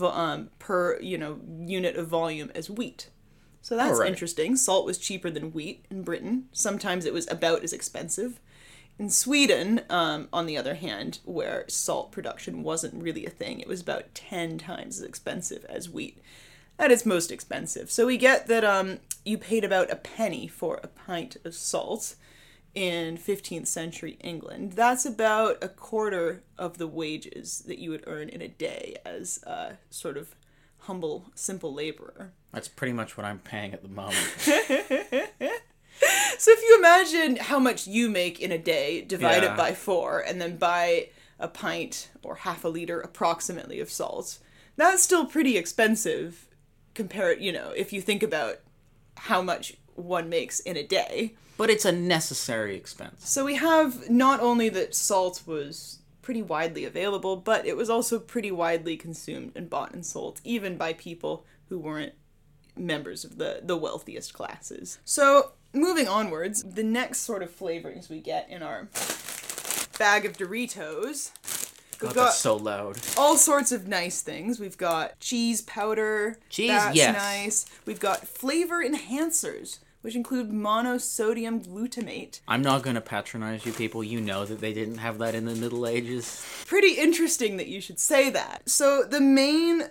um, 0.04 0.51
per, 0.60 0.99
you 1.01 1.17
know, 1.17 1.39
unit 1.65 1.95
of 1.95 2.08
volume 2.08 2.51
as 2.54 2.69
wheat. 2.69 3.10
So 3.63 3.75
that's 3.75 3.93
Alright. 3.93 4.10
interesting. 4.10 4.56
Salt 4.56 4.86
was 4.86 4.99
cheaper 4.99 5.32
than 5.32 5.51
wheat 5.51 5.86
in 5.89 6.04
Britain. 6.04 6.49
Sometimes 6.51 7.06
it 7.06 7.13
was 7.13 7.27
about 7.32 7.63
as 7.63 7.73
expensive. 7.73 8.39
In 9.01 9.09
Sweden, 9.09 9.81
um, 9.89 10.27
on 10.31 10.45
the 10.45 10.55
other 10.55 10.75
hand, 10.75 11.21
where 11.25 11.65
salt 11.67 12.11
production 12.11 12.61
wasn't 12.61 13.01
really 13.01 13.25
a 13.25 13.31
thing, 13.31 13.59
it 13.59 13.67
was 13.67 13.81
about 13.81 14.13
10 14.13 14.59
times 14.59 14.99
as 14.99 15.03
expensive 15.03 15.65
as 15.65 15.89
wheat 15.89 16.21
at 16.77 16.91
its 16.91 17.03
most 17.03 17.31
expensive. 17.31 17.89
So 17.89 18.05
we 18.05 18.15
get 18.15 18.45
that 18.45 18.63
um, 18.63 18.99
you 19.25 19.39
paid 19.39 19.63
about 19.63 19.89
a 19.89 19.95
penny 19.95 20.47
for 20.47 20.79
a 20.83 20.87
pint 20.87 21.37
of 21.43 21.55
salt 21.55 22.13
in 22.75 23.17
15th 23.17 23.65
century 23.65 24.19
England. 24.19 24.73
That's 24.73 25.03
about 25.03 25.63
a 25.63 25.67
quarter 25.67 26.43
of 26.59 26.77
the 26.77 26.85
wages 26.85 27.63
that 27.65 27.79
you 27.79 27.89
would 27.89 28.03
earn 28.05 28.29
in 28.29 28.43
a 28.43 28.49
day 28.49 28.97
as 29.03 29.41
a 29.47 29.79
sort 29.89 30.15
of 30.15 30.35
humble, 30.81 31.31
simple 31.33 31.73
laborer. 31.73 32.33
That's 32.51 32.67
pretty 32.67 32.93
much 32.93 33.17
what 33.17 33.25
I'm 33.25 33.39
paying 33.39 33.73
at 33.73 33.81
the 33.81 33.89
moment. 33.89 35.57
So 36.37 36.51
if 36.51 36.59
you 36.61 36.77
imagine 36.79 37.35
how 37.35 37.59
much 37.59 37.85
you 37.85 38.09
make 38.09 38.39
in 38.39 38.51
a 38.51 38.57
day, 38.57 39.01
divide 39.01 39.43
Yeah. 39.43 39.53
it 39.53 39.57
by 39.57 39.73
four, 39.73 40.19
and 40.19 40.41
then 40.41 40.57
buy 40.57 41.09
a 41.39 41.47
pint 41.47 42.09
or 42.23 42.35
half 42.35 42.63
a 42.63 42.67
liter 42.67 42.99
approximately 42.99 43.79
of 43.79 43.91
salt, 43.91 44.39
that's 44.75 45.03
still 45.03 45.25
pretty 45.25 45.55
expensive 45.57 46.47
compared, 46.95 47.41
you 47.41 47.51
know, 47.51 47.71
if 47.75 47.93
you 47.93 48.01
think 48.01 48.23
about 48.23 48.59
how 49.17 49.41
much 49.41 49.75
one 49.95 50.29
makes 50.29 50.59
in 50.61 50.75
a 50.77 50.83
day. 50.83 51.35
but 51.57 51.69
it's 51.69 51.85
a 51.85 51.91
necessary 51.91 52.75
expense. 52.75 53.29
So 53.29 53.45
we 53.45 53.55
have 53.55 54.09
not 54.09 54.39
only 54.39 54.67
that 54.69 54.95
salt 54.95 55.43
was 55.45 55.99
pretty 56.23 56.41
widely 56.41 56.85
available, 56.85 57.35
but 57.35 57.67
it 57.67 57.77
was 57.77 57.87
also 57.89 58.17
pretty 58.17 58.51
widely 58.51 58.97
consumed 58.97 59.51
and 59.55 59.69
bought 59.69 59.93
and 59.93 60.03
sold, 60.03 60.41
even 60.43 60.75
by 60.75 60.93
people 60.93 61.45
who 61.69 61.77
weren't 61.77 62.13
members 62.75 63.23
of 63.23 63.37
the, 63.37 63.59
the 63.63 63.77
wealthiest 63.77 64.33
classes. 64.33 64.97
So 65.05 65.51
moving 65.73 66.07
onwards, 66.07 66.63
the 66.63 66.84
next 66.84 67.19
sort 67.19 67.43
of 67.43 67.51
flavorings 67.57 68.10
we 68.10 68.19
get 68.19 68.49
in 68.49 68.62
our 68.62 68.88
bag 69.97 70.25
of 70.25 70.38
Doritos. 70.38 71.31
We've 72.01 72.10
God, 72.10 72.15
got 72.15 72.23
that's 72.25 72.38
so 72.39 72.55
loud. 72.55 72.97
all 73.17 73.38
sorts 73.38 73.71
of 73.71 73.88
nice 73.88 74.21
things. 74.21 74.60
We've 74.60 74.77
got 74.77 75.19
cheese 75.19 75.62
powder. 75.62 76.38
Cheese, 76.49 76.69
that's 76.69 76.95
yes. 76.95 77.15
nice. 77.15 77.65
We've 77.86 77.99
got 77.99 78.27
flavor 78.27 78.84
enhancers, 78.84 79.77
which 80.01 80.15
include 80.15 80.49
monosodium 80.49 81.63
glutamate. 81.63 82.39
I'm 82.47 82.63
not 82.63 82.81
gonna 82.81 83.01
patronize 83.01 83.67
you 83.67 83.71
people. 83.71 84.03
You 84.03 84.19
know 84.19 84.45
that 84.45 84.60
they 84.60 84.73
didn't 84.73 84.97
have 84.97 85.19
that 85.19 85.36
in 85.36 85.45
the 85.45 85.53
Middle 85.53 85.86
Ages. 85.86 86.43
pretty 86.65 86.93
interesting 86.93 87.57
that 87.57 87.67
you 87.67 87.79
should 87.79 87.99
say 87.99 88.31
that. 88.31 88.67
So 88.67 89.03
the 89.03 89.21
main 89.21 89.84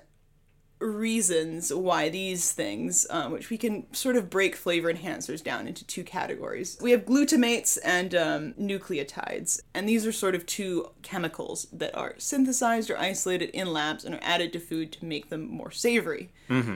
reasons 0.80 1.72
why 1.72 2.08
these 2.08 2.52
things, 2.52 3.06
um, 3.10 3.32
which 3.32 3.50
we 3.50 3.58
can 3.58 3.86
sort 3.94 4.16
of 4.16 4.30
break 4.30 4.56
flavor 4.56 4.92
enhancers 4.92 5.42
down 5.44 5.68
into 5.68 5.84
two 5.86 6.02
categories, 6.02 6.78
we 6.80 6.90
have 6.90 7.04
glutamates 7.04 7.78
and 7.84 8.14
um, 8.14 8.54
nucleotides, 8.54 9.60
and 9.74 9.88
these 9.88 10.06
are 10.06 10.12
sort 10.12 10.34
of 10.34 10.46
two 10.46 10.90
chemicals 11.02 11.66
that 11.72 11.94
are 11.94 12.14
synthesized 12.18 12.90
or 12.90 12.98
isolated 12.98 13.50
in 13.50 13.72
labs 13.72 14.04
and 14.04 14.14
are 14.14 14.20
added 14.22 14.52
to 14.54 14.58
food 14.58 14.90
to 14.92 15.04
make 15.04 15.28
them 15.28 15.48
more 15.48 15.70
savory. 15.70 16.30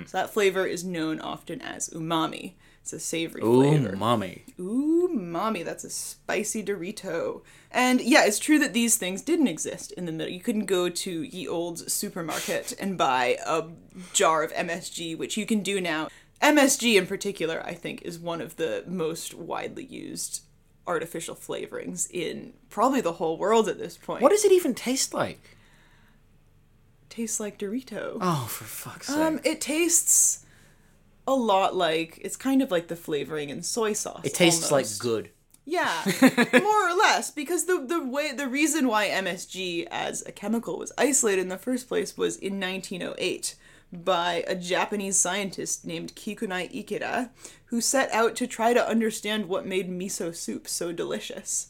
So 0.06 0.18
that 0.18 0.30
flavor 0.30 0.66
is 0.66 0.84
known 0.84 1.20
often 1.20 1.60
as 1.60 1.88
umami. 1.88 2.52
It's 2.84 2.92
a 2.92 3.00
savory 3.00 3.40
Ooh, 3.42 3.62
flavor. 3.62 3.96
mommy. 3.96 4.44
Ooh, 4.60 5.08
mommy, 5.08 5.62
that's 5.62 5.84
a 5.84 5.88
spicy 5.90 6.62
Dorito. 6.62 7.40
And 7.70 7.98
yeah, 8.02 8.26
it's 8.26 8.38
true 8.38 8.58
that 8.58 8.74
these 8.74 8.96
things 8.96 9.22
didn't 9.22 9.46
exist 9.46 9.92
in 9.92 10.04
the 10.04 10.12
middle. 10.12 10.30
You 10.30 10.40
couldn't 10.40 10.66
go 10.66 10.90
to 10.90 11.22
ye 11.22 11.48
old 11.48 11.90
supermarket 11.90 12.74
and 12.78 12.98
buy 12.98 13.38
a 13.46 13.68
jar 14.12 14.42
of 14.42 14.52
MSG, 14.52 15.16
which 15.16 15.38
you 15.38 15.46
can 15.46 15.62
do 15.62 15.80
now. 15.80 16.08
MSG 16.42 16.96
in 16.96 17.06
particular, 17.06 17.62
I 17.64 17.72
think, 17.72 18.02
is 18.02 18.18
one 18.18 18.42
of 18.42 18.56
the 18.56 18.84
most 18.86 19.32
widely 19.32 19.86
used 19.86 20.42
artificial 20.86 21.34
flavorings 21.34 22.06
in 22.10 22.52
probably 22.68 23.00
the 23.00 23.14
whole 23.14 23.38
world 23.38 23.66
at 23.66 23.78
this 23.78 23.96
point. 23.96 24.20
What 24.20 24.30
does 24.30 24.44
it 24.44 24.52
even 24.52 24.74
taste 24.74 25.14
like? 25.14 25.56
tastes 27.08 27.40
like 27.40 27.58
Dorito? 27.58 28.18
Oh, 28.20 28.46
for 28.50 28.64
fuck's 28.64 29.06
sake. 29.06 29.16
Um, 29.16 29.40
it 29.42 29.62
tastes 29.62 30.44
a 31.26 31.34
lot 31.34 31.74
like 31.74 32.18
it's 32.22 32.36
kind 32.36 32.62
of 32.62 32.70
like 32.70 32.88
the 32.88 32.96
flavoring 32.96 33.50
in 33.50 33.62
soy 33.62 33.92
sauce. 33.92 34.20
it 34.24 34.34
tastes 34.34 34.70
almost. 34.70 35.00
like 35.02 35.02
good. 35.02 35.30
Yeah, 35.66 36.04
more 36.52 36.90
or 36.90 36.94
less, 36.94 37.30
because 37.30 37.64
the 37.64 37.78
the 37.78 38.04
way 38.04 38.32
the 38.32 38.48
reason 38.48 38.86
why 38.86 39.08
MSG 39.08 39.86
as 39.90 40.22
a 40.26 40.32
chemical 40.32 40.78
was 40.78 40.92
isolated 40.98 41.40
in 41.40 41.48
the 41.48 41.56
first 41.56 41.88
place 41.88 42.18
was 42.18 42.36
in 42.36 42.60
1908 42.60 43.54
by 43.90 44.44
a 44.46 44.54
Japanese 44.54 45.16
scientist 45.16 45.86
named 45.86 46.14
Kikunae 46.14 46.70
Ikeda, 46.70 47.30
who 47.66 47.80
set 47.80 48.10
out 48.12 48.34
to 48.36 48.46
try 48.46 48.74
to 48.74 48.86
understand 48.86 49.48
what 49.48 49.64
made 49.66 49.88
miso 49.88 50.34
soup 50.34 50.68
so 50.68 50.92
delicious. 50.92 51.68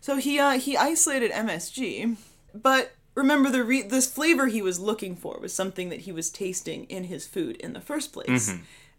So 0.00 0.16
he 0.16 0.38
uh, 0.38 0.58
he 0.58 0.76
isolated 0.76 1.30
MSG, 1.32 2.16
but 2.54 2.92
remember 3.14 3.50
the 3.50 3.64
re- 3.64 3.82
this 3.82 4.10
flavor 4.10 4.46
he 4.46 4.62
was 4.62 4.78
looking 4.80 5.16
for 5.16 5.38
was 5.40 5.52
something 5.52 5.88
that 5.90 6.00
he 6.00 6.12
was 6.12 6.30
tasting 6.30 6.84
in 6.84 7.04
his 7.04 7.26
food 7.26 7.56
in 7.56 7.72
the 7.72 7.80
first 7.80 8.12
place. 8.12 8.50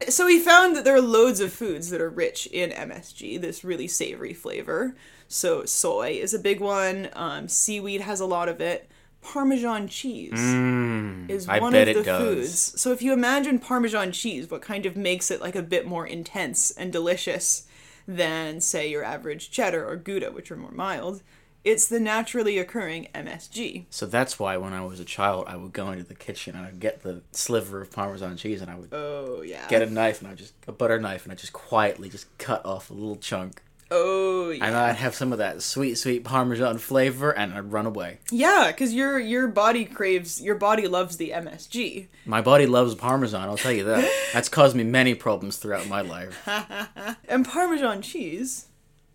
So 0.10 0.26
he 0.28 0.40
found 0.40 0.76
that 0.76 0.84
there 0.84 0.96
are 0.96 1.02
loads 1.02 1.40
of 1.40 1.54
foods 1.54 1.90
that 1.92 2.02
are 2.02 2.10
rich 2.10 2.48
in 2.48 2.72
MSG, 2.72 3.40
this 3.40 3.64
really 3.64 3.88
savory 3.88 4.34
flavor. 4.34 4.96
So 5.28 5.64
soy 5.66 6.12
is 6.22 6.34
a 6.34 6.40
big 6.40 6.60
one. 6.60 7.10
Um, 7.14 7.48
seaweed 7.48 8.02
has 8.02 8.20
a 8.20 8.26
lot 8.26 8.50
of 8.50 8.60
it. 8.60 8.90
Parmesan 9.22 9.88
cheese 9.88 10.34
is 11.30 11.48
one 11.62 11.74
of 11.76 11.86
the 11.94 12.04
foods. 12.20 12.82
So 12.82 12.92
if 12.92 13.04
you 13.04 13.14
imagine 13.14 13.60
Parmesan 13.60 14.12
cheese, 14.12 14.50
what 14.50 14.64
kind 14.64 14.88
of 14.88 14.98
makes 14.98 15.30
it 15.30 15.40
like 15.40 15.56
a 15.56 15.62
bit 15.62 15.86
more 15.86 16.08
intense 16.08 16.72
and 16.72 16.92
delicious 16.92 17.68
than 18.08 18.60
say 18.60 18.90
your 18.90 19.04
average 19.04 19.52
cheddar 19.52 19.88
or 19.88 19.96
Gouda, 19.96 20.32
which 20.32 20.50
are 20.52 20.58
more 20.58 20.72
mild? 20.72 21.22
It's 21.64 21.88
the 21.88 22.00
naturally 22.00 22.58
occurring 22.58 23.08
MSG. 23.14 23.86
So 23.90 24.06
that's 24.08 24.40
why 24.40 24.58
when 24.58 24.74
I 24.74 24.84
was 24.84 25.00
a 25.00 25.06
child, 25.06 25.46
I 25.48 25.56
would 25.58 25.74
go 25.74 25.92
into 25.92 26.04
the 26.04 26.16
kitchen 26.16 26.56
and 26.56 26.66
I'd 26.66 26.80
get 26.80 27.04
the 27.04 27.22
sliver 27.32 27.82
of 27.82 27.92
Parmesan 27.92 28.38
cheese 28.38 28.62
and 28.62 28.72
I 28.72 28.76
would 28.76 28.90
Oh 28.94 29.42
yeah. 29.44 29.68
get 29.68 29.82
a 29.82 29.86
knife 29.90 30.22
and 30.22 30.32
I 30.32 30.34
just 30.36 30.54
a 30.68 30.72
butter 30.72 31.00
knife 31.00 31.24
and 31.24 31.32
I 31.32 31.36
just 31.36 31.54
quietly 31.54 32.10
just 32.10 32.26
cut 32.40 32.66
off 32.66 32.90
a 32.90 32.94
little 32.94 33.16
chunk 33.18 33.62
Oh 33.94 34.50
yeah. 34.52 34.66
and 34.66 34.76
I'd 34.76 34.96
have 34.96 35.14
some 35.14 35.32
of 35.34 35.38
that 35.40 35.62
sweet 35.62 35.96
sweet 36.00 36.24
Parmesan 36.24 36.78
flavor 36.78 37.30
and 37.32 37.54
I'd 37.54 37.72
run 37.74 37.86
away. 37.86 38.20
Yeah, 38.32 38.68
because 38.72 38.94
your 38.94 39.20
your 39.20 39.48
body 39.50 39.84
craves, 39.86 40.42
your 40.42 40.56
body 40.56 40.88
loves 40.88 41.18
the 41.18 41.32
MSG. 41.32 42.08
My 42.26 42.42
body 42.42 42.66
loves 42.66 42.96
Parmesan, 42.96 43.50
I'll 43.50 43.58
tell 43.58 43.72
you 43.74 43.84
that. 43.84 44.10
That's 44.34 44.48
caused 44.50 44.76
me 44.78 44.84
many 44.86 45.14
problems 45.14 45.58
throughout 45.58 45.88
my 45.88 46.02
life. 46.02 46.42
And 47.28 47.46
Parmesan 47.48 48.02
cheese 48.02 48.68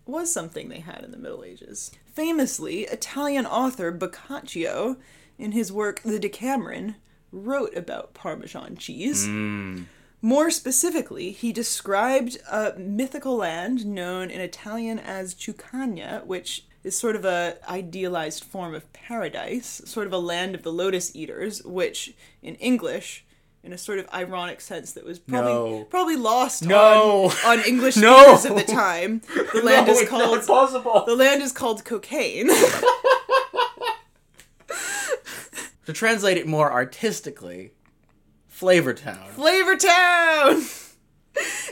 was 0.06 0.32
something 0.32 0.68
they 0.68 0.80
had 0.80 1.02
in 1.04 1.10
the 1.10 1.18
Middle 1.18 1.42
Ages. 1.42 1.90
Famously, 2.16 2.84
Italian 2.84 3.44
author 3.44 3.92
Boccaccio, 3.92 4.96
in 5.38 5.52
his 5.52 5.70
work 5.70 6.00
The 6.00 6.18
Decameron, 6.18 6.96
wrote 7.30 7.76
about 7.76 8.14
Parmesan 8.14 8.76
cheese. 8.76 9.26
Mm. 9.28 9.84
More 10.22 10.50
specifically, 10.50 11.30
he 11.30 11.52
described 11.52 12.38
a 12.50 12.72
mythical 12.78 13.36
land 13.36 13.84
known 13.84 14.30
in 14.30 14.40
Italian 14.40 14.98
as 14.98 15.34
Cuccagna, 15.34 16.24
which 16.24 16.64
is 16.82 16.96
sort 16.98 17.16
of 17.16 17.26
a 17.26 17.58
idealized 17.68 18.44
form 18.44 18.74
of 18.74 18.90
paradise, 18.94 19.82
sort 19.84 20.06
of 20.06 20.12
a 20.14 20.18
land 20.18 20.54
of 20.54 20.62
the 20.62 20.72
lotus 20.72 21.14
eaters, 21.14 21.62
which 21.64 22.14
in 22.40 22.54
English, 22.54 23.25
in 23.66 23.72
a 23.72 23.78
sort 23.78 23.98
of 23.98 24.08
ironic 24.14 24.60
sense 24.60 24.92
that 24.92 25.04
was 25.04 25.18
probably 25.18 25.52
No. 25.52 25.84
probably 25.90 26.14
lost 26.16 26.64
No. 26.64 27.32
on, 27.44 27.58
on 27.58 27.64
English 27.66 27.96
No. 27.98 28.36
speakers 28.36 28.44
of 28.46 28.56
the 28.56 28.72
time. 28.72 29.20
The 29.52 29.60
land 29.64 29.88
is 29.88 30.08
called 30.08 30.40
the 31.06 31.14
land 31.16 31.42
is 31.42 31.52
called 31.52 31.84
Cockaigne. 31.84 32.48
To 35.86 35.92
translate 35.92 36.36
it 36.36 36.48
more 36.48 36.72
artistically, 36.72 37.70
Flavor 38.48 38.92
Town. 38.92 39.28
Flavor 39.34 39.76
Town. 39.76 40.64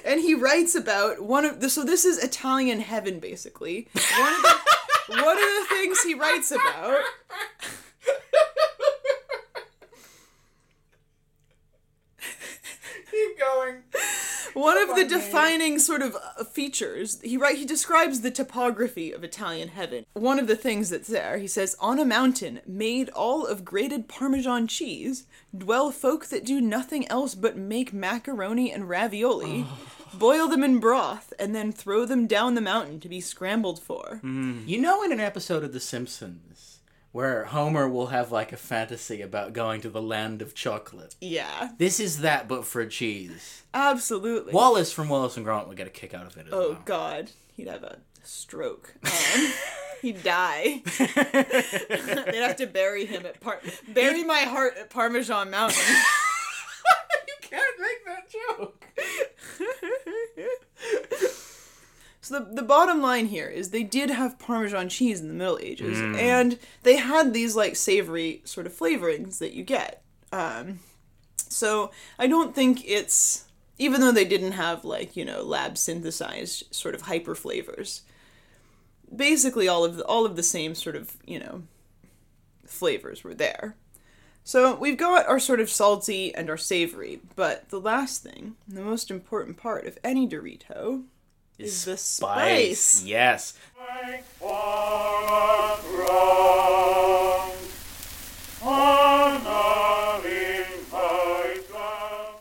And 0.05 0.21
he 0.21 0.35
writes 0.35 0.77
about 0.77 1.21
one 1.21 1.45
of 1.45 1.61
the 1.61 1.69
so 1.69 1.83
this 1.85 2.05
is 2.05 2.23
Italian 2.23 2.79
heaven 2.79 3.19
basically. 3.19 3.89
One 4.17 4.33
of 4.35 4.43
the, 4.43 4.55
one 5.25 5.37
of 5.37 5.43
the 5.43 5.67
things 5.69 6.01
he 6.05 6.15
writes 6.15 6.53
about 6.53 7.01
Keep 13.11 13.34
going. 13.45 13.83
one 14.55 14.79
of 14.79 14.97
the 14.97 15.05
defining 15.05 15.79
sort 15.79 16.03
of 16.03 16.17
uh, 16.17 16.45
features 16.45 17.21
he 17.23 17.37
write 17.37 17.59
he 17.59 17.65
describes 17.65 18.21
the 18.21 18.31
topography 18.31 19.13
of 19.13 19.25
Italian 19.25 19.69
heaven. 19.69 20.05
One 20.15 20.39
of 20.39 20.47
the 20.47 20.57
things 20.57 20.91
that's 20.91 21.09
there, 21.09 21.39
he 21.39 21.47
says, 21.47 21.77
on 21.81 21.99
a 21.99 22.05
mountain 22.05 22.61
made 22.67 23.09
all 23.11 23.47
of 23.47 23.65
grated 23.65 24.09
Parmesan 24.09 24.67
cheese 24.67 25.27
dwell 25.57 25.91
folk 25.91 26.27
that 26.27 26.45
do 26.45 26.61
nothing 26.61 27.07
else 27.09 27.35
but 27.35 27.57
make 27.57 27.93
macaroni 27.93 28.73
and 28.73 28.89
ravioli, 28.89 29.67
boil 30.15 30.49
them 30.49 30.63
in 30.65 30.79
broth, 30.79 31.33
and 31.39 31.55
then 31.55 31.73
throw 31.73 32.05
them 32.05 32.27
down 32.27 32.55
the 32.55 32.61
mountain 32.61 33.01
to 33.01 33.09
be 33.09 33.21
scrambled 33.21 33.81
for. 33.81 34.21
You 34.67 34.81
know, 34.81 35.03
in 35.03 35.13
an 35.13 35.21
episode 35.21 35.65
of 35.65 35.73
The 35.73 35.81
Simpsons, 35.81 36.74
where 37.15 37.45
Homer 37.45 37.89
will 37.89 38.09
have 38.09 38.33
like 38.33 38.51
a 38.53 38.57
fantasy 38.57 39.23
about 39.23 39.53
going 39.53 39.81
to 39.83 39.89
the 39.89 40.03
land 40.03 40.43
of 40.43 40.53
chocolate. 40.53 41.15
Yeah, 41.21 41.69
This 41.79 42.01
is 42.01 42.23
that, 42.23 42.49
but 42.49 42.65
for 42.67 42.85
cheese. 42.87 43.63
absolutely. 43.73 44.53
Wallace 44.53 44.91
from 44.93 45.09
Wallace 45.09 45.37
and 45.37 45.47
Gromit 45.47 45.69
would 45.69 45.77
get 45.77 45.87
a 45.87 45.91
kick 45.91 46.13
out 46.13 46.27
of 46.27 46.37
it 46.37 46.49
as 46.49 46.53
oh 46.53 46.71
well. 46.73 46.83
God, 46.85 47.31
he'd 47.57 47.69
have 47.69 47.85
a 47.85 47.99
stroke. 48.25 48.95
Um, 49.05 49.53
he'd 50.03 50.23
die. 50.25 50.83
They'd 50.99 52.43
have 52.43 52.57
to 52.57 52.67
bury 52.67 53.07
him 53.07 53.25
at 53.27 53.41
Par. 53.41 53.61
Bury 53.89 54.25
my 54.25 54.41
heart 54.41 54.75
at 54.77 54.91
Parmesan 54.91 55.51
Mountain. 55.53 55.83
you 57.29 57.35
can't 57.43 57.81
make 57.81 58.05
that 58.07 58.29
joke. 58.59 58.87
So 62.25 62.39
the, 62.41 62.55
the 62.55 62.63
bottom 62.63 63.03
line 63.03 63.27
here 63.27 63.49
is 63.49 63.69
they 63.69 63.83
did 63.83 64.09
have 64.09 64.39
Parmesan 64.39 64.89
cheese 64.89 65.21
in 65.21 65.29
the 65.29 65.35
Middle 65.35 65.59
Ages, 65.61 65.99
Mm. 65.99 66.17
and 66.17 66.59
they 66.83 66.97
had 66.97 67.35
these 67.35 67.55
like 67.55 67.77
savory 67.77 68.41
sort 68.45 68.67
of 68.67 68.73
flavorings 68.73 69.39
that 69.39 69.53
you 69.53 69.63
get. 69.63 70.03
Um, 70.33 70.81
so 71.37 71.91
I 72.19 72.27
don't 72.27 72.55
think 72.55 72.83
it's 72.87 73.45
even 73.79 74.01
though 74.01 74.11
they 74.13 74.25
didn't 74.25 74.53
have 74.53 74.85
like 74.87 75.17
you 75.17 75.25
know 75.25 75.43
lab 75.43 75.77
synthesized 75.77 76.75
sort 76.75 76.95
of 76.95 77.03
hyper 77.03 77.35
flavors. 77.35 78.03
Basically, 79.15 79.69
all 79.69 79.85
of 79.85 79.97
the, 79.97 80.05
all 80.07 80.25
of 80.25 80.37
the 80.37 80.43
same 80.43 80.75
sort 80.75 80.97
of 80.97 81.19
you 81.27 81.39
know 81.39 81.63
flavors 82.67 83.23
were 83.23 83.35
there. 83.35 83.77
So 84.45 84.75
we've 84.75 84.97
got 84.99 85.27
our 85.27 85.39
sort 85.39 85.61
of 85.61 85.71
salty 85.71 86.35
and 86.35 86.49
our 86.51 86.57
savory, 86.57 87.21
but 87.37 87.69
the 87.71 87.81
last 87.81 88.23
thing, 88.23 88.57
the 88.69 88.83
most 88.83 89.11
important 89.11 89.57
part 89.57 89.87
of 89.87 89.99
any 90.05 90.27
Dorito, 90.29 91.05
is 91.59 91.85
the 91.85 91.97
spice. 91.97 93.03
Yes. 93.05 93.55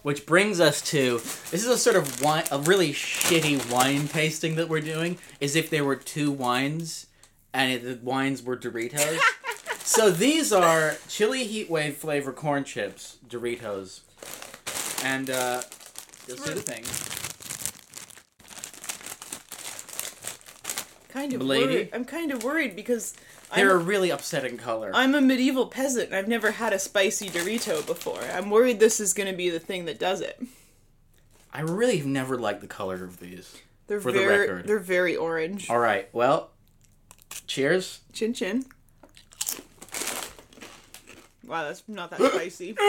Which 0.01 0.25
brings 0.25 0.59
us 0.59 0.81
to 0.81 1.19
this 1.51 1.53
is 1.53 1.67
a 1.67 1.77
sort 1.77 1.95
of 1.95 2.21
wine, 2.21 2.43
a 2.51 2.59
really 2.59 2.91
shitty 2.91 3.71
wine 3.71 4.07
tasting 4.07 4.55
that 4.55 4.67
we're 4.67 4.81
doing. 4.81 5.17
Is 5.39 5.55
if 5.55 5.69
there 5.69 5.85
were 5.85 5.95
two 5.95 6.29
wines, 6.31 7.07
and 7.53 7.71
it, 7.71 7.83
the 7.83 7.99
wines 8.03 8.43
were 8.43 8.57
Doritos. 8.57 9.19
so 9.79 10.11
these 10.11 10.51
are 10.51 10.97
chili 11.07 11.45
heat 11.45 11.69
wave 11.69 11.95
flavor 11.95 12.33
corn 12.33 12.65
chips 12.65 13.17
Doritos, 13.27 14.01
and 15.05 15.29
uh, 15.29 15.61
you'll 16.27 16.37
see 16.37 16.53
the 16.53 16.61
thing. 16.61 17.22
Kind 21.13 21.33
of 21.33 21.47
worried. 21.47 21.89
I'm 21.93 22.05
kind 22.05 22.31
of 22.31 22.43
worried 22.43 22.75
because 22.75 23.13
They're 23.55 23.77
a 23.77 23.79
I'm, 23.79 23.85
really 23.85 24.09
upsetting 24.09 24.57
color. 24.57 24.91
I'm 24.93 25.13
a 25.13 25.21
medieval 25.21 25.67
peasant 25.67 26.07
and 26.07 26.15
I've 26.15 26.27
never 26.27 26.51
had 26.51 26.73
a 26.73 26.79
spicy 26.79 27.29
Dorito 27.29 27.85
before. 27.85 28.19
I'm 28.33 28.49
worried 28.49 28.79
this 28.79 28.99
is 28.99 29.13
going 29.13 29.29
to 29.29 29.37
be 29.37 29.49
the 29.49 29.59
thing 29.59 29.85
that 29.85 29.99
does 29.99 30.21
it. 30.21 30.41
I 31.53 31.61
really 31.61 31.97
have 31.97 32.07
never 32.07 32.37
liked 32.37 32.61
the 32.61 32.67
color 32.67 33.03
of 33.03 33.19
these. 33.19 33.55
They're 33.85 34.01
For 34.01 34.11
the 34.11 34.25
record. 34.25 34.65
they're 34.65 34.79
very 34.79 35.15
orange. 35.15 35.69
All 35.69 35.77
right. 35.77 36.09
Well, 36.13 36.49
cheers. 37.45 37.99
Chin 38.11 38.33
chin. 38.33 38.65
Wow, 41.45 41.65
that's 41.65 41.83
not 41.87 42.09
that 42.09 42.21
spicy. 42.21 42.75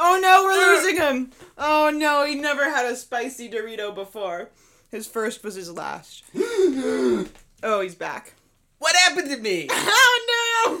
Oh 0.00 0.20
no, 0.22 0.44
we're 0.44 0.76
losing 0.76 0.96
him. 0.96 1.32
Oh 1.58 1.90
no, 1.92 2.24
he 2.24 2.36
never 2.36 2.70
had 2.70 2.86
a 2.86 2.94
spicy 2.94 3.50
Dorito 3.50 3.92
before. 3.92 4.50
His 4.92 5.08
first 5.08 5.42
was 5.42 5.56
his 5.56 5.72
last. 5.72 6.22
oh, 7.62 7.80
he's 7.80 7.94
back. 7.94 8.34
What 8.78 8.94
happened 8.96 9.30
to 9.30 9.36
me? 9.36 9.68
Oh 9.80 10.78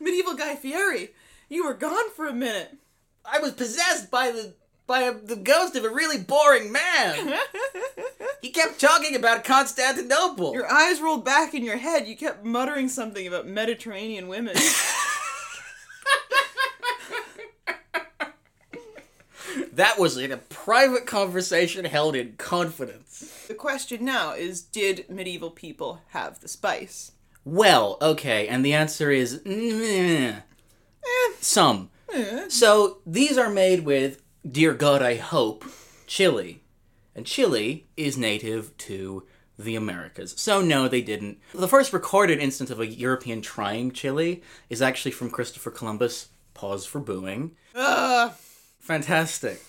Medieval 0.00 0.34
Guy 0.34 0.56
Fieri, 0.56 1.10
you 1.48 1.64
were 1.64 1.74
gone 1.74 2.10
for 2.10 2.26
a 2.26 2.32
minute. 2.32 2.76
I 3.24 3.38
was 3.38 3.52
possessed 3.52 4.10
by 4.10 4.30
the 4.30 4.54
by 4.86 5.02
a, 5.02 5.14
the 5.14 5.36
ghost 5.36 5.76
of 5.76 5.84
a 5.84 5.90
really 5.90 6.18
boring 6.18 6.72
man. 6.72 7.34
He 8.42 8.50
kept 8.50 8.78
talking 8.78 9.16
about 9.16 9.42
Constantinople. 9.42 10.52
Your 10.52 10.70
eyes 10.70 11.00
rolled 11.00 11.24
back 11.24 11.54
in 11.54 11.64
your 11.64 11.78
head. 11.78 12.06
You 12.06 12.14
kept 12.14 12.44
muttering 12.44 12.90
something 12.90 13.26
about 13.26 13.46
Mediterranean 13.46 14.28
women. 14.28 14.54
That 19.74 19.98
was 19.98 20.16
in 20.16 20.30
a 20.30 20.36
private 20.36 21.04
conversation 21.04 21.84
held 21.84 22.14
in 22.14 22.34
confidence. 22.38 23.44
The 23.48 23.54
question 23.54 24.04
now 24.04 24.32
is 24.32 24.62
did 24.62 25.04
medieval 25.10 25.50
people 25.50 26.00
have 26.10 26.38
the 26.38 26.46
spice? 26.46 27.10
Well, 27.44 27.98
okay, 28.00 28.46
and 28.46 28.64
the 28.64 28.72
answer 28.72 29.10
is 29.10 29.40
mm, 29.40 30.42
some. 31.40 31.90
So 32.48 32.98
these 33.04 33.36
are 33.36 33.50
made 33.50 33.84
with, 33.84 34.22
dear 34.48 34.74
God, 34.74 35.02
I 35.02 35.16
hope, 35.16 35.64
chili. 36.06 36.62
And 37.16 37.26
chili 37.26 37.88
is 37.96 38.16
native 38.16 38.76
to 38.78 39.26
the 39.58 39.74
Americas. 39.74 40.34
So 40.36 40.60
no, 40.60 40.86
they 40.86 41.02
didn't. 41.02 41.38
The 41.52 41.66
first 41.66 41.92
recorded 41.92 42.38
instance 42.38 42.70
of 42.70 42.78
a 42.78 42.86
European 42.86 43.42
trying 43.42 43.90
chili 43.90 44.42
is 44.70 44.80
actually 44.80 45.10
from 45.10 45.30
Christopher 45.30 45.72
Columbus. 45.72 46.28
Pause 46.54 46.86
for 46.86 47.00
booing. 47.00 47.56
Ugh. 47.74 48.32
Fantastic. 48.84 49.62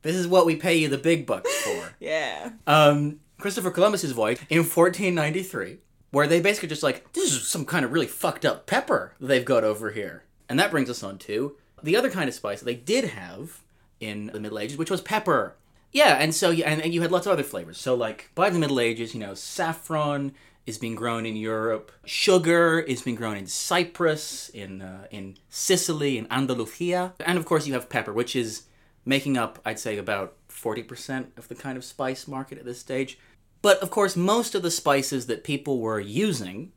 This 0.00 0.16
is 0.16 0.26
what 0.26 0.46
we 0.46 0.56
pay 0.56 0.74
you 0.76 0.88
the 0.88 0.96
big 0.98 1.26
bucks 1.26 1.54
for. 1.62 1.90
Yeah. 2.00 2.52
um, 2.66 3.20
Christopher 3.38 3.70
Columbus's 3.70 4.12
voyage 4.12 4.40
in 4.48 4.58
1493, 4.60 5.78
where 6.10 6.26
they 6.26 6.40
basically 6.40 6.68
just 6.70 6.82
like, 6.82 7.12
this 7.12 7.32
is 7.32 7.46
some 7.46 7.64
kind 7.66 7.84
of 7.84 7.92
really 7.92 8.06
fucked 8.06 8.44
up 8.46 8.66
pepper 8.66 9.12
they've 9.20 9.44
got 9.44 9.62
over 9.62 9.90
here. 9.90 10.24
And 10.48 10.58
that 10.58 10.70
brings 10.70 10.88
us 10.90 11.02
on 11.02 11.18
to 11.18 11.56
the 11.82 11.96
other 11.96 12.10
kind 12.10 12.28
of 12.28 12.34
spice 12.34 12.60
that 12.60 12.64
they 12.64 12.74
did 12.74 13.10
have 13.10 13.60
in 14.00 14.26
the 14.32 14.40
Middle 14.40 14.58
Ages, 14.58 14.78
which 14.78 14.90
was 14.90 15.00
pepper. 15.02 15.54
Yeah, 15.92 16.16
and 16.18 16.34
so 16.34 16.50
and, 16.50 16.80
and 16.80 16.94
you 16.94 17.02
had 17.02 17.12
lots 17.12 17.26
of 17.26 17.32
other 17.32 17.42
flavors. 17.42 17.78
So 17.78 17.94
like 17.94 18.30
by 18.34 18.48
the 18.48 18.58
Middle 18.58 18.80
Ages, 18.80 19.12
you 19.14 19.20
know, 19.20 19.34
saffron 19.34 20.32
is 20.66 20.78
being 20.78 20.94
grown 20.94 21.26
in 21.26 21.36
Europe. 21.36 21.90
Sugar 22.04 22.78
is 22.80 23.02
being 23.02 23.16
grown 23.16 23.36
in 23.36 23.46
Cyprus, 23.46 24.48
in 24.50 24.82
uh, 24.82 25.06
in 25.10 25.36
Sicily, 25.48 26.18
in 26.18 26.26
Andalusia, 26.30 27.14
and 27.26 27.38
of 27.38 27.44
course 27.44 27.66
you 27.66 27.74
have 27.74 27.88
pepper, 27.88 28.12
which 28.12 28.36
is 28.36 28.62
making 29.04 29.36
up, 29.36 29.58
I'd 29.64 29.80
say, 29.80 29.98
about 29.98 30.34
forty 30.48 30.82
percent 30.82 31.32
of 31.36 31.48
the 31.48 31.54
kind 31.54 31.76
of 31.76 31.84
spice 31.84 32.28
market 32.28 32.58
at 32.58 32.64
this 32.64 32.78
stage. 32.78 33.18
But 33.60 33.78
of 33.80 33.90
course, 33.90 34.16
most 34.16 34.54
of 34.54 34.62
the 34.62 34.70
spices 34.70 35.26
that 35.26 35.44
people 35.44 35.80
were 35.80 36.00
using 36.00 36.72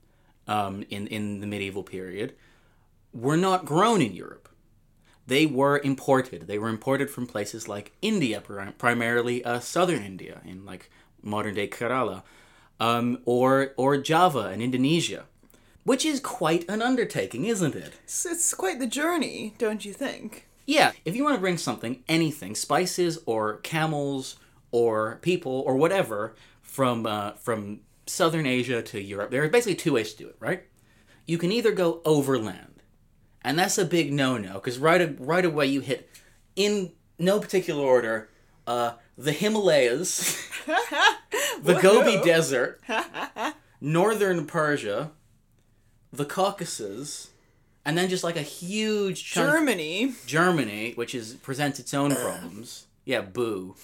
um, 0.47 0.83
in 0.89 1.07
in 1.07 1.39
the 1.39 1.47
medieval 1.47 1.83
period 1.83 2.35
were 3.13 3.37
not 3.37 3.65
grown 3.65 4.01
in 4.01 4.13
Europe. 4.13 4.49
They 5.27 5.45
were 5.45 5.79
imported. 5.83 6.47
They 6.47 6.59
were 6.59 6.69
imported 6.69 7.09
from 7.09 7.25
places 7.25 7.67
like 7.67 7.93
India, 8.01 8.41
primarily 8.77 9.43
uh, 9.43 9.59
southern 9.59 10.03
India, 10.03 10.41
in 10.45 10.65
like 10.65 10.91
modern 11.23 11.55
day 11.55 11.67
Kerala, 11.67 12.21
um, 12.79 13.19
or 13.25 13.73
or 13.77 13.97
Java 13.97 14.49
and 14.51 14.61
Indonesia, 14.61 15.25
which 15.83 16.05
is 16.05 16.19
quite 16.19 16.67
an 16.69 16.81
undertaking, 16.81 17.45
isn't 17.45 17.75
it? 17.75 17.93
It's, 18.03 18.25
it's 18.25 18.53
quite 18.53 18.79
the 18.79 18.87
journey, 18.87 19.55
don't 19.57 19.85
you 19.85 19.93
think? 19.93 20.47
Yeah, 20.65 20.93
if 21.05 21.15
you 21.15 21.23
want 21.23 21.35
to 21.35 21.41
bring 21.41 21.57
something, 21.57 22.03
anything, 22.07 22.55
spices 22.55 23.19
or 23.25 23.57
camels 23.57 24.37
or 24.71 25.19
people 25.21 25.63
or 25.65 25.75
whatever 25.75 26.35
from 26.61 27.05
uh, 27.05 27.33
from 27.33 27.81
southern 28.07 28.45
Asia 28.45 28.81
to 28.81 29.01
Europe, 29.01 29.31
there 29.31 29.43
are 29.43 29.49
basically 29.49 29.75
two 29.75 29.93
ways 29.93 30.13
to 30.13 30.23
do 30.23 30.29
it, 30.29 30.35
right? 30.39 30.63
You 31.25 31.37
can 31.37 31.51
either 31.51 31.71
go 31.71 32.01
overland, 32.05 32.81
and 33.43 33.57
that's 33.57 33.77
a 33.77 33.85
big 33.85 34.11
no-no 34.11 34.53
because 34.53 34.79
right 34.79 35.15
right 35.19 35.45
away 35.45 35.67
you 35.67 35.81
hit 35.81 36.09
in 36.55 36.91
no 37.19 37.39
particular 37.39 37.83
order 37.83 38.29
uh, 38.67 38.93
the 39.17 39.31
Himalayas, 39.31 40.49
the 41.61 41.75
Gobi 41.75 42.21
Desert, 42.23 42.81
northern 43.81 44.45
Persia, 44.45 45.11
the 46.11 46.25
Caucasus, 46.25 47.29
and 47.85 47.97
then 47.97 48.09
just 48.09 48.23
like 48.23 48.35
a 48.35 48.41
huge 48.41 49.23
chunk 49.23 49.51
Germany. 49.51 50.13
Germany, 50.25 50.93
which 50.95 51.13
is 51.15 51.33
presents 51.35 51.79
its 51.79 51.93
own 51.93 52.15
problems. 52.15 52.87
Yeah, 53.05 53.21
boo. 53.21 53.75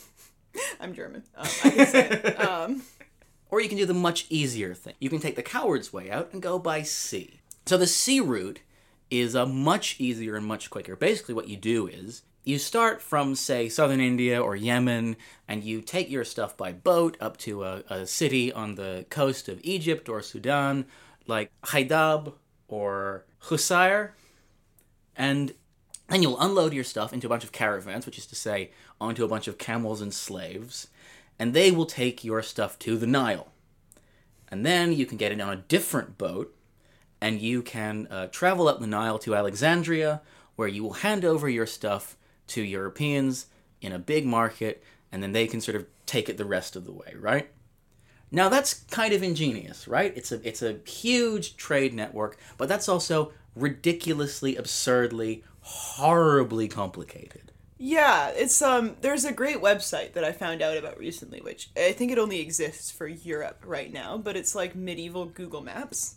I'm 0.80 0.94
German. 0.94 1.24
Um, 1.36 1.48
I 1.64 1.70
can 1.70 1.88
say 1.88 2.10
it. 2.10 2.40
Um, 2.48 2.82
Or 3.50 3.62
you 3.62 3.68
can 3.70 3.78
do 3.78 3.86
the 3.86 3.94
much 3.94 4.26
easier 4.30 4.74
thing. 4.74 4.94
You 5.00 5.10
can 5.10 5.20
take 5.20 5.36
the 5.36 5.44
coward's 5.44 5.92
way 5.92 6.10
out 6.10 6.30
and 6.32 6.42
go 6.42 6.58
by 6.58 6.84
sea. 6.84 7.42
So 7.66 7.78
the 7.78 7.86
sea 7.88 8.20
route 8.22 8.62
is 9.10 9.36
a 9.36 9.46
much 9.46 9.98
easier 10.00 10.36
and 10.38 10.46
much 10.46 10.70
quicker. 10.70 10.96
Basically, 10.96 11.36
what 11.36 11.50
you 11.50 11.58
do 11.58 11.86
is 11.88 12.24
you 12.44 12.58
start 12.58 13.02
from, 13.02 13.36
say, 13.36 13.70
southern 13.70 14.00
India 14.00 14.42
or 14.42 14.56
Yemen, 14.56 15.16
and 15.48 15.64
you 15.64 15.82
take 15.82 16.10
your 16.10 16.24
stuff 16.24 16.58
by 16.58 16.72
boat 16.72 17.16
up 17.20 17.38
to 17.38 17.64
a, 17.64 17.84
a 17.90 18.08
city 18.08 18.52
on 18.52 18.76
the 18.76 19.06
coast 19.10 19.48
of 19.48 19.60
Egypt 19.64 20.10
or 20.10 20.22
Sudan, 20.22 20.86
like 21.28 21.52
Haidab 21.66 22.34
or 22.68 23.26
Husair, 23.44 24.12
and 25.16 25.54
then 26.10 26.24
you'll 26.24 26.40
unload 26.40 26.74
your 26.74 26.84
stuff 26.84 27.14
into 27.14 27.28
a 27.28 27.30
bunch 27.30 27.44
of 27.44 27.52
caravans, 27.52 28.06
which 28.06 28.18
is 28.18 28.26
to 28.26 28.36
say, 28.36 28.72
onto 29.00 29.24
a 29.24 29.28
bunch 29.28 29.48
of 29.48 29.58
camels 29.58 30.02
and 30.02 30.14
slaves, 30.14 30.88
and 31.38 31.54
they 31.54 31.72
will 31.72 31.86
take 31.86 32.24
your 32.24 32.42
stuff 32.42 32.78
to 32.80 32.98
the 32.98 33.08
Nile. 33.08 33.48
And 34.50 34.66
then 34.66 34.92
you 34.94 35.06
can 35.06 35.18
get 35.18 35.32
it 35.32 35.40
on 35.40 35.54
a 35.54 35.58
different 35.58 36.18
boat, 36.18 36.56
and 37.22 37.40
you 37.40 37.62
can 37.62 38.08
uh, 38.10 38.28
travel 38.28 38.68
up 38.68 38.80
the 38.80 38.88
Nile 38.88 39.20
to 39.20 39.36
Alexandria, 39.36 40.22
where 40.56 40.68
you 40.68 40.84
will 40.84 40.94
hand 40.94 41.24
over 41.24 41.48
your 41.48 41.68
stuff 41.68 42.18
to 42.54 42.62
Europeans 42.62 43.48
in 43.82 43.92
a 43.92 44.00
big 44.00 44.26
market, 44.26 44.84
and 45.12 45.22
then 45.22 45.32
they 45.34 45.48
can 45.48 45.62
sort 45.62 45.76
of 45.76 45.86
take 46.06 46.30
it 46.30 46.38
the 46.38 46.46
rest 46.46 46.76
of 46.76 46.86
the 46.86 46.92
way, 46.92 47.14
right? 47.20 47.50
Now 48.32 48.48
that's 48.50 48.74
kind 48.74 49.14
of 49.14 49.24
ingenious, 49.24 49.88
right? 49.88 50.14
It's 50.16 50.32
a 50.32 50.48
it's 50.48 50.62
a 50.62 50.80
huge 50.86 51.58
trade 51.58 51.94
network, 51.94 52.38
but 52.58 52.70
that's 52.70 52.88
also 52.88 53.34
ridiculously, 53.56 54.56
absurdly, 54.56 55.44
horribly 55.62 56.68
complicated. 56.70 57.52
yeah, 57.78 58.30
it's 58.30 58.62
um. 58.62 58.96
There's 59.02 59.26
a 59.26 59.34
great 59.34 59.58
website 59.58 60.14
that 60.14 60.24
I 60.24 60.32
found 60.32 60.62
out 60.62 60.78
about 60.78 60.98
recently, 61.00 61.42
which 61.42 61.70
I 61.76 61.94
think 61.94 62.12
it 62.12 62.20
only 62.20 62.40
exists 62.40 62.92
for 62.92 63.08
Europe 63.08 63.64
right 63.66 63.92
now, 63.92 64.18
but 64.18 64.38
it's 64.38 64.56
like 64.56 64.76
medieval 64.76 65.26
Google 65.26 65.62
Maps, 65.62 66.16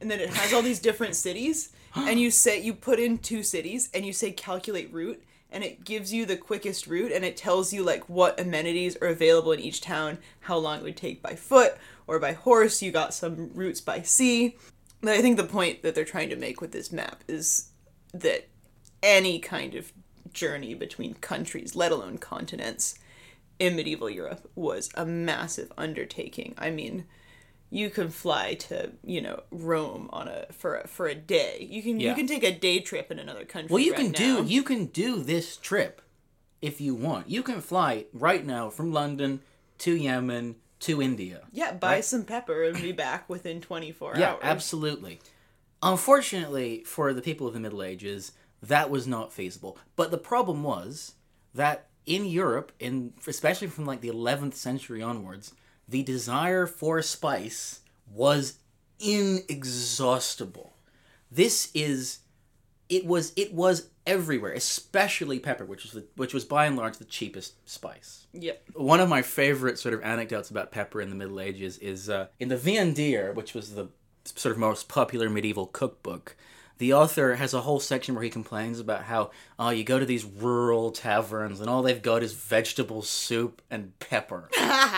and 0.00 0.10
then 0.10 0.20
it 0.20 0.30
has 0.30 0.52
all 0.52 0.62
these 0.62 0.78
different 0.80 1.16
cities, 1.16 1.72
and 1.94 2.20
you 2.20 2.30
say 2.30 2.60
you 2.60 2.74
put 2.74 3.00
in 3.00 3.18
two 3.18 3.42
cities, 3.42 3.88
and 3.94 4.04
you 4.04 4.12
say 4.12 4.30
calculate 4.30 4.92
route, 4.92 5.22
and 5.56 5.64
it 5.64 5.86
gives 5.86 6.12
you 6.12 6.26
the 6.26 6.36
quickest 6.36 6.86
route, 6.86 7.10
and 7.10 7.24
it 7.24 7.34
tells 7.34 7.72
you 7.72 7.82
like 7.82 8.10
what 8.10 8.38
amenities 8.38 8.94
are 8.96 9.08
available 9.08 9.52
in 9.52 9.58
each 9.58 9.80
town, 9.80 10.18
how 10.40 10.58
long 10.58 10.80
it 10.80 10.82
would 10.82 10.98
take 10.98 11.22
by 11.22 11.34
foot 11.34 11.78
or 12.06 12.18
by 12.18 12.34
horse. 12.34 12.82
You 12.82 12.92
got 12.92 13.14
some 13.14 13.50
routes 13.54 13.80
by 13.80 14.02
sea. 14.02 14.58
But 15.00 15.14
I 15.14 15.22
think 15.22 15.38
the 15.38 15.44
point 15.44 15.82
that 15.82 15.94
they're 15.94 16.04
trying 16.04 16.28
to 16.28 16.36
make 16.36 16.60
with 16.60 16.72
this 16.72 16.92
map 16.92 17.24
is 17.26 17.70
that 18.12 18.48
any 19.02 19.38
kind 19.38 19.74
of 19.74 19.94
journey 20.30 20.74
between 20.74 21.14
countries, 21.14 21.74
let 21.74 21.90
alone 21.90 22.18
continents, 22.18 22.98
in 23.58 23.76
medieval 23.76 24.10
Europe 24.10 24.50
was 24.54 24.90
a 24.94 25.06
massive 25.06 25.72
undertaking. 25.78 26.54
I 26.58 26.68
mean, 26.68 27.06
you 27.70 27.90
can 27.90 28.08
fly 28.10 28.54
to 28.54 28.92
you 29.04 29.20
know 29.20 29.42
Rome 29.50 30.08
on 30.12 30.28
a 30.28 30.46
for 30.52 30.76
a, 30.78 30.86
for 30.88 31.06
a 31.06 31.14
day. 31.14 31.66
You 31.68 31.82
can 31.82 31.98
Yeah. 32.00 32.10
you 32.10 32.14
can 32.16 32.26
take 32.26 32.44
a 32.44 32.52
day 32.56 32.80
trip 32.80 33.10
in 33.10 33.18
another 33.18 33.44
country. 33.44 33.72
Well, 33.72 33.82
you 33.82 33.92
right 33.92 34.00
can 34.00 34.12
now. 34.12 34.42
do 34.42 34.44
you 34.46 34.62
can 34.62 34.86
do 34.86 35.22
this 35.22 35.56
trip 35.56 36.00
if 36.62 36.80
you 36.80 36.94
want. 36.94 37.28
You 37.28 37.42
can 37.42 37.60
fly 37.60 38.06
right 38.12 38.44
now 38.44 38.70
from 38.70 38.92
London 38.92 39.40
to 39.78 39.94
Yemen 39.96 40.56
to 40.80 41.00
India. 41.02 41.40
yeah 41.52 41.72
buy 41.72 41.94
right? 41.94 42.04
some 42.04 42.24
pepper 42.24 42.62
and 42.64 42.80
be 42.80 42.92
back 42.92 43.28
within 43.28 43.60
twenty 43.60 43.92
four 43.92 44.14
Yeah, 44.16 44.32
hours. 44.32 44.40
absolutely. 44.42 45.20
Unfortunately, 45.82 46.82
for 46.84 47.12
the 47.12 47.22
people 47.22 47.46
of 47.46 47.54
the 47.54 47.60
Middle 47.60 47.82
Ages, 47.82 48.32
that 48.62 48.90
was 48.90 49.06
not 49.06 49.32
feasible. 49.32 49.78
But 49.94 50.10
the 50.10 50.18
problem 50.18 50.62
was 50.62 51.14
that 51.54 51.86
in 52.06 52.24
Europe, 52.24 52.72
in 52.80 53.12
especially 53.26 53.68
from 53.68 53.86
like 53.86 54.00
the 54.00 54.08
11th 54.10 54.54
century 54.54 55.00
onwards, 55.02 55.52
the 55.88 56.02
desire 56.02 56.66
for 56.66 57.00
spice 57.02 57.80
was 58.12 58.58
inexhaustible. 58.98 60.74
This 61.30 61.70
is 61.74 62.20
it 62.88 63.04
was 63.04 63.32
it 63.36 63.52
was 63.52 63.88
everywhere, 64.06 64.52
especially 64.52 65.38
pepper, 65.38 65.64
which 65.64 65.82
was 65.82 65.92
the, 65.92 66.06
which 66.16 66.32
was 66.32 66.44
by 66.44 66.66
and 66.66 66.76
large 66.76 66.98
the 66.98 67.04
cheapest 67.04 67.68
spice. 67.68 68.26
Yep. 68.32 68.62
One 68.74 69.00
of 69.00 69.08
my 69.08 69.22
favorite 69.22 69.78
sort 69.78 69.94
of 69.94 70.02
anecdotes 70.02 70.50
about 70.50 70.70
pepper 70.70 71.00
in 71.00 71.10
the 71.10 71.16
Middle 71.16 71.40
Ages 71.40 71.78
is 71.78 72.08
uh, 72.08 72.28
in 72.38 72.48
the 72.48 72.56
Viandier, 72.56 73.34
which 73.34 73.54
was 73.54 73.74
the 73.74 73.88
sort 74.24 74.52
of 74.52 74.58
most 74.58 74.88
popular 74.88 75.28
medieval 75.28 75.66
cookbook. 75.66 76.36
The 76.78 76.92
author 76.92 77.36
has 77.36 77.54
a 77.54 77.62
whole 77.62 77.80
section 77.80 78.14
where 78.14 78.22
he 78.24 78.28
complains 78.30 78.78
about 78.80 79.04
how 79.04 79.30
oh 79.58 79.70
you 79.70 79.82
go 79.82 79.98
to 79.98 80.04
these 80.04 80.24
rural 80.24 80.90
taverns 80.90 81.60
and 81.60 81.70
all 81.70 81.82
they've 81.82 82.02
got 82.02 82.22
is 82.22 82.32
vegetable 82.34 83.00
soup 83.02 83.62
and 83.70 83.98
pepper. 83.98 84.50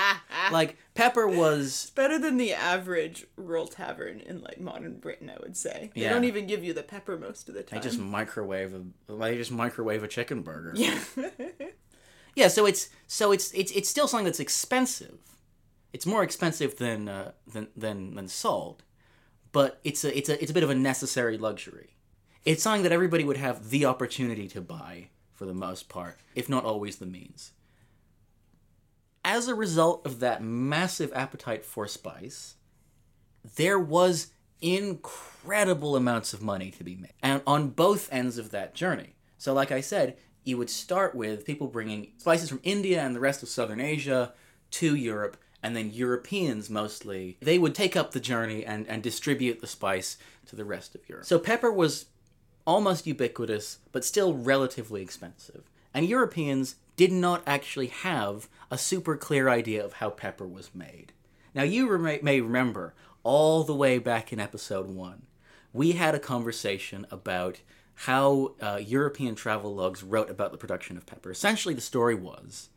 like 0.52 0.76
pepper 0.94 1.28
was 1.28 1.90
Better 1.94 2.18
than 2.18 2.36
the 2.36 2.52
average 2.52 3.26
rural 3.36 3.68
tavern 3.68 4.20
in 4.20 4.40
like 4.40 4.60
modern 4.60 4.98
Britain, 4.98 5.30
I 5.30 5.36
would 5.40 5.56
say. 5.56 5.90
They 5.94 6.02
Yeah. 6.02 6.10
don't 6.14 6.24
even 6.24 6.46
give 6.46 6.64
you 6.64 6.72
the 6.72 6.82
pepper 6.82 7.16
most 7.16 7.48
of 7.48 7.54
the 7.54 7.62
time. 7.62 7.78
they 7.80 7.88
just 7.88 7.98
microwave 8.00 8.74
a 8.74 9.12
they 9.12 9.36
just 9.36 9.52
microwave 9.52 10.02
a 10.02 10.08
chicken 10.08 10.42
burger. 10.42 10.72
yeah. 10.74 10.98
Yeah, 12.34 12.48
so 12.48 12.66
it's 12.66 12.88
so 13.08 13.32
it's 13.32 13.52
it's 13.52 13.72
it's 13.72 13.88
still 13.88 14.06
something 14.06 14.24
that's 14.24 14.38
expensive. 14.40 15.18
It's 15.92 16.06
more 16.06 16.22
expensive 16.22 16.76
than 16.76 17.08
uh, 17.08 17.32
than 17.52 17.68
than 17.76 18.14
than 18.14 18.28
salt, 18.28 18.82
but 19.52 19.80
it's 19.84 20.04
a 20.04 20.16
it's 20.16 20.28
a 20.28 20.40
it's 20.40 20.50
a 20.50 20.54
bit 20.54 20.62
of 20.62 20.70
a 20.70 20.74
necessary 20.74 21.38
luxury. 21.38 21.96
It's 22.44 22.62
something 22.62 22.82
that 22.84 22.92
everybody 22.92 23.24
would 23.24 23.36
have 23.36 23.70
the 23.70 23.84
opportunity 23.84 24.48
to 24.48 24.60
buy 24.60 25.10
for 25.34 25.46
the 25.46 25.54
most 25.54 25.88
part, 25.88 26.18
if 26.34 26.48
not 26.48 26.64
always 26.64 26.96
the 26.96 27.06
means. 27.06 27.52
as 29.24 29.48
a 29.48 29.54
result 29.54 30.06
of 30.06 30.20
that 30.20 30.42
massive 30.42 31.12
appetite 31.14 31.64
for 31.64 31.86
spice, 31.86 32.54
there 33.56 33.78
was 33.78 34.28
incredible 34.60 35.96
amounts 35.96 36.32
of 36.32 36.42
money 36.42 36.70
to 36.70 36.82
be 36.82 36.94
made 36.96 37.12
and 37.22 37.42
on 37.46 37.68
both 37.70 38.08
ends 38.12 38.38
of 38.38 38.50
that 38.50 38.74
journey. 38.74 39.14
So, 39.36 39.52
like 39.52 39.70
I 39.70 39.80
said, 39.80 40.16
you 40.44 40.56
would 40.58 40.70
start 40.70 41.14
with 41.14 41.44
people 41.44 41.68
bringing 41.68 42.12
spices 42.16 42.48
from 42.48 42.60
India 42.62 43.00
and 43.02 43.14
the 43.14 43.20
rest 43.20 43.42
of 43.42 43.48
southern 43.48 43.80
Asia 43.80 44.32
to 44.72 44.94
Europe, 44.96 45.36
and 45.62 45.74
then 45.74 45.90
Europeans 45.90 46.70
mostly, 46.70 47.36
they 47.40 47.58
would 47.58 47.74
take 47.74 47.96
up 47.96 48.12
the 48.12 48.20
journey 48.20 48.64
and, 48.64 48.86
and 48.88 49.02
distribute 49.02 49.60
the 49.60 49.66
spice 49.66 50.16
to 50.46 50.56
the 50.56 50.64
rest 50.64 50.94
of 50.94 51.08
Europe. 51.08 51.26
So, 51.26 51.38
pepper 51.38 51.72
was 51.72 52.06
almost 52.66 53.06
ubiquitous, 53.06 53.78
but 53.92 54.04
still 54.04 54.34
relatively 54.34 55.02
expensive. 55.02 55.64
And 55.94 56.06
Europeans 56.06 56.76
did 56.96 57.12
not 57.12 57.42
actually 57.46 57.86
have 57.86 58.48
a 58.70 58.78
super 58.78 59.16
clear 59.16 59.48
idea 59.48 59.84
of 59.84 59.94
how 59.94 60.10
pepper 60.10 60.46
was 60.46 60.74
made. 60.74 61.12
Now, 61.54 61.62
you 61.62 61.88
rem- 61.88 62.20
may 62.22 62.40
remember 62.40 62.94
all 63.22 63.64
the 63.64 63.74
way 63.74 63.98
back 63.98 64.32
in 64.32 64.40
episode 64.40 64.88
one, 64.88 65.22
we 65.72 65.92
had 65.92 66.14
a 66.14 66.20
conversation 66.20 67.06
about 67.10 67.60
how 68.02 68.52
uh, 68.60 68.78
European 68.80 69.34
travel 69.34 69.74
logs 69.74 70.02
wrote 70.02 70.30
about 70.30 70.52
the 70.52 70.58
production 70.58 70.96
of 70.96 71.06
pepper. 71.06 71.30
Essentially, 71.30 71.74
the 71.74 71.80
story 71.80 72.14
was 72.14 72.68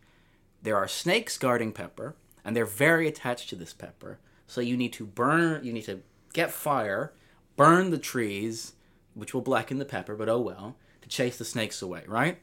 there 0.63 0.77
are 0.77 0.87
snakes 0.87 1.37
guarding 1.37 1.71
pepper, 1.71 2.15
and 2.43 2.55
they're 2.55 2.65
very 2.65 3.07
attached 3.07 3.49
to 3.49 3.55
this 3.55 3.73
pepper. 3.73 4.19
So 4.47 4.61
you 4.61 4.75
need 4.75 4.93
to 4.93 5.05
burn, 5.05 5.63
you 5.63 5.71
need 5.73 5.85
to 5.85 6.01
get 6.33 6.51
fire, 6.51 7.13
burn 7.55 7.91
the 7.91 7.97
trees, 7.97 8.73
which 9.13 9.33
will 9.33 9.41
blacken 9.41 9.77
the 9.77 9.85
pepper, 9.85 10.15
but 10.15 10.29
oh 10.29 10.39
well, 10.39 10.75
to 11.01 11.09
chase 11.09 11.37
the 11.37 11.45
snakes 11.45 11.81
away, 11.81 12.03
right? 12.07 12.39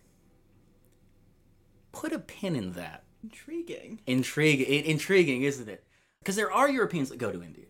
Put 1.93 2.13
a 2.13 2.19
pin 2.19 2.55
in 2.55 2.73
that. 2.73 3.05
Intriguing. 3.23 4.01
Intrigue, 4.07 4.61
i- 4.61 4.89
intriguing, 4.89 5.43
isn't 5.43 5.69
it? 5.69 5.85
Because 6.21 6.37
there 6.37 6.53
are 6.53 6.69
Europeans 6.69 7.09
that 7.09 7.19
go 7.19 7.33
to 7.33 7.43
India, 7.43 7.67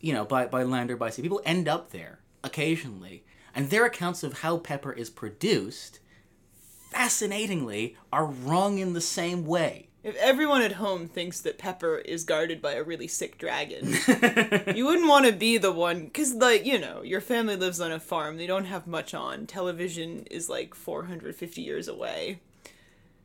you 0.00 0.12
know, 0.12 0.24
by, 0.24 0.46
by 0.46 0.62
land 0.62 0.90
or 0.90 0.96
by 0.96 1.10
sea. 1.10 1.22
People 1.22 1.42
end 1.44 1.68
up 1.68 1.90
there 1.90 2.20
occasionally, 2.42 3.24
and 3.54 3.70
their 3.70 3.84
accounts 3.84 4.22
of 4.22 4.40
how 4.40 4.58
pepper 4.58 4.92
is 4.92 5.10
produced, 5.10 6.00
fascinatingly, 6.90 7.96
are 8.12 8.26
wrong 8.26 8.78
in 8.78 8.92
the 8.92 9.00
same 9.00 9.44
way. 9.44 9.88
If 10.04 10.16
everyone 10.16 10.60
at 10.60 10.72
home 10.72 11.08
thinks 11.08 11.40
that 11.40 11.56
Pepper 11.56 11.96
is 11.96 12.24
guarded 12.24 12.60
by 12.60 12.74
a 12.74 12.82
really 12.82 13.08
sick 13.08 13.38
dragon, 13.38 13.86
you 14.76 14.84
wouldn't 14.84 15.08
want 15.08 15.24
to 15.24 15.32
be 15.32 15.56
the 15.56 15.72
one, 15.72 16.04
because, 16.04 16.34
like, 16.34 16.66
you 16.66 16.78
know, 16.78 17.00
your 17.00 17.22
family 17.22 17.56
lives 17.56 17.80
on 17.80 17.90
a 17.90 17.98
farm, 17.98 18.36
they 18.36 18.46
don't 18.46 18.66
have 18.66 18.86
much 18.86 19.14
on, 19.14 19.46
television 19.46 20.26
is 20.30 20.50
like 20.50 20.74
450 20.74 21.62
years 21.62 21.88
away. 21.88 22.40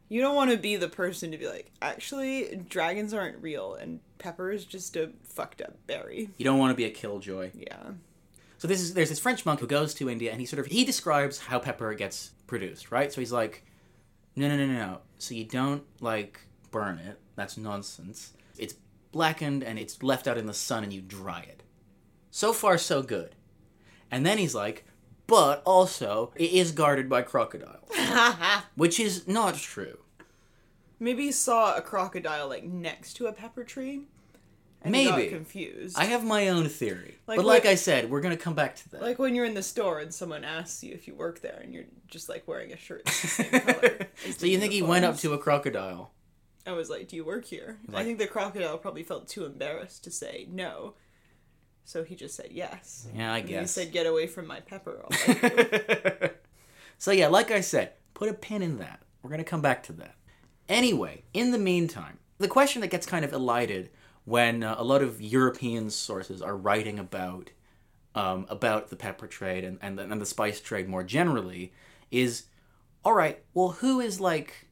You 0.08 0.22
don't 0.22 0.36
want 0.36 0.52
to 0.52 0.58
be 0.58 0.78
the 0.78 0.88
person 0.88 1.32
to 1.32 1.38
be 1.38 1.50
like, 1.50 1.70
actually, 1.82 2.64
dragons 2.70 3.14
aren't 3.14 3.44
real, 3.44 3.74
and 3.76 4.00
Pepper 4.18 4.50
is 4.50 4.64
just 4.64 4.96
a 4.96 5.12
fucked 5.26 5.62
up 5.62 5.76
berry. 5.86 6.30
You 6.38 6.46
don't 6.46 6.60
want 6.60 6.72
to 6.72 6.78
be 6.78 6.86
a 6.86 6.90
killjoy. 6.90 7.52
Yeah. 7.54 7.92
So 8.58 8.70
this 8.70 8.80
is 8.80 8.94
there's 8.94 9.10
this 9.10 9.20
French 9.20 9.46
monk 9.46 9.60
who 9.60 9.68
goes 9.68 9.94
to 9.96 10.10
India 10.10 10.32
and 10.32 10.40
he 10.40 10.46
sort 10.46 10.60
of 10.60 10.66
he 10.66 10.84
describes 10.84 11.40
how 11.40 11.60
pepper 11.60 11.94
gets 11.94 12.32
produced, 12.46 12.92
right? 12.92 13.12
So 13.12 13.22
he's 13.22 13.32
like, 13.32 13.64
no, 14.36 14.50
no, 14.50 14.58
no, 14.58 14.66
no, 14.66 14.74
no. 14.74 14.98
So 15.18 15.34
you 15.34 15.46
don't 15.46 15.84
like 16.02 16.42
burn 16.72 16.98
it. 17.00 17.20
That's 17.36 17.58
nonsense. 17.58 18.34
It's 18.58 18.76
blackened 19.12 19.64
and 19.64 19.80
it's 19.80 20.02
left 20.04 20.28
out 20.28 20.38
in 20.38 20.46
the 20.48 20.54
sun 20.54 20.84
and 20.84 20.94
you 20.94 21.02
dry 21.02 21.42
it. 21.42 21.64
So 22.32 22.54
far, 22.54 22.78
so 22.78 23.02
good. 23.02 23.36
And 24.12 24.26
then 24.26 24.38
he's 24.38 24.56
like, 24.56 24.86
but 25.28 25.62
also 25.66 26.32
it 26.36 26.52
is 26.52 26.72
guarded 26.72 27.08
by 27.10 27.22
crocodiles, 27.22 27.90
which 28.76 29.00
is 29.00 29.28
not 29.28 29.56
true. 29.56 30.00
Maybe 31.00 31.24
he 31.24 31.32
saw 31.32 31.76
a 31.78 31.82
crocodile, 31.82 32.50
like, 32.50 32.64
next 32.66 33.14
to 33.14 33.28
a 33.28 33.32
pepper 33.32 33.64
tree. 33.64 34.02
And 34.82 34.92
Maybe. 34.94 35.24
got 35.24 35.30
confused. 35.30 35.98
I 36.00 36.06
have 36.06 36.24
my 36.24 36.48
own 36.50 36.70
theory, 36.70 37.18
Like 37.28 37.36
but 37.38 37.46
like 37.46 37.64
what- 37.66 37.72
I 37.72 37.76
said, 37.76 38.10
we're 38.10 38.22
gonna 38.22 38.38
come 38.38 38.54
back 38.54 38.78
to 38.78 38.90
that. 38.92 39.02
Like 39.02 39.20
when 39.20 39.36
you're 39.36 39.44
in 39.44 39.54
the 39.54 39.62
store 39.64 40.00
and 40.00 40.14
someone 40.14 40.46
asks 40.46 40.82
you 40.86 40.94
if 40.94 41.06
you 41.06 41.16
work 41.16 41.42
there 41.42 41.60
and 41.62 41.74
you're 41.74 41.84
just 42.08 42.30
like 42.30 42.48
wearing 42.48 42.72
a 42.72 42.78
shirt 42.78 43.04
the 43.06 43.12
same 43.12 43.52
color. 43.62 43.98
so 44.38 44.46
you 44.46 44.58
think 44.58 44.72
he 44.72 44.82
went 44.82 45.04
up 45.04 45.18
to 45.18 45.34
a 45.34 45.38
crocodile? 45.38 46.12
I 46.70 46.74
was 46.74 46.90
like, 46.90 47.08
"Do 47.08 47.16
you 47.16 47.26
work 47.26 47.46
here?" 47.46 47.80
I 47.94 48.04
think 48.04 48.20
the 48.20 48.28
crocodile 48.28 48.78
probably 48.78 49.04
felt 49.04 49.28
too 49.28 49.46
embarrassed 49.46 50.04
to 50.06 50.12
say 50.12 50.48
no, 50.50 50.94
so 51.84 52.04
he 52.04 52.16
just 52.16 52.36
said 52.36 52.50
yes. 52.52 53.08
Yeah, 53.16 53.34
I 53.34 53.40
And 53.40 53.50
he 53.50 53.66
said, 53.68 53.92
"Get 53.92 54.06
away 54.06 54.28
from 54.28 54.48
my 54.48 54.60
pepper." 54.60 55.04
So 57.00 57.12
yeah, 57.12 57.30
like 57.30 57.50
I 57.50 57.62
said, 57.62 57.94
put 58.14 58.30
a 58.30 58.34
pin 58.34 58.62
in 58.62 58.78
that. 58.80 59.00
We're 59.24 59.30
gonna 59.30 59.46
come 59.46 59.62
back 59.62 59.84
to 59.84 59.94
that. 59.94 60.16
Anyway, 60.68 61.24
in 61.34 61.52
the 61.52 61.58
meantime, 61.58 62.20
the 62.38 62.48
question 62.48 62.82
that 62.82 62.90
gets 62.90 63.08
kind 63.08 63.24
of 63.24 63.32
elided 63.32 63.90
when 64.26 64.64
uh, 64.64 64.76
a 64.78 64.84
lot 64.84 65.02
of 65.02 65.22
European 65.22 65.90
sources 65.90 66.42
are 66.42 66.58
writing 66.58 67.00
about 67.00 67.52
um, 68.16 68.46
about 68.50 68.90
the 68.90 68.98
pepper 68.98 69.28
trade 69.28 69.64
and, 69.64 69.80
and, 69.82 69.98
the, 69.98 70.04
and 70.04 70.20
the 70.20 70.26
spice 70.26 70.60
trade 70.60 70.90
more 70.90 71.04
generally 71.04 71.72
is, 72.12 72.46
all 73.06 73.14
right, 73.14 73.42
well, 73.54 73.70
who 73.70 74.00
is 74.02 74.20
like, 74.20 74.68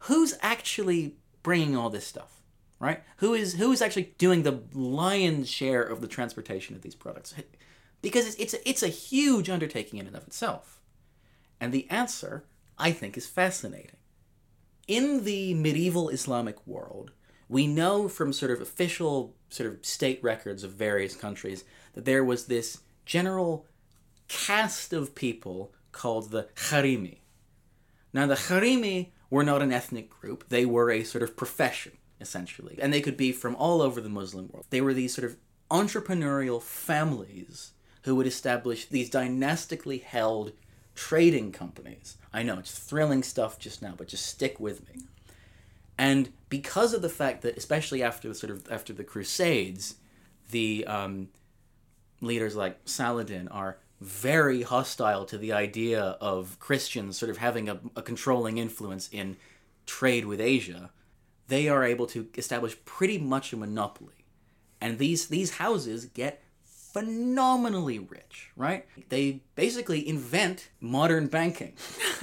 who's 0.00 0.34
actually 0.40 1.16
bringing 1.42 1.76
all 1.76 1.90
this 1.90 2.06
stuff, 2.06 2.42
right? 2.78 3.02
Who 3.18 3.34
is 3.34 3.54
who 3.54 3.72
is 3.72 3.82
actually 3.82 4.14
doing 4.18 4.42
the 4.42 4.62
lion's 4.72 5.48
share 5.48 5.82
of 5.82 6.00
the 6.00 6.08
transportation 6.08 6.74
of 6.74 6.82
these 6.82 6.94
products? 6.94 7.34
Because 8.02 8.26
it's 8.26 8.36
it's 8.36 8.54
a, 8.54 8.68
it's 8.68 8.82
a 8.82 8.88
huge 8.88 9.48
undertaking 9.48 9.98
in 9.98 10.06
and 10.06 10.16
of 10.16 10.26
itself. 10.26 10.80
And 11.60 11.72
the 11.72 11.88
answer, 11.90 12.44
I 12.78 12.92
think, 12.92 13.16
is 13.16 13.26
fascinating. 13.26 13.96
In 14.86 15.24
the 15.24 15.54
medieval 15.54 16.10
Islamic 16.10 16.64
world, 16.66 17.12
we 17.48 17.66
know 17.66 18.08
from 18.08 18.32
sort 18.32 18.50
of 18.50 18.60
official 18.60 19.34
sort 19.48 19.72
of 19.72 19.84
state 19.84 20.22
records 20.22 20.64
of 20.64 20.72
various 20.72 21.16
countries 21.16 21.64
that 21.94 22.04
there 22.04 22.24
was 22.24 22.46
this 22.46 22.80
general 23.04 23.66
caste 24.28 24.92
of 24.92 25.14
people 25.14 25.72
called 25.92 26.30
the 26.30 26.48
Harimi. 26.56 27.18
Now, 28.12 28.26
the 28.26 28.34
Harimi 28.34 29.12
were 29.30 29.44
not 29.44 29.62
an 29.62 29.72
ethnic 29.72 30.10
group, 30.10 30.48
they 30.48 30.66
were 30.66 30.90
a 30.90 31.04
sort 31.04 31.22
of 31.22 31.36
profession, 31.36 31.92
essentially. 32.20 32.78
And 32.80 32.92
they 32.92 33.00
could 33.00 33.16
be 33.16 33.32
from 33.32 33.56
all 33.56 33.82
over 33.82 34.00
the 34.00 34.08
Muslim 34.08 34.48
world. 34.52 34.66
They 34.70 34.80
were 34.80 34.94
these 34.94 35.14
sort 35.14 35.28
of 35.30 35.36
entrepreneurial 35.70 36.62
families 36.62 37.72
who 38.02 38.14
would 38.14 38.26
establish 38.26 38.86
these 38.86 39.10
dynastically 39.10 39.98
held 39.98 40.52
trading 40.94 41.52
companies. 41.52 42.16
I 42.32 42.42
know, 42.42 42.58
it's 42.58 42.76
thrilling 42.76 43.22
stuff 43.22 43.58
just 43.58 43.82
now, 43.82 43.94
but 43.96 44.08
just 44.08 44.26
stick 44.26 44.60
with 44.60 44.88
me. 44.88 45.02
And 45.98 46.30
because 46.48 46.92
of 46.92 47.02
the 47.02 47.08
fact 47.08 47.42
that, 47.42 47.56
especially 47.56 48.02
after 48.02 48.28
the 48.28 48.34
sort 48.34 48.50
of 48.50 48.70
after 48.70 48.92
the 48.92 49.04
Crusades, 49.04 49.96
the 50.50 50.86
um, 50.86 51.28
leaders 52.20 52.54
like 52.54 52.78
Saladin 52.84 53.48
are 53.48 53.78
very 54.00 54.62
hostile 54.62 55.24
to 55.26 55.38
the 55.38 55.52
idea 55.52 56.00
of 56.20 56.58
Christians 56.58 57.16
sort 57.16 57.30
of 57.30 57.38
having 57.38 57.68
a, 57.68 57.80
a 57.94 58.02
controlling 58.02 58.58
influence 58.58 59.08
in 59.10 59.36
trade 59.86 60.26
with 60.26 60.40
Asia, 60.40 60.90
they 61.48 61.68
are 61.68 61.84
able 61.84 62.06
to 62.08 62.28
establish 62.36 62.76
pretty 62.84 63.18
much 63.18 63.52
a 63.52 63.56
monopoly. 63.56 64.24
And 64.80 64.98
these 64.98 65.28
these 65.28 65.52
houses 65.52 66.04
get 66.04 66.42
phenomenally 66.64 67.98
rich, 67.98 68.50
right? 68.56 68.86
They 69.10 69.42
basically 69.54 70.06
invent 70.06 70.70
modern 70.80 71.26
banking. 71.26 71.74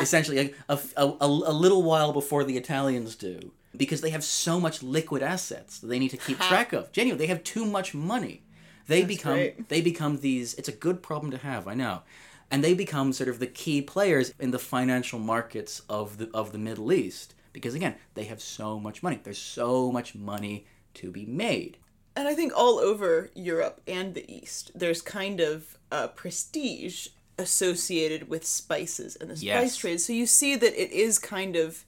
Essentially, 0.00 0.54
a, 0.68 0.78
a, 0.96 1.04
a, 1.04 1.26
a 1.26 1.52
little 1.52 1.82
while 1.82 2.12
before 2.12 2.44
the 2.44 2.56
Italians 2.56 3.16
do, 3.16 3.52
because 3.76 4.02
they 4.02 4.10
have 4.10 4.22
so 4.22 4.60
much 4.60 4.84
liquid 4.84 5.22
assets 5.22 5.78
that 5.80 5.88
they 5.88 5.98
need 5.98 6.10
to 6.10 6.16
keep 6.16 6.38
track 6.48 6.72
of. 6.72 6.92
Genuinely, 6.92 7.26
they 7.26 7.32
have 7.32 7.42
too 7.42 7.64
much 7.64 7.92
money. 7.92 8.42
They 8.86 9.04
become 9.04 9.34
great. 9.36 9.68
they 9.68 9.80
become 9.80 10.18
these. 10.18 10.54
It's 10.54 10.68
a 10.68 10.72
good 10.72 11.02
problem 11.02 11.30
to 11.32 11.38
have, 11.38 11.66
I 11.68 11.74
know, 11.74 12.02
and 12.50 12.62
they 12.62 12.74
become 12.74 13.12
sort 13.12 13.28
of 13.28 13.38
the 13.38 13.46
key 13.46 13.80
players 13.82 14.32
in 14.38 14.50
the 14.50 14.58
financial 14.58 15.18
markets 15.18 15.82
of 15.88 16.18
the 16.18 16.30
of 16.34 16.52
the 16.52 16.58
Middle 16.58 16.92
East 16.92 17.34
because 17.52 17.74
again, 17.74 17.94
they 18.14 18.24
have 18.24 18.40
so 18.42 18.80
much 18.80 19.02
money. 19.02 19.20
There's 19.22 19.38
so 19.38 19.92
much 19.92 20.14
money 20.14 20.66
to 20.94 21.10
be 21.10 21.24
made. 21.26 21.78
and 22.16 22.28
I 22.28 22.34
think 22.34 22.52
all 22.56 22.78
over 22.78 23.30
Europe 23.34 23.80
and 23.88 24.14
the 24.14 24.24
East, 24.32 24.70
there's 24.74 25.02
kind 25.02 25.40
of 25.40 25.76
a 25.90 26.06
prestige 26.08 27.08
associated 27.38 28.28
with 28.28 28.44
spices 28.44 29.16
and 29.20 29.30
the 29.30 29.36
spice 29.36 29.44
Yes. 29.46 29.76
trade. 29.76 30.00
So 30.00 30.12
you 30.12 30.26
see 30.26 30.54
that 30.56 30.74
it 30.80 30.90
is 30.92 31.18
kind 31.18 31.56
of 31.56 31.84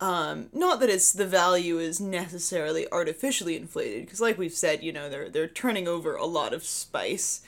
um, 0.00 0.48
not 0.52 0.80
that 0.80 0.90
it's 0.90 1.12
the 1.12 1.26
value 1.26 1.78
is 1.78 2.00
necessarily 2.00 2.90
artificially 2.92 3.56
inflated 3.56 4.04
because 4.04 4.20
like 4.20 4.38
we've 4.38 4.52
said, 4.52 4.82
you 4.82 4.92
know, 4.92 5.08
they're 5.08 5.28
they're 5.28 5.48
turning 5.48 5.88
over 5.88 6.14
a 6.16 6.26
lot 6.26 6.52
of 6.52 6.64
spice. 6.64 7.42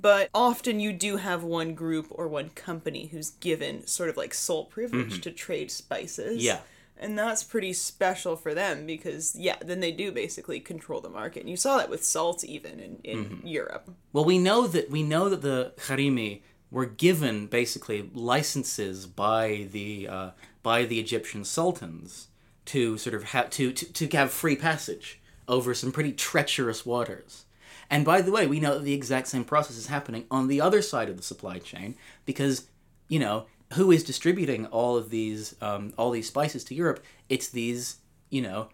But 0.00 0.30
often 0.32 0.80
you 0.80 0.94
do 0.94 1.18
have 1.18 1.42
one 1.42 1.74
group 1.74 2.06
or 2.10 2.26
one 2.26 2.48
company 2.50 3.08
who's 3.12 3.30
given 3.30 3.86
sort 3.86 4.08
of 4.08 4.16
like 4.16 4.32
sole 4.32 4.64
privilege 4.64 5.20
to 5.20 5.30
trade 5.30 5.70
spices. 5.70 6.38
Mm-hmm. 6.38 6.46
Yeah. 6.46 6.60
And 6.98 7.18
that's 7.18 7.42
pretty 7.44 7.74
special 7.74 8.36
for 8.36 8.54
them 8.54 8.86
because, 8.86 9.34
yeah, 9.36 9.56
then 9.62 9.80
they 9.80 9.92
do 9.92 10.10
basically 10.10 10.58
control 10.60 11.02
the 11.02 11.10
market. 11.10 11.40
And 11.40 11.50
you 11.50 11.56
saw 11.56 11.76
that 11.76 11.90
with 11.90 12.02
salt 12.04 12.44
even 12.44 12.80
in, 12.80 12.98
in 13.04 13.24
Mm-hmm. 13.24 13.46
Europe. 13.46 13.90
Well, 14.14 14.24
we 14.24 14.38
know 14.38 14.66
that 14.66 14.90
we 14.90 15.02
know 15.02 15.28
that 15.28 15.42
the 15.42 15.72
Harimi 15.80 16.40
were 16.70 16.86
given 16.86 17.46
basically 17.46 18.10
licenses 18.14 19.06
by 19.06 19.68
the 19.70 20.08
uh, 20.08 20.30
by 20.62 20.84
the 20.84 21.00
Egyptian 21.00 21.44
sultans 21.44 22.28
to 22.66 22.98
sort 22.98 23.14
of 23.14 23.24
have 23.24 23.50
to, 23.50 23.72
to 23.72 24.06
to 24.06 24.16
have 24.16 24.30
free 24.30 24.56
passage 24.56 25.20
over 25.48 25.74
some 25.74 25.92
pretty 25.92 26.12
treacherous 26.12 26.86
waters. 26.86 27.44
And 27.90 28.04
by 28.04 28.22
the 28.22 28.30
way, 28.30 28.46
we 28.46 28.60
know 28.60 28.74
that 28.74 28.84
the 28.84 28.94
exact 28.94 29.26
same 29.26 29.44
process 29.44 29.76
is 29.76 29.88
happening 29.88 30.24
on 30.30 30.46
the 30.46 30.60
other 30.60 30.80
side 30.80 31.08
of 31.08 31.16
the 31.16 31.24
supply 31.24 31.58
chain 31.58 31.96
because, 32.24 32.68
you 33.08 33.18
know, 33.18 33.46
who 33.74 33.90
is 33.90 34.04
distributing 34.04 34.66
all 34.66 34.96
of 34.96 35.10
these 35.10 35.56
um, 35.60 35.92
all 35.98 36.12
these 36.12 36.28
spices 36.28 36.62
to 36.64 36.74
Europe? 36.74 37.02
It's 37.28 37.48
these, 37.48 37.96
you 38.30 38.42
know, 38.42 38.68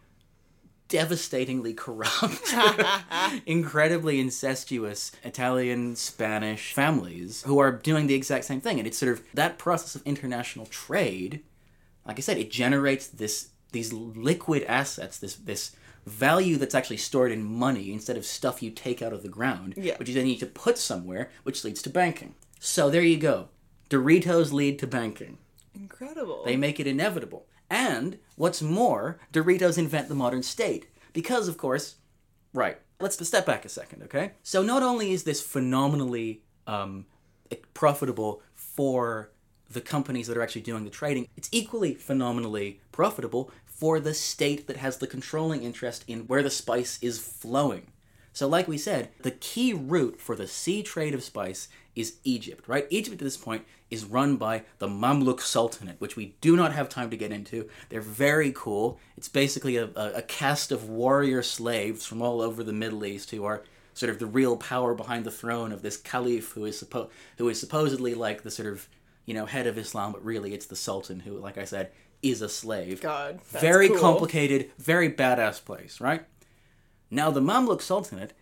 devastatingly 0.89 1.75
corrupt, 1.75 2.55
incredibly 3.47 4.21
incestuous 4.21 5.13
Italian, 5.25 5.97
Spanish 5.97 6.73
families 6.73 7.43
who 7.43 7.59
are 7.59 7.73
doing 7.73 8.07
the 8.07 8.15
exact 8.15 8.45
same 8.45 8.61
thing. 8.61 8.79
And 8.79 8.87
it's 8.87 8.99
sort 8.99 9.13
of 9.13 9.23
that 9.35 9.59
process 9.59 9.95
of 9.95 10.03
international 10.05 10.67
trade. 10.67 11.43
Like 12.07 12.19
I 12.19 12.23
said, 12.23 12.39
it 12.39 12.51
generates 12.51 13.07
this 13.09 13.49
these 13.73 13.93
liquid 13.93 14.63
assets, 14.65 15.19
this 15.19 15.35
this 15.35 15.75
value 16.07 16.57
that's 16.57 16.75
actually 16.75 16.97
stored 16.99 17.33
in 17.33 17.43
money 17.43 17.93
instead 17.93 18.17
of 18.17 18.25
stuff 18.25 18.63
you 18.63 18.71
take 18.71 19.03
out 19.03 19.13
of 19.13 19.23
the 19.25 19.29
ground, 19.29 19.75
Yeah. 19.77 19.97
which 19.99 20.09
you 20.09 20.15
then 20.15 20.25
need 20.25 20.39
to 20.39 20.47
put 20.47 20.79
somewhere, 20.79 21.31
which 21.43 21.65
leads 21.65 21.83
to 21.83 21.91
banking. 21.91 22.37
So 22.61 22.89
there 22.89 23.03
you 23.03 23.17
go. 23.19 23.49
Doritos 23.91 24.53
lead 24.53 24.79
to 24.79 24.87
banking. 24.87 25.39
Incredible. 25.75 26.45
They 26.45 26.57
make 26.57 26.79
it 26.79 26.87
inevitable. 26.87 27.47
And 27.69 28.19
what's 28.37 28.63
more, 28.63 29.19
Doritos 29.33 29.79
invent 29.79 30.09
the 30.09 30.15
modern 30.15 30.45
state. 30.45 30.87
Because, 31.13 31.49
of 31.49 31.57
course, 31.59 31.97
right, 32.55 32.79
let's 33.01 33.25
step 33.27 33.45
back 33.45 33.65
a 33.65 33.69
second, 33.69 34.05
okay? 34.05 34.33
So 34.45 34.63
not 34.63 34.83
only 34.85 35.13
is 35.13 35.25
this 35.25 35.41
phenomenally 35.43 36.43
um, 36.69 37.07
profitable 37.75 38.43
for 38.55 39.33
the 39.71 39.81
companies 39.81 40.27
that 40.27 40.37
are 40.37 40.43
actually 40.43 40.63
doing 40.63 40.85
the 40.85 40.91
trading, 40.91 41.29
it's 41.37 41.49
equally 41.53 41.95
phenomenally 41.95 42.81
profitable 42.93 43.51
for 43.65 44.01
the 44.01 44.15
state 44.15 44.67
that 44.67 44.79
has 44.79 44.99
the 44.99 45.07
controlling 45.07 45.63
interest 45.63 46.05
in 46.09 46.21
where 46.21 46.43
the 46.43 46.51
spice 46.51 46.99
is 47.03 47.19
flowing. 47.19 47.89
So, 48.33 48.47
like 48.47 48.69
we 48.69 48.77
said, 48.77 49.09
the 49.23 49.31
key 49.31 49.73
route 49.73 50.21
for 50.21 50.37
the 50.37 50.47
sea 50.47 50.83
trade 50.83 51.15
of 51.15 51.23
spice 51.23 51.69
is 51.95 52.17
Egypt, 52.23 52.69
right? 52.69 52.87
Egypt 52.91 53.15
at 53.15 53.25
this 53.25 53.37
point 53.37 53.65
is 53.91 54.05
run 54.05 54.37
by 54.37 54.65
the 54.79 54.89
Mamluk 54.89 55.41
Sultanate, 55.41 55.99
which 56.01 56.17
we 56.17 56.37
do 56.43 56.55
not 56.55 56.75
have 56.75 56.89
time 56.89 57.09
to 57.09 57.17
get 57.17 57.33
into. 57.33 57.69
They're 57.89 58.03
very 58.03 58.53
cool. 58.55 59.01
It's 59.17 59.29
basically 59.29 59.77
a, 59.77 59.87
a, 59.97 60.13
a 60.17 60.23
caste 60.23 60.71
of 60.71 60.89
warrior 60.89 61.43
slaves 61.43 62.05
from 62.05 62.21
all 62.21 62.43
over 62.43 62.63
the 62.63 62.75
Middle 62.75 63.07
East 63.07 63.31
who 63.31 63.45
are 63.45 63.65
sort 63.95 64.11
of 64.11 64.19
the 64.19 64.27
real 64.27 64.59
power 64.59 64.95
behind 64.95 65.25
the 65.25 65.31
throne 65.31 65.73
of 65.73 65.81
this 65.81 65.97
caliph 65.97 66.53
who 66.53 66.67
is 66.67 66.83
suppo- 66.83 67.09
who 67.39 67.49
is 67.49 67.59
supposedly 67.59 68.15
like 68.15 68.43
the 68.43 68.51
sort 68.51 68.69
of 68.69 68.89
you 69.27 69.35
know 69.35 69.45
head 69.45 69.67
of 69.67 69.77
Islam, 69.77 70.13
but 70.13 70.25
really 70.25 70.55
it's 70.55 70.67
the 70.67 70.77
Sultan 70.77 71.21
who, 71.21 71.39
like 71.39 71.59
I 71.59 71.65
said, 71.65 71.91
is 72.23 72.41
a 72.41 72.49
slave. 72.49 73.01
God, 73.01 73.43
very 73.43 73.89
cool. 73.89 73.99
complicated, 73.99 74.71
very 74.79 75.11
badass 75.11 75.63
place, 75.63 76.01
right? 76.01 76.25
Now, 77.11 77.31
the 77.31 77.41
Mamluk 77.41 77.83
Sultanate, 77.83 78.33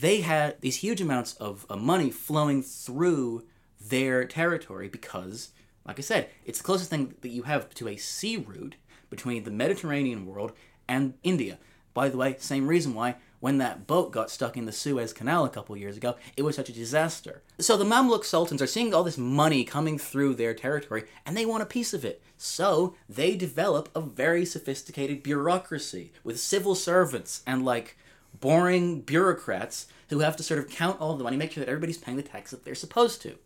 they 0.00 0.22
had 0.22 0.60
these 0.60 0.76
huge 0.76 1.00
amounts 1.00 1.34
of 1.34 1.66
uh, 1.68 1.76
money 1.76 2.10
flowing 2.10 2.62
through 2.62 3.44
their 3.80 4.24
territory 4.24 4.88
because, 4.88 5.50
like 5.86 5.98
I 5.98 6.02
said, 6.02 6.28
it's 6.44 6.58
the 6.58 6.64
closest 6.64 6.90
thing 6.90 7.14
that 7.20 7.28
you 7.28 7.42
have 7.44 7.70
to 7.74 7.88
a 7.88 7.96
sea 7.96 8.36
route 8.36 8.76
between 9.10 9.44
the 9.44 9.50
Mediterranean 9.50 10.26
world 10.26 10.52
and 10.88 11.14
India. 11.22 11.58
By 11.94 12.08
the 12.08 12.16
way, 12.16 12.36
same 12.38 12.66
reason 12.66 12.94
why 12.94 13.16
when 13.40 13.58
that 13.58 13.86
boat 13.86 14.12
got 14.12 14.30
stuck 14.30 14.56
in 14.56 14.66
the 14.66 14.72
Suez 14.72 15.12
Canal 15.12 15.44
a 15.44 15.50
couple 15.50 15.76
years 15.76 15.96
ago, 15.96 16.16
it 16.36 16.42
was 16.42 16.54
such 16.54 16.68
a 16.68 16.74
disaster. 16.74 17.42
So 17.58 17.76
the 17.76 17.84
Mamluk 17.84 18.24
sultans 18.24 18.62
are 18.62 18.66
seeing 18.66 18.94
all 18.94 19.02
this 19.02 19.18
money 19.18 19.64
coming 19.64 19.98
through 19.98 20.34
their 20.34 20.54
territory 20.54 21.04
and 21.26 21.36
they 21.36 21.46
want 21.46 21.62
a 21.62 21.66
piece 21.66 21.92
of 21.92 22.04
it. 22.04 22.22
So 22.36 22.94
they 23.08 23.34
develop 23.36 23.88
a 23.94 24.00
very 24.00 24.44
sophisticated 24.44 25.22
bureaucracy 25.22 26.12
with 26.22 26.38
civil 26.38 26.74
servants 26.74 27.42
and 27.46 27.64
like 27.64 27.96
boring 28.38 29.00
bureaucrats 29.00 29.86
who 30.10 30.20
have 30.20 30.36
to 30.36 30.42
sort 30.42 30.60
of 30.60 30.68
count 30.68 31.00
all 31.00 31.16
the 31.16 31.24
money, 31.24 31.36
make 31.36 31.52
sure 31.52 31.64
that 31.64 31.70
everybody's 31.70 31.98
paying 31.98 32.16
the 32.16 32.22
tax 32.22 32.50
that 32.50 32.64
they're 32.64 32.74
supposed 32.74 33.22
to. 33.22 33.36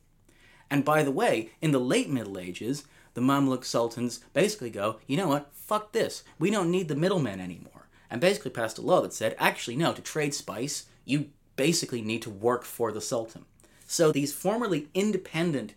And 0.70 0.84
by 0.84 1.02
the 1.02 1.12
way, 1.12 1.50
in 1.60 1.72
the 1.72 1.78
late 1.78 2.08
Middle 2.08 2.38
Ages, 2.38 2.84
the 3.14 3.20
Mamluk 3.20 3.64
sultans 3.64 4.20
basically 4.32 4.70
go, 4.70 4.98
you 5.06 5.16
know 5.16 5.28
what, 5.28 5.50
fuck 5.52 5.92
this. 5.92 6.24
We 6.38 6.50
don't 6.50 6.70
need 6.70 6.88
the 6.88 6.96
middlemen 6.96 7.40
anymore. 7.40 7.83
And 8.10 8.20
basically 8.20 8.50
passed 8.50 8.78
a 8.78 8.82
law 8.82 9.00
that 9.00 9.12
said, 9.12 9.34
actually, 9.38 9.76
no, 9.76 9.92
to 9.92 10.02
trade 10.02 10.34
spice, 10.34 10.86
you 11.04 11.30
basically 11.56 12.02
need 12.02 12.22
to 12.22 12.30
work 12.30 12.64
for 12.64 12.92
the 12.92 13.00
sultan. 13.00 13.44
So 13.86 14.12
these 14.12 14.32
formerly 14.32 14.88
independent 14.94 15.74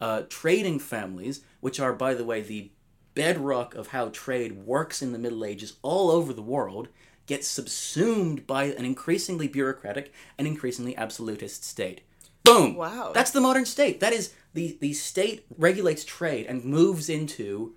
uh, 0.00 0.22
trading 0.28 0.78
families, 0.78 1.40
which 1.60 1.80
are, 1.80 1.92
by 1.92 2.14
the 2.14 2.24
way, 2.24 2.40
the 2.40 2.70
bedrock 3.14 3.74
of 3.74 3.88
how 3.88 4.08
trade 4.10 4.66
works 4.66 5.02
in 5.02 5.12
the 5.12 5.18
Middle 5.18 5.44
Ages 5.44 5.74
all 5.82 6.10
over 6.10 6.32
the 6.32 6.42
world, 6.42 6.88
get 7.26 7.44
subsumed 7.44 8.46
by 8.46 8.64
an 8.64 8.84
increasingly 8.84 9.48
bureaucratic 9.48 10.12
and 10.38 10.46
increasingly 10.46 10.96
absolutist 10.96 11.64
state. 11.64 12.02
Boom! 12.44 12.76
Wow. 12.76 13.10
That's 13.12 13.32
the 13.32 13.40
modern 13.40 13.64
state. 13.64 13.98
That 14.00 14.12
is 14.12 14.32
the 14.54 14.76
the 14.80 14.92
state 14.92 15.44
regulates 15.58 16.04
trade 16.04 16.46
and 16.46 16.64
moves 16.64 17.08
into 17.08 17.74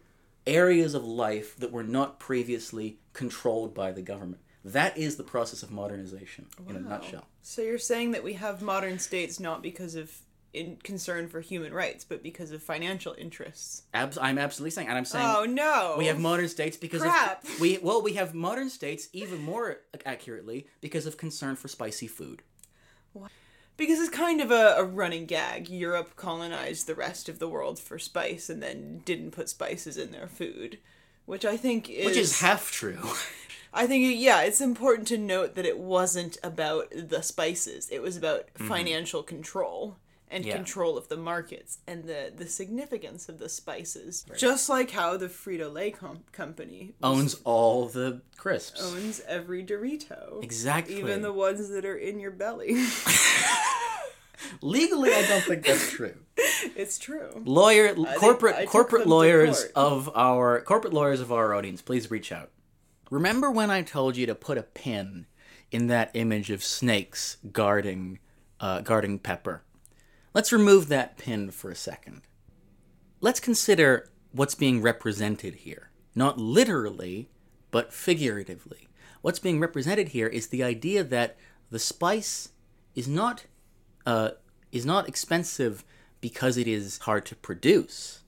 areas 0.48 0.94
of 0.94 1.04
life 1.06 1.56
that 1.58 1.72
were 1.72 1.84
not 1.84 2.20
previously 2.20 3.00
controlled 3.14 3.74
by 3.74 3.92
the 3.92 4.02
government. 4.02 4.42
That 4.66 4.98
is 4.98 5.16
the 5.16 5.24
process 5.24 5.64
of 5.64 5.72
modernization 5.72 6.48
in 6.68 6.76
a 6.76 6.80
nutshell. 6.80 7.26
So 7.42 7.62
you're 7.62 7.78
saying 7.78 8.12
that 8.12 8.24
we 8.24 8.34
have 8.34 8.62
modern 8.62 9.00
states 9.00 9.40
not 9.40 9.62
because 9.62 9.96
of 9.96 10.12
in 10.52 10.78
concern 10.84 11.28
for 11.28 11.42
human 11.42 11.74
rights, 11.74 12.04
but 12.04 12.24
because 12.24 12.52
of 12.52 12.62
financial 12.64 13.16
interests. 13.18 13.84
Abs- 13.94 14.18
I'm 14.18 14.40
absolutely 14.40 14.72
saying, 14.72 14.88
and 14.88 14.98
I'm 14.98 15.06
saying 15.06 15.26
Oh 15.28 15.46
no! 15.46 15.96
we 15.98 16.08
have 16.08 16.20
modern 16.20 16.50
states 16.50 16.76
because 16.76 17.02
Crap. 17.02 17.44
of 17.44 17.60
we 17.60 17.78
well 17.78 18.02
we 18.02 18.14
have 18.14 18.34
modern 18.34 18.70
states 18.70 19.08
even 19.14 19.42
more 19.42 19.78
accurately 20.06 20.68
because 20.82 21.06
of 21.06 21.18
concern 21.18 21.56
for 21.56 21.68
spicy 21.68 22.08
food. 22.08 22.42
Because 23.80 24.00
it's 24.00 24.16
kind 24.16 24.42
of 24.42 24.52
a, 24.52 24.76
a 24.78 24.84
running 24.84 25.26
gag. 25.26 25.70
Europe 25.70 26.16
colonized 26.16 26.86
the 26.86 26.94
rest 26.94 27.28
of 27.28 27.40
the 27.40 27.50
world 27.50 27.80
for 27.80 27.98
spice, 27.98 28.50
and 28.50 28.62
then 28.62 29.02
didn't 29.06 29.32
put 29.32 29.50
spices 29.50 29.98
in 29.98 30.12
their 30.12 30.28
food, 30.28 30.78
which 31.26 31.46
I 31.46 31.58
think 31.58 31.90
is 31.90 32.06
Which 32.06 32.18
is 32.18 32.42
half 32.42 32.72
true. 32.72 33.00
I 33.74 33.88
think 33.88 34.20
yeah, 34.20 34.42
it's 34.42 34.62
important 34.62 35.08
to 35.10 35.18
note 35.18 35.56
that 35.56 35.66
it 35.66 35.80
wasn't 35.80 36.38
about 36.44 36.92
the 36.92 37.22
spices. 37.22 37.90
It 37.90 38.02
was 38.02 38.18
about 38.18 38.48
mm-hmm. 38.54 38.68
financial 38.68 39.24
control 39.24 39.98
and. 40.30 40.46
Yeah. 40.46 40.56
control 40.56 40.98
of 40.98 41.08
the 41.10 41.18
markets 41.18 41.80
and 41.88 42.04
the 42.04 42.32
the 42.36 42.48
significance 42.48 43.30
of 43.30 43.40
the 43.40 43.50
spices. 43.50 44.26
Just 44.38 44.70
like 44.70 44.92
how 44.92 45.18
the 45.18 45.28
Frito 45.28 45.72
Lay 45.72 45.92
com- 45.92 46.24
company 46.32 46.94
Owns 47.02 47.36
all 47.44 47.88
the 47.88 48.22
crisps. 48.38 48.82
owns 48.82 49.22
every 49.28 49.64
Dorito, 49.66 50.44
Exactly. 50.44 50.98
even 51.00 51.22
the 51.22 51.34
ones 51.34 51.70
that 51.70 51.86
are 51.86 51.98
in 51.98 52.20
your 52.20 52.32
belly. 52.32 52.76
Legally, 54.62 55.14
I 55.14 55.26
don't 55.28 55.44
think 55.44 55.66
that's 55.66 55.92
true. 55.92 56.16
it's 56.76 56.98
true. 56.98 57.30
Lawyer, 57.46 57.94
corporate, 58.18 58.56
I 58.56 58.66
corporate 58.66 59.02
them 59.02 59.10
to 59.10 59.16
lawyers 59.16 59.64
of 59.76 60.10
our 60.16 60.62
corporate 60.62 60.94
lawyers 60.94 61.20
of 61.22 61.32
our 61.32 61.54
audience, 61.54 61.82
please 61.82 62.10
reach 62.10 62.32
out. 62.32 62.50
Remember 63.12 63.52
when 63.52 63.70
I 63.70 63.82
told 63.82 64.16
you 64.16 64.26
to 64.28 64.36
put 64.36 64.58
a 64.58 64.64
pin 64.64 65.26
in 65.72 65.88
that 65.88 66.12
image 66.14 66.52
of 66.52 66.64
snakes 66.64 67.38
guarding, 67.52 68.20
uh, 68.60 68.82
guarding 68.82 69.20
Pepper? 69.20 69.64
Let's 70.34 70.52
remove 70.52 70.88
that 70.88 71.18
pin 71.18 71.52
for 71.52 71.72
a 71.72 71.76
second. 71.76 72.22
Let's 73.20 73.40
consider 73.40 74.10
what's 74.32 74.56
being 74.56 74.82
represented 74.82 75.56
here, 75.56 75.90
not 76.14 76.38
literally, 76.38 77.30
but 77.72 77.92
figuratively. 77.92 78.90
What's 79.22 79.40
being 79.40 79.60
represented 79.60 80.10
here 80.10 80.28
is 80.28 80.48
the 80.48 80.64
idea 80.64 81.04
that 81.04 81.38
the 81.72 81.80
spice 81.80 82.50
is 82.96 83.08
not 83.08 83.46
uh, 84.06 84.32
is 84.72 84.86
not 84.86 85.08
expensive 85.08 85.84
because 86.22 86.58
it 86.58 86.68
is 86.68 87.00
hard 87.00 87.26
to 87.26 87.36
produce. 87.36 88.22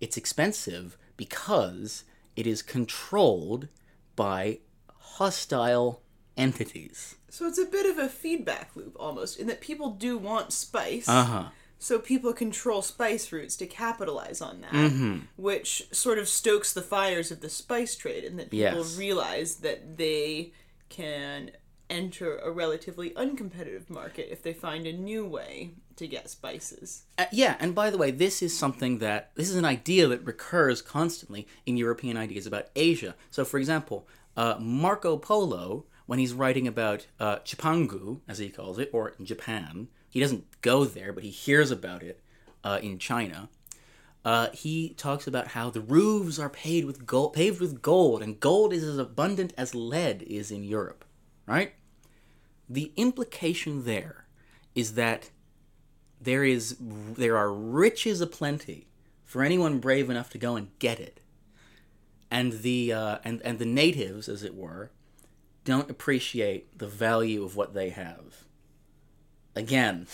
It's 0.00 0.16
expensive 0.16 0.96
because 1.16 2.04
it 2.36 2.46
is 2.46 2.62
controlled 2.62 3.68
by 4.16 4.60
hostile 4.98 6.02
entities. 6.36 7.16
So 7.28 7.46
it's 7.46 7.58
a 7.58 7.64
bit 7.64 7.86
of 7.86 7.98
a 7.98 8.08
feedback 8.08 8.74
loop 8.76 8.96
almost, 8.98 9.38
in 9.38 9.46
that 9.48 9.60
people 9.60 9.90
do 9.90 10.16
want 10.18 10.52
spice. 10.52 11.08
Uh 11.08 11.24
huh. 11.24 11.44
So 11.78 11.98
people 11.98 12.32
control 12.32 12.80
spice 12.80 13.30
routes 13.32 13.56
to 13.56 13.66
capitalize 13.66 14.40
on 14.40 14.60
that, 14.62 14.72
Mm-hmm. 14.72 15.18
which 15.36 15.88
sort 15.92 16.18
of 16.18 16.28
stokes 16.28 16.72
the 16.72 16.80
fires 16.82 17.30
of 17.30 17.40
the 17.40 17.50
spice 17.50 17.94
trade, 17.96 18.24
and 18.24 18.38
that 18.38 18.50
people 18.50 18.78
Yes. 18.78 18.96
realize 18.96 19.56
that 19.56 19.96
they 19.98 20.52
can 20.88 21.50
enter 21.90 22.38
a 22.38 22.50
relatively 22.50 23.10
uncompetitive 23.10 23.90
market 23.90 24.28
if 24.32 24.42
they 24.42 24.54
find 24.54 24.86
a 24.86 24.92
new 24.92 25.26
way 25.26 25.72
to 25.96 26.06
get 26.08 26.30
spices. 26.30 27.02
Uh, 27.18 27.26
yeah, 27.30 27.56
and 27.60 27.74
by 27.74 27.90
the 27.90 27.98
way, 27.98 28.10
this 28.10 28.40
is 28.42 28.56
something 28.56 28.98
that 28.98 29.30
this 29.34 29.50
is 29.50 29.56
an 29.56 29.66
idea 29.66 30.08
that 30.08 30.24
recurs 30.24 30.80
constantly 30.80 31.46
in 31.66 31.76
European 31.76 32.16
ideas 32.16 32.46
about 32.46 32.68
Asia. 32.74 33.14
So, 33.30 33.44
for 33.44 33.58
example, 33.58 34.08
uh, 34.36 34.56
Marco 34.58 35.16
Polo, 35.18 35.84
when 36.06 36.18
he's 36.18 36.32
writing 36.34 36.68
about 36.68 37.06
uh, 37.18 37.36
Chipangu, 37.38 38.20
as 38.28 38.38
he 38.38 38.48
calls 38.50 38.78
it, 38.78 38.90
or 38.92 39.14
Japan, 39.22 39.88
he 40.08 40.20
doesn't 40.20 40.44
go 40.60 40.84
there, 40.84 41.12
but 41.12 41.24
he 41.24 41.30
hears 41.30 41.70
about 41.70 42.02
it 42.02 42.20
uh, 42.62 42.78
in 42.82 42.98
China. 42.98 43.48
uh, 44.24 44.48
he 44.52 44.90
talks 44.90 45.26
about 45.26 45.48
how 45.48 45.68
the 45.70 45.80
roofs 45.80 46.38
are 46.38 46.48
paved 46.48 46.86
with 46.86 47.06
gold, 47.06 47.34
paved 47.34 47.60
with 47.60 47.82
gold, 47.82 48.22
and 48.22 48.40
gold 48.40 48.72
is 48.72 48.82
as 48.82 48.98
abundant 48.98 49.52
as 49.56 49.74
lead 49.74 50.22
is 50.22 50.50
in 50.50 50.64
Europe, 50.64 51.04
right? 51.46 51.74
The 52.68 52.92
implication 52.96 53.84
there 53.84 54.24
is 54.74 54.94
that 54.94 55.30
there 56.20 56.42
is 56.44 56.76
there 56.80 57.36
are 57.36 57.52
riches 57.52 58.22
aplenty 58.22 58.86
for 59.24 59.42
anyone 59.42 59.78
brave 59.78 60.08
enough 60.08 60.30
to 60.30 60.38
go 60.38 60.56
and 60.56 60.70
get 60.78 60.98
it, 60.98 61.20
and 62.30 62.62
the 62.62 62.94
uh, 62.94 63.18
and 63.24 63.42
and 63.42 63.58
the 63.58 63.66
natives, 63.66 64.26
as 64.26 64.42
it 64.42 64.54
were, 64.54 64.90
don't 65.64 65.90
appreciate 65.90 66.78
the 66.78 66.86
value 66.86 67.42
of 67.44 67.56
what 67.56 67.74
they 67.74 67.90
have. 67.90 68.44
Again, 69.56 70.06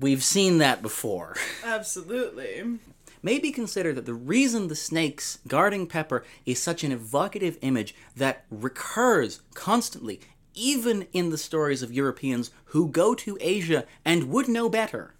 we've 0.00 0.22
seen 0.22 0.58
that 0.58 0.82
before. 0.82 1.36
Absolutely. 1.64 2.78
Maybe 3.22 3.50
consider 3.50 3.92
that 3.92 4.06
the 4.06 4.14
reason 4.14 4.68
the 4.68 4.76
snakes 4.76 5.38
guarding 5.48 5.86
Pepper 5.86 6.24
is 6.44 6.62
such 6.62 6.84
an 6.84 6.92
evocative 6.92 7.58
image 7.62 7.94
that 8.14 8.44
recurs 8.50 9.40
constantly, 9.54 10.20
even 10.54 11.06
in 11.12 11.30
the 11.30 11.38
stories 11.38 11.82
of 11.82 11.92
Europeans 11.92 12.50
who 12.66 12.88
go 12.88 13.14
to 13.14 13.38
Asia 13.40 13.84
and 14.04 14.30
would 14.30 14.48
know 14.48 14.68
better, 14.68 15.14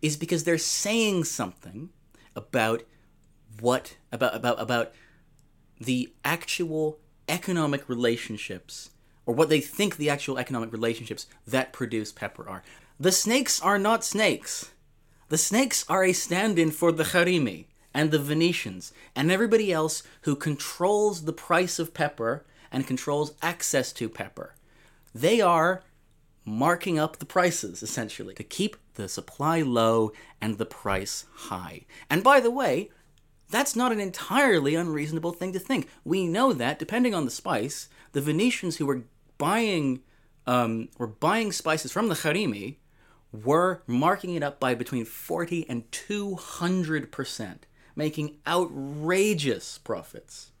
is 0.00 0.16
because 0.16 0.44
they're 0.44 0.56
saying 0.56 1.24
something 1.24 1.90
about 2.34 2.84
what 3.60 3.96
about 4.12 4.34
about 4.34 4.60
about 4.60 4.92
the 5.80 6.12
actual 6.24 6.98
economic 7.28 7.88
relationships 7.88 8.90
or 9.26 9.34
what 9.34 9.48
they 9.48 9.60
think 9.60 9.96
the 9.96 10.10
actual 10.10 10.38
economic 10.38 10.72
relationships 10.72 11.26
that 11.46 11.72
produce 11.72 12.12
pepper 12.12 12.48
are. 12.48 12.62
The 12.98 13.12
snakes 13.12 13.60
are 13.60 13.78
not 13.78 14.04
snakes. 14.04 14.70
The 15.28 15.38
snakes 15.38 15.84
are 15.88 16.02
a 16.02 16.12
stand 16.12 16.58
in 16.58 16.70
for 16.70 16.90
the 16.90 17.04
Harimi 17.04 17.66
and 17.92 18.10
the 18.10 18.18
Venetians 18.18 18.92
and 19.14 19.30
everybody 19.30 19.72
else 19.72 20.02
who 20.22 20.34
controls 20.34 21.24
the 21.24 21.32
price 21.32 21.78
of 21.78 21.92
pepper 21.92 22.44
and 22.72 22.86
controls 22.86 23.34
access 23.42 23.92
to 23.94 24.08
pepper. 24.08 24.54
They 25.14 25.40
are 25.40 25.82
marking 26.44 26.98
up 26.98 27.18
the 27.18 27.26
prices, 27.26 27.82
essentially, 27.82 28.34
to 28.34 28.42
keep 28.42 28.76
the 28.94 29.08
supply 29.08 29.60
low 29.60 30.12
and 30.40 30.58
the 30.58 30.66
price 30.66 31.26
high. 31.34 31.82
And 32.08 32.24
by 32.24 32.40
the 32.40 32.50
way, 32.50 32.90
that's 33.50 33.74
not 33.74 33.92
an 33.92 34.00
entirely 34.00 34.74
unreasonable 34.74 35.32
thing 35.32 35.52
to 35.52 35.58
think. 35.58 35.88
We 36.04 36.26
know 36.26 36.52
that, 36.52 36.78
depending 36.78 37.14
on 37.14 37.24
the 37.24 37.30
spice, 37.30 37.88
the 38.12 38.20
Venetians 38.20 38.76
who 38.76 38.86
were 38.86 39.04
buying 39.38 40.00
um, 40.46 40.88
were 40.98 41.06
buying 41.06 41.52
spices 41.52 41.92
from 41.92 42.08
the 42.08 42.14
Harimi 42.14 42.76
were 43.32 43.82
marking 43.86 44.34
it 44.34 44.42
up 44.42 44.58
by 44.58 44.74
between 44.74 45.04
40 45.04 45.68
and 45.68 45.90
200 45.92 47.12
percent, 47.12 47.66
making 47.94 48.38
outrageous 48.46 49.78
profits. 49.78 50.52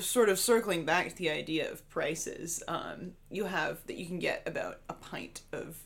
Sort 0.00 0.28
of 0.28 0.38
circling 0.38 0.84
back 0.84 1.10
to 1.10 1.16
the 1.16 1.30
idea 1.30 1.70
of 1.70 1.88
prices, 1.88 2.62
um, 2.66 3.12
you 3.30 3.44
have 3.44 3.86
that 3.86 3.96
you 3.96 4.06
can 4.06 4.18
get 4.18 4.42
about 4.46 4.80
a 4.88 4.94
pint 4.94 5.42
of 5.52 5.76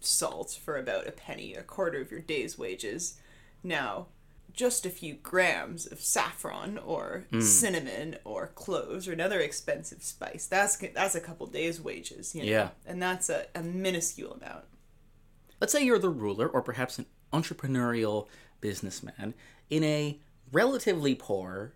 salt 0.00 0.58
for 0.64 0.76
about 0.76 1.06
a 1.06 1.12
penny, 1.12 1.54
a 1.54 1.62
quarter 1.62 2.00
of 2.00 2.10
your 2.10 2.20
day's 2.20 2.56
wages. 2.56 3.20
Now, 3.62 4.06
just 4.52 4.84
a 4.86 4.90
few 4.90 5.14
grams 5.14 5.86
of 5.90 6.00
saffron 6.00 6.78
or 6.78 7.26
cinnamon 7.40 8.16
or 8.24 8.48
cloves 8.48 9.08
or 9.08 9.12
another 9.12 9.40
expensive 9.40 10.02
spice. 10.02 10.46
That's 10.46 10.76
that's 10.76 11.14
a 11.14 11.20
couple 11.20 11.46
days' 11.46 11.80
wages, 11.80 12.34
you 12.34 12.42
know? 12.42 12.50
Yeah. 12.50 12.68
and 12.86 13.02
that's 13.02 13.30
a, 13.30 13.46
a 13.54 13.62
minuscule 13.62 14.32
amount. 14.32 14.64
Let's 15.60 15.72
say 15.72 15.84
you're 15.84 15.98
the 15.98 16.10
ruler 16.10 16.48
or 16.48 16.60
perhaps 16.62 16.98
an 16.98 17.06
entrepreneurial 17.32 18.26
businessman 18.60 19.34
in 19.70 19.84
a 19.84 20.18
relatively 20.50 21.14
poor, 21.14 21.72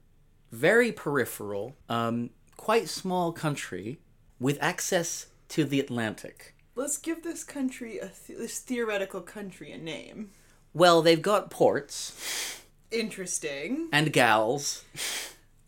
very 0.52 0.92
peripheral, 0.92 1.76
um, 1.88 2.30
quite 2.56 2.88
small 2.88 3.32
country 3.32 3.98
with 4.38 4.58
access 4.60 5.26
to 5.48 5.64
the 5.64 5.80
Atlantic. 5.80 6.54
Let's 6.74 6.98
give 6.98 7.22
this 7.22 7.42
country 7.42 7.98
a 7.98 8.08
th- 8.08 8.38
this 8.38 8.58
theoretical 8.58 9.22
country 9.22 9.72
a 9.72 9.78
name. 9.78 10.30
Well, 10.74 11.00
they've 11.00 11.22
got 11.22 11.50
ports 11.50 12.60
Interesting. 12.90 13.88
and 13.92 14.12
gals. 14.12 14.84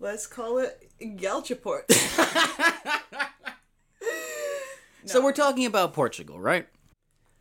Let's 0.01 0.27
call 0.27 0.59
it 0.59 0.91
Galchaport. 1.01 1.85
So 5.09 5.23
we're 5.23 5.33
talking 5.33 5.65
about 5.65 5.95
Portugal, 5.95 6.39
right? 6.39 6.67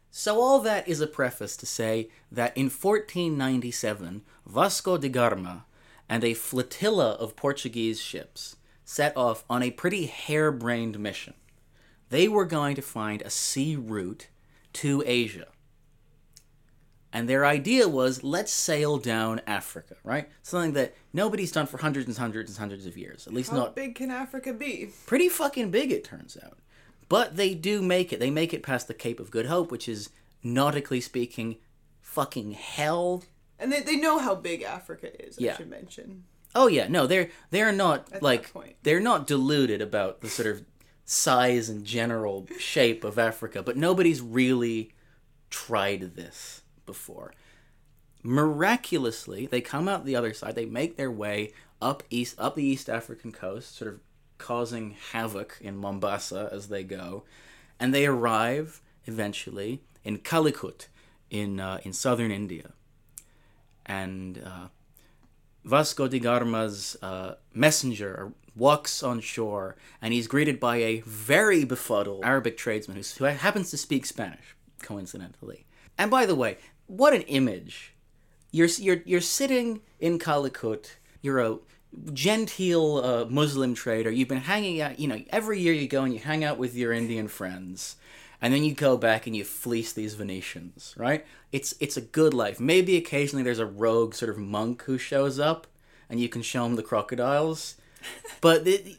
So 0.09 0.39
all 0.39 0.59
that 0.61 0.87
is 0.87 1.01
a 1.01 1.07
preface 1.07 1.57
to 1.57 1.65
say 1.65 2.07
that 2.31 2.55
in 2.55 2.65
1497, 2.69 4.21
Vasco 4.45 4.97
da 4.97 5.09
Gama 5.09 5.65
and 6.07 6.23
a 6.23 6.33
flotilla 6.33 7.15
of 7.15 7.35
Portuguese 7.35 7.99
ships 7.99 8.55
set 8.85 9.17
off 9.17 9.43
on 9.49 9.61
a 9.61 9.71
pretty 9.71 10.05
harebrained 10.05 10.97
mission. 10.97 11.33
They 12.09 12.29
were 12.29 12.45
going 12.45 12.75
to 12.77 12.81
find 12.81 13.21
a 13.21 13.29
sea 13.29 13.75
route 13.75 14.27
to 14.73 15.03
Asia. 15.05 15.47
And 17.13 17.27
their 17.29 17.45
idea 17.45 17.87
was 17.87 18.23
let's 18.23 18.51
sail 18.51 18.97
down 18.97 19.41
Africa, 19.47 19.95
right? 20.03 20.29
Something 20.43 20.73
that 20.73 20.95
nobody's 21.13 21.51
done 21.51 21.65
for 21.65 21.77
hundreds 21.77 22.07
and 22.07 22.17
hundreds 22.17 22.51
and 22.51 22.59
hundreds 22.59 22.85
of 22.85 22.97
years. 22.97 23.25
At 23.27 23.33
least 23.33 23.51
How 23.51 23.57
not 23.57 23.75
big 23.75 23.95
can 23.95 24.11
Africa 24.11 24.53
be? 24.53 24.89
pretty 25.05 25.29
fucking 25.29 25.71
big, 25.71 25.91
it 25.91 26.03
turns 26.03 26.37
out. 26.43 26.57
But 27.09 27.37
they 27.37 27.55
do 27.55 27.81
make 27.81 28.11
it. 28.11 28.19
They 28.19 28.29
make 28.29 28.53
it 28.53 28.61
past 28.63 28.87
the 28.89 28.93
Cape 28.93 29.19
of 29.21 29.31
Good 29.31 29.45
Hope, 29.45 29.71
which 29.71 29.87
is, 29.87 30.09
nautically 30.43 30.99
speaking, 30.99 31.57
fucking 32.01 32.51
hell. 32.51 33.23
And 33.57 33.71
they, 33.71 33.79
they 33.81 33.95
know 33.95 34.19
how 34.19 34.35
big 34.35 34.61
Africa 34.61 35.09
is, 35.25 35.39
Yeah. 35.39 35.53
I 35.53 35.55
should 35.57 35.69
mention. 35.69 36.25
Oh 36.55 36.67
yeah, 36.67 36.87
no, 36.87 37.07
they're 37.07 37.29
they're 37.51 37.71
not 37.71 38.07
that 38.07 38.23
like 38.23 38.51
they're 38.83 38.99
not 38.99 39.27
deluded 39.27 39.81
about 39.81 40.21
the 40.21 40.29
sort 40.29 40.47
of 40.47 40.63
size 41.05 41.69
and 41.69 41.85
general 41.85 42.47
shape 42.57 43.03
of 43.03 43.19
Africa, 43.19 43.61
but 43.63 43.77
nobody's 43.77 44.21
really 44.21 44.93
tried 45.49 46.15
this 46.15 46.61
before. 46.87 47.31
Miraculously, 48.23 49.45
they 49.45 49.61
come 49.61 49.87
out 49.87 50.05
the 50.05 50.15
other 50.15 50.33
side. 50.33 50.55
They 50.55 50.65
make 50.65 50.97
their 50.97 51.11
way 51.11 51.53
up 51.79 52.01
east, 52.09 52.35
up 52.39 52.55
the 52.55 52.63
East 52.63 52.89
African 52.89 53.31
coast, 53.31 53.77
sort 53.77 53.93
of 53.93 53.99
causing 54.39 54.95
havoc 55.11 55.59
in 55.61 55.77
Mombasa 55.77 56.49
as 56.51 56.69
they 56.69 56.83
go, 56.83 57.23
and 57.79 57.93
they 57.93 58.07
arrive 58.07 58.81
eventually 59.05 59.83
in 60.03 60.17
Calicut, 60.17 60.87
in 61.29 61.59
uh, 61.59 61.79
in 61.83 61.93
southern 61.93 62.31
India, 62.31 62.71
and. 63.85 64.41
Uh, 64.43 64.67
Vasco 65.67 66.07
da 66.07 66.17
Gama's 66.17 66.95
uh, 67.01 67.35
messenger 67.53 68.31
walks 68.55 69.03
on 69.03 69.19
shore 69.19 69.75
and 70.01 70.13
he's 70.13 70.27
greeted 70.27 70.61
by 70.61 70.77
a 70.77 71.01
very 71.01 71.65
befuddled 71.65 72.23
Arabic 72.23 72.55
tradesman 72.55 73.01
who 73.17 73.25
happens 73.25 73.69
to 73.71 73.77
speak 73.77 74.05
Spanish, 74.05 74.55
coincidentally. 74.81 75.65
And 75.97 76.09
by 76.09 76.25
the 76.25 76.35
way, 76.35 76.57
what 76.87 77.13
an 77.13 77.21
image! 77.23 77.93
You're 78.51 78.67
you're 78.77 79.01
you're 79.05 79.21
sitting 79.21 79.81
in 79.99 80.19
Calicut. 80.19 80.97
You're 81.21 81.39
a 81.39 81.57
genteel 82.13 82.97
uh, 82.97 83.25
Muslim 83.25 83.75
trader. 83.75 84.09
You've 84.09 84.27
been 84.27 84.39
hanging 84.39 84.81
out. 84.81 84.99
You 84.99 85.07
know, 85.07 85.21
every 85.29 85.59
year 85.59 85.73
you 85.73 85.87
go 85.87 86.03
and 86.03 86.13
you 86.13 86.19
hang 86.19 86.43
out 86.43 86.57
with 86.57 86.75
your 86.75 86.93
Indian 86.93 87.27
friends, 87.27 87.97
and 88.41 88.53
then 88.53 88.63
you 88.63 88.73
go 88.73 88.97
back 88.97 89.27
and 89.27 89.35
you 89.35 89.43
fleece 89.43 89.93
these 89.93 90.15
Venetians. 90.15 90.95
Right? 90.97 91.25
It's 91.51 91.75
it's 91.79 91.97
a 91.97 92.01
good 92.01 92.33
life. 92.33 92.59
Maybe 92.59 92.97
occasionally 92.97 93.43
there's 93.43 93.59
a 93.59 93.65
rogue 93.65 94.13
sort 94.13 94.31
of 94.31 94.37
monk 94.37 94.83
who 94.83 94.97
shows 94.97 95.39
up, 95.39 95.67
and 96.09 96.19
you 96.19 96.29
can 96.29 96.41
show 96.41 96.65
him 96.65 96.75
the 96.75 96.83
crocodiles. 96.83 97.75
But 98.41 98.67
it, 98.67 98.95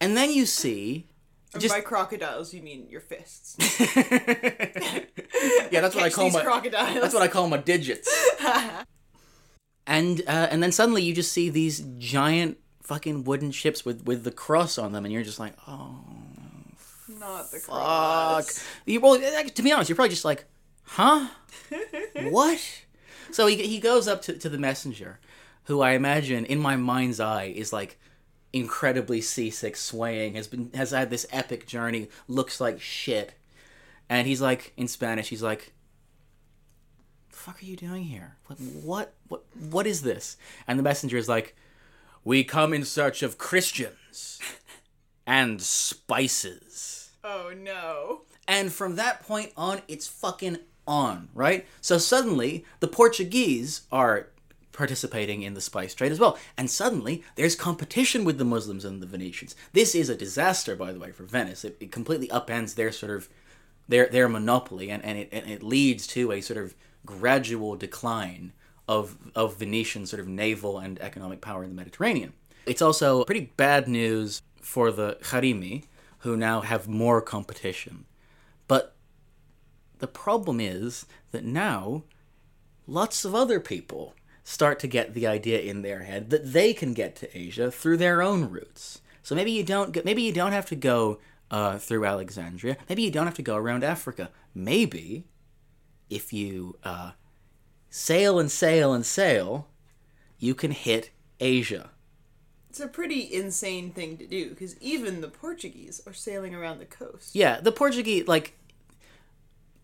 and 0.00 0.16
then 0.16 0.32
you 0.32 0.46
see. 0.46 1.06
And 1.52 1.60
Just 1.60 1.74
by 1.74 1.80
crocodiles, 1.80 2.54
you 2.54 2.62
mean 2.62 2.86
your 2.88 3.00
fists. 3.00 3.56
yeah, 3.90 5.80
that's 5.80 5.96
what 5.96 6.04
I 6.04 6.10
call 6.10 6.26
these 6.26 6.34
my 6.34 6.44
crocodiles. 6.44 6.94
That's 6.94 7.12
what 7.12 7.24
I 7.24 7.28
call 7.28 7.48
my 7.48 7.56
digits. 7.56 8.08
and 9.86 10.20
uh, 10.28 10.48
and 10.50 10.62
then 10.62 10.70
suddenly 10.70 11.02
you 11.02 11.12
just 11.12 11.32
see 11.32 11.50
these 11.50 11.80
giant 11.98 12.58
fucking 12.82 13.24
wooden 13.24 13.50
ships 13.50 13.84
with 13.84 14.04
with 14.04 14.22
the 14.22 14.30
cross 14.30 14.78
on 14.78 14.92
them, 14.92 15.04
and 15.04 15.12
you're 15.12 15.24
just 15.24 15.40
like, 15.40 15.54
oh 15.66 15.96
Not 17.08 17.50
the 17.50 17.58
fuck. 17.58 17.74
cross. 17.74 18.64
You, 18.86 19.00
well, 19.00 19.18
to 19.18 19.62
be 19.62 19.72
honest, 19.72 19.88
you're 19.88 19.96
probably 19.96 20.10
just 20.10 20.24
like, 20.24 20.44
huh, 20.84 21.28
what? 22.30 22.84
So 23.32 23.48
he 23.48 23.56
he 23.56 23.80
goes 23.80 24.06
up 24.06 24.22
to 24.22 24.38
to 24.38 24.48
the 24.48 24.58
messenger, 24.58 25.18
who 25.64 25.80
I 25.80 25.92
imagine 25.92 26.44
in 26.44 26.60
my 26.60 26.76
mind's 26.76 27.18
eye 27.18 27.52
is 27.56 27.72
like 27.72 27.98
incredibly 28.52 29.20
seasick, 29.20 29.76
swaying, 29.76 30.34
has 30.34 30.48
been 30.48 30.70
has 30.74 30.90
had 30.90 31.10
this 31.10 31.26
epic 31.30 31.66
journey, 31.66 32.08
looks 32.28 32.60
like 32.60 32.80
shit, 32.80 33.34
and 34.08 34.26
he's 34.26 34.40
like 34.40 34.72
in 34.76 34.88
Spanish, 34.88 35.28
he's 35.28 35.42
like, 35.42 35.72
"The 37.30 37.36
fuck 37.36 37.62
are 37.62 37.66
you 37.66 37.76
doing 37.76 38.04
here? 38.04 38.36
What 38.46 38.58
what 38.58 39.14
what 39.28 39.44
what 39.70 39.86
is 39.86 40.02
this?" 40.02 40.36
And 40.66 40.78
the 40.78 40.82
messenger 40.82 41.16
is 41.16 41.28
like, 41.28 41.54
"We 42.24 42.44
come 42.44 42.72
in 42.72 42.84
search 42.84 43.22
of 43.22 43.38
Christians 43.38 44.40
and 45.26 45.60
spices." 45.62 47.10
Oh 47.22 47.52
no. 47.56 48.22
And 48.48 48.72
from 48.72 48.96
that 48.96 49.22
point 49.22 49.52
on, 49.56 49.82
it's 49.86 50.08
fucking 50.08 50.58
on, 50.86 51.28
right? 51.34 51.66
So 51.80 51.98
suddenly, 51.98 52.64
the 52.80 52.88
Portuguese 52.88 53.82
are 53.92 54.30
participating 54.80 55.42
in 55.42 55.52
the 55.52 55.60
spice 55.60 55.94
trade 55.94 56.10
as 56.10 56.18
well. 56.18 56.38
And 56.56 56.70
suddenly, 56.70 57.22
there's 57.34 57.54
competition 57.54 58.24
with 58.24 58.38
the 58.38 58.46
Muslims 58.46 58.82
and 58.82 59.02
the 59.02 59.06
Venetians. 59.06 59.54
This 59.74 59.94
is 59.94 60.08
a 60.08 60.16
disaster, 60.16 60.74
by 60.74 60.90
the 60.90 60.98
way, 60.98 61.12
for 61.12 61.24
Venice. 61.24 61.66
It, 61.66 61.76
it 61.80 61.92
completely 61.92 62.28
upends 62.28 62.76
their 62.76 62.90
sort 62.90 63.12
of 63.12 63.28
their 63.88 64.06
their 64.06 64.26
monopoly, 64.26 64.90
and, 64.90 65.04
and 65.04 65.18
it 65.18 65.28
and 65.32 65.50
it 65.50 65.62
leads 65.62 66.06
to 66.06 66.32
a 66.32 66.40
sort 66.40 66.58
of 66.58 66.74
gradual 67.04 67.76
decline 67.76 68.54
of 68.88 69.18
of 69.34 69.58
Venetian 69.58 70.06
sort 70.06 70.20
of 70.20 70.26
naval 70.26 70.78
and 70.78 70.98
economic 71.02 71.42
power 71.42 71.62
in 71.62 71.68
the 71.68 71.76
Mediterranean. 71.76 72.32
It's 72.64 72.80
also 72.80 73.24
pretty 73.24 73.52
bad 73.58 73.86
news 73.86 74.40
for 74.62 74.90
the 74.90 75.18
Harimi, 75.24 75.84
who 76.20 76.38
now 76.38 76.62
have 76.62 76.88
more 76.88 77.20
competition. 77.20 78.06
But 78.66 78.94
the 79.98 80.06
problem 80.06 80.58
is 80.58 81.04
that 81.32 81.44
now 81.44 82.04
lots 82.86 83.26
of 83.26 83.34
other 83.34 83.60
people 83.60 84.14
start 84.44 84.78
to 84.80 84.86
get 84.86 85.14
the 85.14 85.26
idea 85.26 85.60
in 85.60 85.82
their 85.82 86.02
head 86.02 86.30
that 86.30 86.52
they 86.52 86.72
can 86.72 86.94
get 86.94 87.16
to 87.16 87.38
Asia 87.38 87.70
through 87.70 87.96
their 87.96 88.22
own 88.22 88.50
routes. 88.50 89.00
So 89.22 89.34
maybe 89.34 89.50
you 89.50 89.62
don't 89.62 90.04
maybe 90.04 90.22
you 90.22 90.32
don't 90.32 90.52
have 90.52 90.66
to 90.66 90.76
go 90.76 91.20
uh, 91.50 91.78
through 91.78 92.04
Alexandria. 92.04 92.76
Maybe 92.88 93.02
you 93.02 93.10
don't 93.10 93.26
have 93.26 93.34
to 93.34 93.42
go 93.42 93.56
around 93.56 93.84
Africa. 93.84 94.30
Maybe 94.54 95.24
if 96.08 96.32
you 96.32 96.76
uh, 96.84 97.12
sail 97.88 98.38
and 98.38 98.50
sail 98.50 98.92
and 98.92 99.04
sail, 99.04 99.68
you 100.38 100.54
can 100.54 100.70
hit 100.70 101.10
Asia. 101.38 101.90
It's 102.70 102.80
a 102.80 102.88
pretty 102.88 103.32
insane 103.32 103.90
thing 103.90 104.16
to 104.18 104.26
do 104.26 104.50
because 104.50 104.80
even 104.80 105.20
the 105.20 105.28
Portuguese 105.28 106.00
are 106.06 106.12
sailing 106.12 106.54
around 106.54 106.78
the 106.78 106.84
coast. 106.84 107.34
Yeah, 107.34 107.60
the 107.60 107.72
Portuguese 107.72 108.28
like 108.28 108.56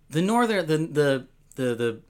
the 0.08 0.22
northern 0.22 0.66
the 0.66 0.78
the 0.78 1.26
the, 1.56 1.74
the 1.74 2.00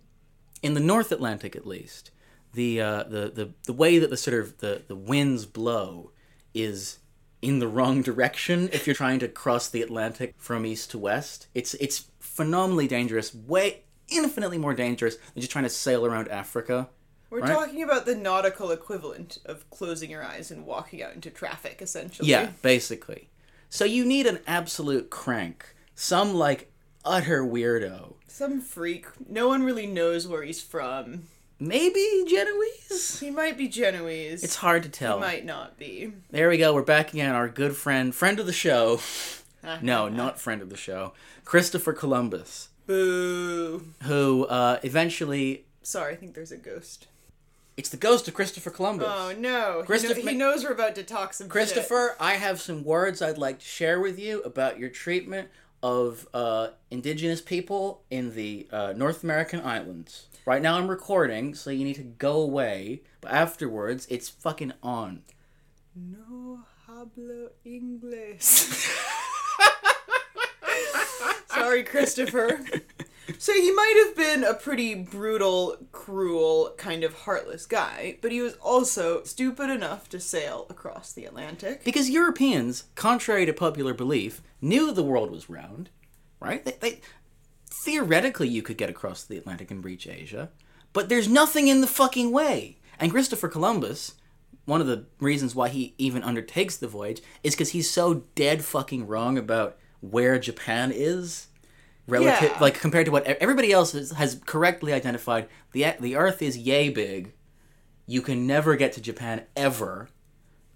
in 0.62 0.74
the 0.74 0.80
North 0.80 1.12
Atlantic 1.12 1.57
at 1.57 1.66
least 1.66 2.11
the 2.57 2.81
uh, 2.81 3.03
the 3.05 3.31
the 3.31 3.51
the 3.67 3.73
way 3.73 3.99
that 3.99 4.11
the 4.11 4.17
sort 4.17 4.41
of 4.41 4.59
the 4.59 4.83
the 4.89 4.97
winds 4.97 5.47
blow 5.47 6.11
is 6.55 6.99
in 7.43 7.59
the 7.61 7.69
wrong 7.69 8.03
direction 8.03 8.69
if 8.73 8.87
you're 8.87 8.97
trying 8.97 9.19
to 9.21 9.29
cross 9.29 9.69
the 9.69 9.83
Atlantic 9.83 10.35
from 10.39 10.67
east 10.67 10.91
to 10.91 10.99
west. 10.99 11.47
It's 11.55 11.75
it's 11.75 12.07
phenomenally 12.19 12.89
dangerous, 12.89 13.35
way 13.35 13.83
infinitely 14.09 14.59
more 14.59 14.75
dangerous 14.75 15.17
than 15.17 15.41
just 15.43 15.53
trying 15.53 15.65
to 15.65 15.71
sail 15.71 16.05
around 16.07 16.29
Africa. 16.29 16.89
We're 17.29 17.41
Right. 17.41 17.53
talking 17.53 17.83
about 17.83 18.07
the 18.07 18.15
nautical 18.15 18.71
equivalent 18.71 19.39
of 19.45 19.69
closing 19.71 20.11
your 20.11 20.23
eyes 20.25 20.51
and 20.53 20.65
walking 20.65 21.03
out 21.03 21.13
into 21.13 21.29
traffic, 21.29 21.83
essentially. 21.83 22.29
Yeah, 22.29 22.53
basically. 22.63 23.29
So 23.69 23.85
you 23.85 24.05
need 24.05 24.27
an 24.27 24.39
absolute 24.47 25.11
crank, 25.11 25.75
some 25.97 26.35
like 26.35 26.71
utter 27.05 27.43
weirdo. 27.43 28.15
Some 28.29 28.61
freak. 28.61 29.07
No 29.29 29.49
one 29.49 29.63
really 29.65 29.87
knows 29.87 30.27
where 30.29 30.43
he's 30.45 30.63
from. 30.63 31.25
Maybe 31.59 32.25
Genoese? 32.29 33.19
He 33.21 33.31
might 33.31 33.57
be 33.57 33.69
Genoese. 33.69 34.45
It's 34.45 34.57
hard 34.57 34.83
to 34.83 34.89
tell. 34.89 35.17
He 35.17 35.21
might 35.21 35.45
not 35.45 35.79
be. 35.79 36.13
There 36.31 36.49
we 36.51 36.59
go. 36.59 36.75
We're 36.75 36.83
back 36.83 37.13
again. 37.15 37.35
Our 37.35 37.49
good 37.49 37.75
friend, 37.77 38.15
friend 38.15 38.39
of 38.39 38.47
the 38.47 38.53
show. 38.53 39.01
no, 39.83 40.09
not 40.09 40.39
friend 40.39 40.61
of 40.61 40.69
the 40.69 40.77
show. 40.77 41.13
Christopher 41.45 41.93
Columbus, 41.95 42.69
Boo. 42.87 43.87
who 44.03 44.45
uh, 44.47 44.81
eventually. 44.83 45.65
Sorry, 45.83 46.13
I 46.13 46.17
think 46.17 46.35
there's 46.35 46.53
a 46.53 46.57
ghost. 46.59 47.07
It's 47.77 47.89
the 47.91 47.97
ghost 47.99 48.27
of 48.27 48.35
Christopher 48.35 48.71
Columbus. 48.71 49.09
Oh 49.11 49.35
no. 49.39 49.81
He, 49.81 49.87
Christopher- 49.87 50.23
kno- 50.23 50.31
he 50.33 50.37
knows 50.37 50.65
we're 50.65 50.73
about 50.73 50.95
to 50.97 51.03
talk 51.03 51.33
some 51.35 51.47
shit. 51.47 51.53
Christopher, 51.53 52.17
I 52.21 52.35
have 52.35 52.61
some 52.61 52.85
words 52.85 53.21
I'd 53.23 53.39
like 53.39 53.61
to 53.61 53.65
share 53.67 54.01
with 54.01 54.19
you 54.19 54.41
about 54.43 54.79
your 54.79 54.89
treatment 54.89 55.49
of 55.83 56.27
uh, 56.35 56.68
indigenous 56.91 57.41
people 57.41 58.03
in 58.11 58.35
the 58.35 58.66
uh, 58.72 58.93
North 58.97 59.22
American 59.22 59.61
islands. 59.61 60.27
Right 60.45 60.62
now 60.62 60.79
I'm 60.79 60.89
recording, 60.89 61.55
so 61.55 61.70
you 61.70 61.85
need 61.85 61.97
to 61.97 62.03
go 62.03 62.41
away. 62.41 63.03
But 63.20 63.33
afterwards, 63.33 64.07
it's 64.09 64.29
fucking 64.29 64.72
on. 64.83 65.22
No 65.95 66.61
hablo 66.87 67.49
inglés. 67.66 68.43
Sorry, 71.49 71.83
Christopher. 71.83 72.61
So 73.39 73.53
he 73.53 73.72
might 73.72 74.05
have 74.07 74.16
been 74.16 74.45
a 74.45 74.55
pretty 74.55 74.95
brutal, 74.95 75.77
cruel, 75.93 76.74
kind 76.77 77.05
of 77.05 77.14
heartless 77.14 77.66
guy, 77.66 78.18
but 78.22 78.33
he 78.33 78.41
was 78.41 78.55
also 78.55 79.22
stupid 79.24 79.70
enough 79.70 80.09
to 80.11 80.20
sail 80.20 80.66
across 80.70 81.12
the 81.12 81.24
Atlantic. 81.24 81.85
Because 81.85 82.11
Europeans, 82.11 82.85
contrary 82.95 83.47
to 83.47 83.53
popular 83.53 83.95
belief, 83.95 84.43
knew 84.61 84.93
the 84.93 85.03
world 85.03 85.31
was 85.31 85.51
round, 85.51 85.91
right? 86.41 86.64
They, 86.64 86.77
they 86.81 87.01
theoretically 87.85 88.49
you 88.49 88.62
could 88.62 88.79
get 88.79 88.91
across 88.91 89.24
the 89.24 89.37
Atlantic 89.37 89.70
and 89.70 89.85
reach 89.85 90.07
Asia, 90.07 90.51
but 90.93 91.09
there's 91.09 91.29
nothing 91.29 91.68
in 91.68 91.81
the 91.81 91.87
fucking 91.87 92.33
way. 92.33 92.79
And 92.99 93.11
Christopher 93.11 93.49
Columbus, 93.49 94.14
one 94.64 94.81
of 94.81 94.87
the 94.87 95.07
reasons 95.20 95.55
why 95.55 95.68
he 95.68 95.95
even 95.99 96.22
undertakes 96.22 96.77
the 96.77 96.89
voyage 96.89 97.22
is 97.43 97.55
because 97.55 97.70
he's 97.70 97.91
so 97.91 98.24
dead 98.35 98.64
fucking 98.64 99.07
wrong 99.07 99.39
about 99.39 99.77
where 100.01 100.39
Japan 100.39 100.93
is. 100.95 101.49
Relative, 102.07 102.51
Yeah. 102.51 102.59
like 102.61 102.79
compared 102.81 103.07
to 103.07 103.13
what 103.13 103.25
everybody 103.25 103.73
else 103.73 103.93
has, 103.93 104.13
has 104.13 104.41
correctly 104.47 104.93
identified, 104.93 105.49
the 105.73 105.95
the 105.99 106.15
Earth 106.17 106.41
is 106.41 106.57
yay 106.57 106.89
big. 106.89 107.33
You 108.07 108.23
can 108.23 108.47
never 108.47 108.77
get 108.77 108.93
to 108.93 109.01
Japan 109.01 109.43
ever 109.57 110.09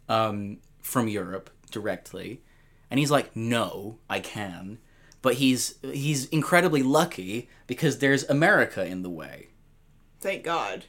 um, 0.09 0.59
from 0.83 1.07
Europe 1.07 1.49
directly, 1.71 2.43
and 2.91 2.99
he's 2.99 3.13
like, 3.13 3.37
"No, 3.37 3.99
I 4.09 4.19
can," 4.19 4.79
but 5.23 5.35
he's 5.35 5.77
he's 5.83 6.27
incredibly 6.27 6.83
lucky 6.83 7.49
because 7.69 7.99
there's 7.99 8.25
America 8.29 8.85
in 8.85 9.03
the 9.03 9.11
way. 9.11 9.51
Thank 10.21 10.43
God. 10.43 10.87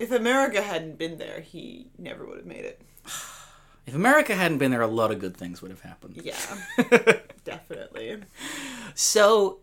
If 0.00 0.10
America 0.10 0.62
hadn't 0.62 0.98
been 0.98 1.18
there, 1.18 1.40
he 1.40 1.90
never 1.96 2.26
would 2.26 2.38
have 2.38 2.46
made 2.46 2.64
it. 2.64 2.80
If 3.86 3.94
America 3.94 4.34
hadn't 4.34 4.58
been 4.58 4.70
there, 4.70 4.82
a 4.82 4.86
lot 4.86 5.10
of 5.10 5.18
good 5.18 5.36
things 5.36 5.62
would 5.62 5.70
have 5.70 5.80
happened. 5.80 6.20
Yeah, 6.22 6.36
definitely. 7.44 8.18
So, 8.94 9.58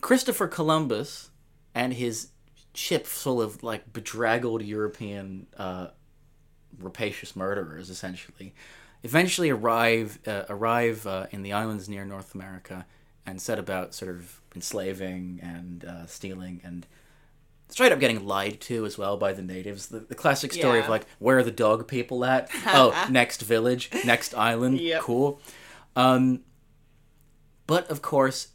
Christopher 0.00 0.48
Columbus 0.48 1.30
and 1.74 1.94
his 1.94 2.28
ship 2.74 3.06
full 3.06 3.40
of 3.40 3.62
like 3.62 3.92
bedraggled 3.92 4.62
European 4.62 5.46
uh, 5.56 5.88
rapacious 6.78 7.34
murderers, 7.34 7.90
essentially, 7.90 8.54
eventually 9.02 9.50
arrive 9.50 10.18
uh, 10.26 10.44
arrive 10.48 11.06
uh, 11.06 11.26
in 11.30 11.42
the 11.42 11.52
islands 11.52 11.88
near 11.88 12.04
North 12.04 12.34
America 12.34 12.86
and 13.26 13.40
set 13.40 13.58
about 13.58 13.94
sort 13.94 14.10
of 14.10 14.40
enslaving 14.54 15.38
and 15.42 15.84
uh, 15.84 16.06
stealing 16.06 16.60
and 16.64 16.86
straight 17.68 17.92
up 17.92 18.00
getting 18.00 18.26
lied 18.26 18.60
to 18.62 18.84
as 18.86 18.98
well 18.98 19.16
by 19.16 19.32
the 19.32 19.42
natives. 19.42 19.88
The, 19.88 20.00
the 20.00 20.14
classic 20.14 20.52
story 20.52 20.80
of 20.80 20.88
like, 20.88 21.06
where 21.18 21.38
are 21.38 21.42
the 21.42 21.50
dog 21.50 21.86
people 21.86 22.24
at? 22.24 22.50
oh, 22.66 23.06
next 23.10 23.42
village, 23.42 23.90
next 24.04 24.34
island. 24.34 24.80
Yep. 24.80 25.02
Cool. 25.02 25.40
Um, 25.96 26.40
but 27.66 27.90
of 27.90 28.02
course, 28.02 28.48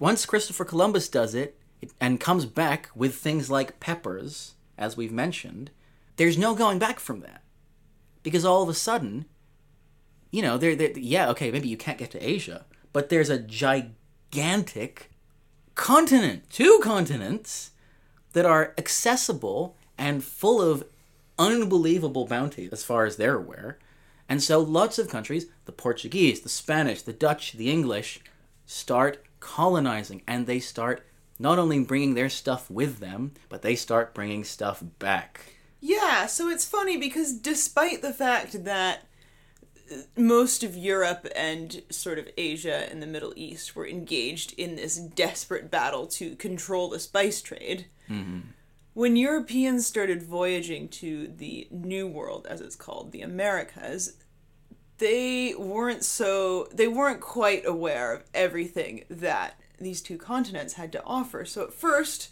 once 0.00 0.26
Christopher 0.26 0.64
Columbus 0.64 1.08
does 1.08 1.34
it, 1.34 1.58
it 1.80 1.92
and 2.00 2.20
comes 2.20 2.46
back 2.46 2.90
with 2.94 3.16
things 3.16 3.50
like 3.50 3.80
peppers, 3.80 4.54
as 4.78 4.96
we've 4.96 5.12
mentioned, 5.12 5.70
there's 6.16 6.38
no 6.38 6.54
going 6.54 6.78
back 6.78 7.00
from 7.00 7.20
that. 7.20 7.42
Because 8.22 8.44
all 8.44 8.62
of 8.62 8.68
a 8.68 8.74
sudden, 8.74 9.26
you 10.30 10.42
know, 10.42 10.56
there, 10.56 10.76
there, 10.76 10.96
yeah, 10.96 11.28
okay, 11.30 11.50
maybe 11.50 11.68
you 11.68 11.76
can't 11.76 11.98
get 11.98 12.10
to 12.12 12.26
Asia, 12.26 12.64
but 12.92 13.08
there's 13.08 13.30
a 13.30 13.38
gigantic 13.38 15.11
continent, 15.74 16.48
two 16.50 16.80
continents 16.82 17.70
that 18.32 18.46
are 18.46 18.74
accessible 18.78 19.76
and 19.98 20.24
full 20.24 20.60
of 20.60 20.84
unbelievable 21.38 22.26
bounty 22.26 22.68
as 22.72 22.84
far 22.84 23.04
as 23.04 23.16
they're 23.16 23.36
aware. 23.36 23.78
And 24.28 24.42
so 24.42 24.60
lots 24.60 24.98
of 24.98 25.08
countries, 25.08 25.46
the 25.64 25.72
Portuguese, 25.72 26.40
the 26.40 26.48
Spanish, 26.48 27.02
the 27.02 27.12
Dutch, 27.12 27.52
the 27.52 27.70
English, 27.70 28.20
start 28.66 29.24
colonizing 29.40 30.22
and 30.26 30.46
they 30.46 30.60
start 30.60 31.04
not 31.38 31.58
only 31.58 31.80
bringing 31.80 32.14
their 32.14 32.28
stuff 32.28 32.70
with 32.70 32.98
them, 32.98 33.32
but 33.48 33.62
they 33.62 33.74
start 33.74 34.14
bringing 34.14 34.44
stuff 34.44 34.82
back. 34.98 35.56
Yeah, 35.80 36.26
so 36.26 36.48
it's 36.48 36.64
funny 36.64 36.96
because 36.96 37.32
despite 37.32 38.02
the 38.02 38.12
fact 38.12 38.64
that 38.64 39.00
most 40.16 40.62
of 40.62 40.76
Europe 40.76 41.26
and 41.34 41.82
sort 41.90 42.18
of 42.18 42.28
Asia 42.36 42.90
and 42.90 43.02
the 43.02 43.06
Middle 43.06 43.32
East 43.36 43.76
were 43.76 43.86
engaged 43.86 44.52
in 44.58 44.76
this 44.76 44.96
desperate 44.96 45.70
battle 45.70 46.06
to 46.08 46.36
control 46.36 46.88
the 46.88 46.98
spice 46.98 47.42
trade, 47.42 47.86
mm-hmm. 48.08 48.40
when 48.94 49.16
Europeans 49.16 49.86
started 49.86 50.22
voyaging 50.22 50.88
to 50.88 51.28
the 51.28 51.68
New 51.70 52.06
World, 52.06 52.46
as 52.48 52.60
it's 52.60 52.76
called, 52.76 53.12
the 53.12 53.22
Americas, 53.22 54.16
they 54.98 55.54
weren't 55.54 56.04
so 56.04 56.68
they 56.72 56.88
weren't 56.88 57.20
quite 57.20 57.66
aware 57.66 58.12
of 58.12 58.24
everything 58.34 59.04
that 59.10 59.58
these 59.80 60.00
two 60.00 60.16
continents 60.16 60.74
had 60.74 60.92
to 60.92 61.02
offer. 61.04 61.44
So 61.44 61.64
at 61.64 61.74
first 61.74 62.28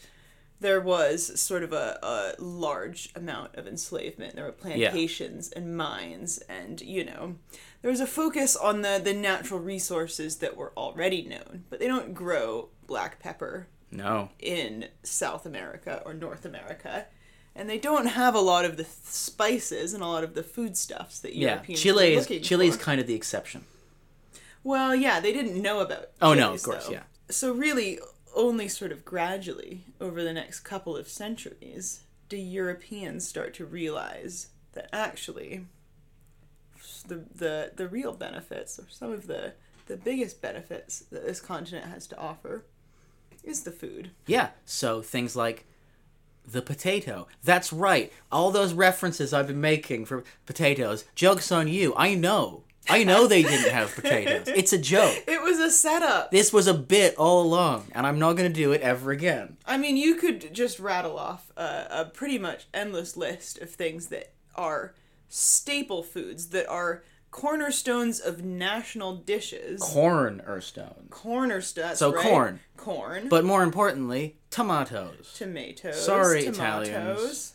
there 0.60 0.80
was 0.80 1.40
sort 1.40 1.62
of 1.62 1.72
a, 1.72 1.98
a 2.02 2.34
large 2.42 3.10
amount 3.16 3.54
of 3.56 3.66
enslavement. 3.66 4.34
There 4.36 4.44
were 4.44 4.52
plantations 4.52 5.50
and 5.50 5.76
mines 5.76 6.38
and 6.48 6.80
you 6.80 7.04
know 7.04 7.36
there 7.82 7.90
was 7.90 8.00
a 8.00 8.06
focus 8.06 8.56
on 8.56 8.82
the, 8.82 9.00
the 9.02 9.14
natural 9.14 9.58
resources 9.60 10.36
that 10.36 10.56
were 10.56 10.72
already 10.76 11.22
known, 11.22 11.64
but 11.70 11.78
they 11.80 11.86
don't 11.86 12.12
grow 12.12 12.68
black 12.86 13.18
pepper 13.20 13.68
No. 13.90 14.28
in 14.38 14.88
South 15.02 15.46
America 15.46 16.02
or 16.04 16.12
North 16.12 16.44
America. 16.44 17.06
And 17.56 17.68
they 17.68 17.78
don't 17.78 18.06
have 18.06 18.34
a 18.34 18.40
lot 18.40 18.64
of 18.64 18.76
the 18.76 18.84
th- 18.84 18.94
spices 19.02 19.92
and 19.94 20.02
a 20.02 20.06
lot 20.06 20.22
of 20.24 20.34
the 20.34 20.42
foodstuffs 20.42 21.18
that 21.20 21.34
Yeah. 21.34 21.52
Europeans 21.54 21.80
Chile 21.80 22.14
is 22.14 22.26
Chile 22.46 22.68
is 22.68 22.76
kind 22.76 23.00
of 23.00 23.06
the 23.06 23.14
exception. 23.14 23.64
Well, 24.62 24.94
yeah, 24.94 25.20
they 25.20 25.32
didn't 25.32 25.60
know 25.60 25.80
about. 25.80 26.10
Oh, 26.20 26.34
no, 26.34 26.48
chilies, 26.48 26.60
of 26.66 26.70
course, 26.70 26.86
though. 26.86 26.92
yeah. 26.92 27.02
So 27.30 27.52
really, 27.52 27.98
only 28.34 28.68
sort 28.68 28.92
of 28.92 29.04
gradually 29.04 29.84
over 30.00 30.22
the 30.22 30.32
next 30.32 30.60
couple 30.60 30.96
of 30.96 31.08
centuries 31.08 32.02
do 32.28 32.36
Europeans 32.36 33.26
start 33.26 33.54
to 33.54 33.66
realize 33.66 34.48
that 34.72 34.88
actually 34.92 35.66
the 37.08 37.24
the 37.34 37.72
the 37.76 37.88
real 37.88 38.12
benefits 38.12 38.78
or 38.78 38.84
some 38.88 39.12
of 39.12 39.26
the 39.26 39.52
the 39.86 39.96
biggest 39.96 40.40
benefits 40.40 41.00
that 41.10 41.26
this 41.26 41.40
continent 41.40 41.86
has 41.86 42.06
to 42.06 42.18
offer 42.18 42.64
is 43.42 43.62
the 43.62 43.72
food. 43.72 44.10
Yeah. 44.26 44.50
So 44.64 45.02
things 45.02 45.34
like 45.34 45.66
the 46.46 46.62
potato. 46.62 47.26
That's 47.42 47.72
right. 47.72 48.12
All 48.30 48.50
those 48.50 48.72
references 48.72 49.32
I've 49.32 49.48
been 49.48 49.60
making 49.60 50.04
for 50.04 50.24
potatoes. 50.46 51.04
Joke's 51.14 51.50
on 51.50 51.68
you. 51.68 51.92
I 51.96 52.14
know. 52.14 52.64
I 52.88 53.04
know 53.04 53.26
they 53.26 53.42
didn't 53.42 53.72
have 53.72 53.94
potatoes. 53.94 54.48
It's 54.48 54.72
a 54.72 54.78
joke. 54.78 55.16
It 55.26 55.42
was 55.42 55.58
a 55.58 55.70
setup. 55.70 56.30
This 56.30 56.52
was 56.52 56.66
a 56.66 56.74
bit 56.74 57.14
all 57.16 57.42
along, 57.42 57.86
and 57.94 58.06
I'm 58.06 58.18
not 58.18 58.34
going 58.34 58.50
to 58.50 58.54
do 58.54 58.72
it 58.72 58.80
ever 58.80 59.10
again. 59.10 59.56
I 59.64 59.76
mean, 59.76 59.96
you 59.96 60.16
could 60.16 60.52
just 60.54 60.80
rattle 60.80 61.18
off 61.18 61.50
a, 61.56 61.86
a 61.90 62.04
pretty 62.12 62.38
much 62.38 62.66
endless 62.74 63.16
list 63.16 63.58
of 63.58 63.70
things 63.70 64.06
that 64.08 64.32
are 64.54 64.94
staple 65.28 66.02
foods 66.02 66.48
that 66.48 66.68
are 66.68 67.04
cornerstones 67.30 68.20
of 68.20 68.44
national 68.44 69.16
dishes. 69.16 69.80
Corn 69.80 70.42
or 70.46 70.60
stones. 70.60 71.08
Cornerstones. 71.10 71.98
So 71.98 72.12
right? 72.12 72.22
corn. 72.24 72.60
Corn. 72.76 73.28
But 73.28 73.44
more 73.44 73.62
importantly, 73.62 74.36
tomatoes. 74.50 75.32
tomatoes. 75.36 76.04
Sorry, 76.04 76.44
tomatoes. 76.44 76.88
Italians. 76.88 77.54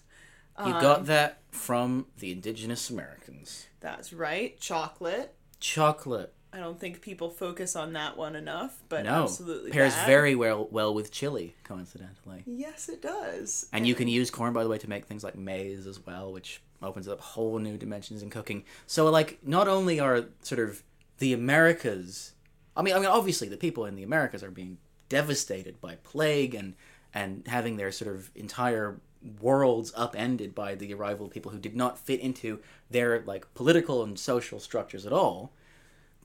You 0.60 0.74
Um, 0.74 0.82
got 0.82 1.06
that 1.08 1.40
from 1.52 2.08
the 2.20 2.32
indigenous 2.32 2.90
Americans. 2.90 3.68
That's 3.82 4.14
right. 4.14 4.60
Chocolate. 4.60 5.36
Chocolate. 5.60 6.34
I 6.54 6.60
don't 6.60 6.80
think 6.80 7.02
people 7.02 7.30
focus 7.30 7.76
on 7.76 7.92
that 7.94 8.16
one 8.16 8.34
enough, 8.36 8.82
but 8.88 9.04
No. 9.04 9.24
absolutely 9.24 9.72
Pairs 9.72 9.94
that. 9.94 10.08
very 10.08 10.36
well 10.36 10.68
well 10.72 10.94
with 10.94 11.12
chili, 11.12 11.56
coincidentally. 11.66 12.44
Yes, 12.46 12.88
it 12.88 13.02
does. 13.02 13.68
And 13.74 13.86
you 13.86 13.94
can 13.96 14.08
use 14.08 14.32
corn, 14.32 14.54
by 14.54 14.64
the 14.64 14.70
way, 14.70 14.78
to 14.78 14.90
make 14.90 15.06
things 15.06 15.24
like 15.24 15.36
maize 15.36 15.86
as 15.86 16.00
well, 16.06 16.32
which 16.32 16.62
opens 16.82 17.10
up 17.10 17.20
whole 17.20 17.60
new 17.60 17.78
dimensions 17.78 18.24
in 18.24 18.30
cooking. 18.30 18.64
So, 18.88 19.10
like, 19.10 19.40
not 19.46 19.68
only 19.68 20.00
are 20.00 20.26
sort 20.44 20.60
of 20.60 20.84
the 21.18 21.34
Americas, 21.34 22.34
I 22.78 22.82
mean, 22.82 22.94
I 22.94 23.00
mean, 23.00 23.08
obviously, 23.08 23.50
the 23.50 23.58
people 23.58 23.86
in 23.86 23.96
the 23.96 24.04
Americas 24.04 24.42
are 24.44 24.52
being 24.52 24.78
devastated 25.10 25.82
by 25.82 25.96
plague 26.04 26.56
and 26.56 26.76
and 27.14 27.46
having 27.48 27.76
their 27.78 27.92
sort 27.92 28.14
of 28.16 28.30
entire 28.36 29.00
worlds 29.42 29.92
upended 29.96 30.54
by 30.54 30.76
the 30.76 30.94
arrival 30.94 31.26
of 31.26 31.32
people 31.32 31.52
who 31.52 31.60
did 31.60 31.76
not 31.76 31.98
fit 31.98 32.20
into 32.20 32.60
their 32.90 33.22
like 33.22 33.52
political 33.54 34.04
and 34.04 34.18
social 34.20 34.60
structures 34.60 35.06
at 35.06 35.14
all. 35.14 35.52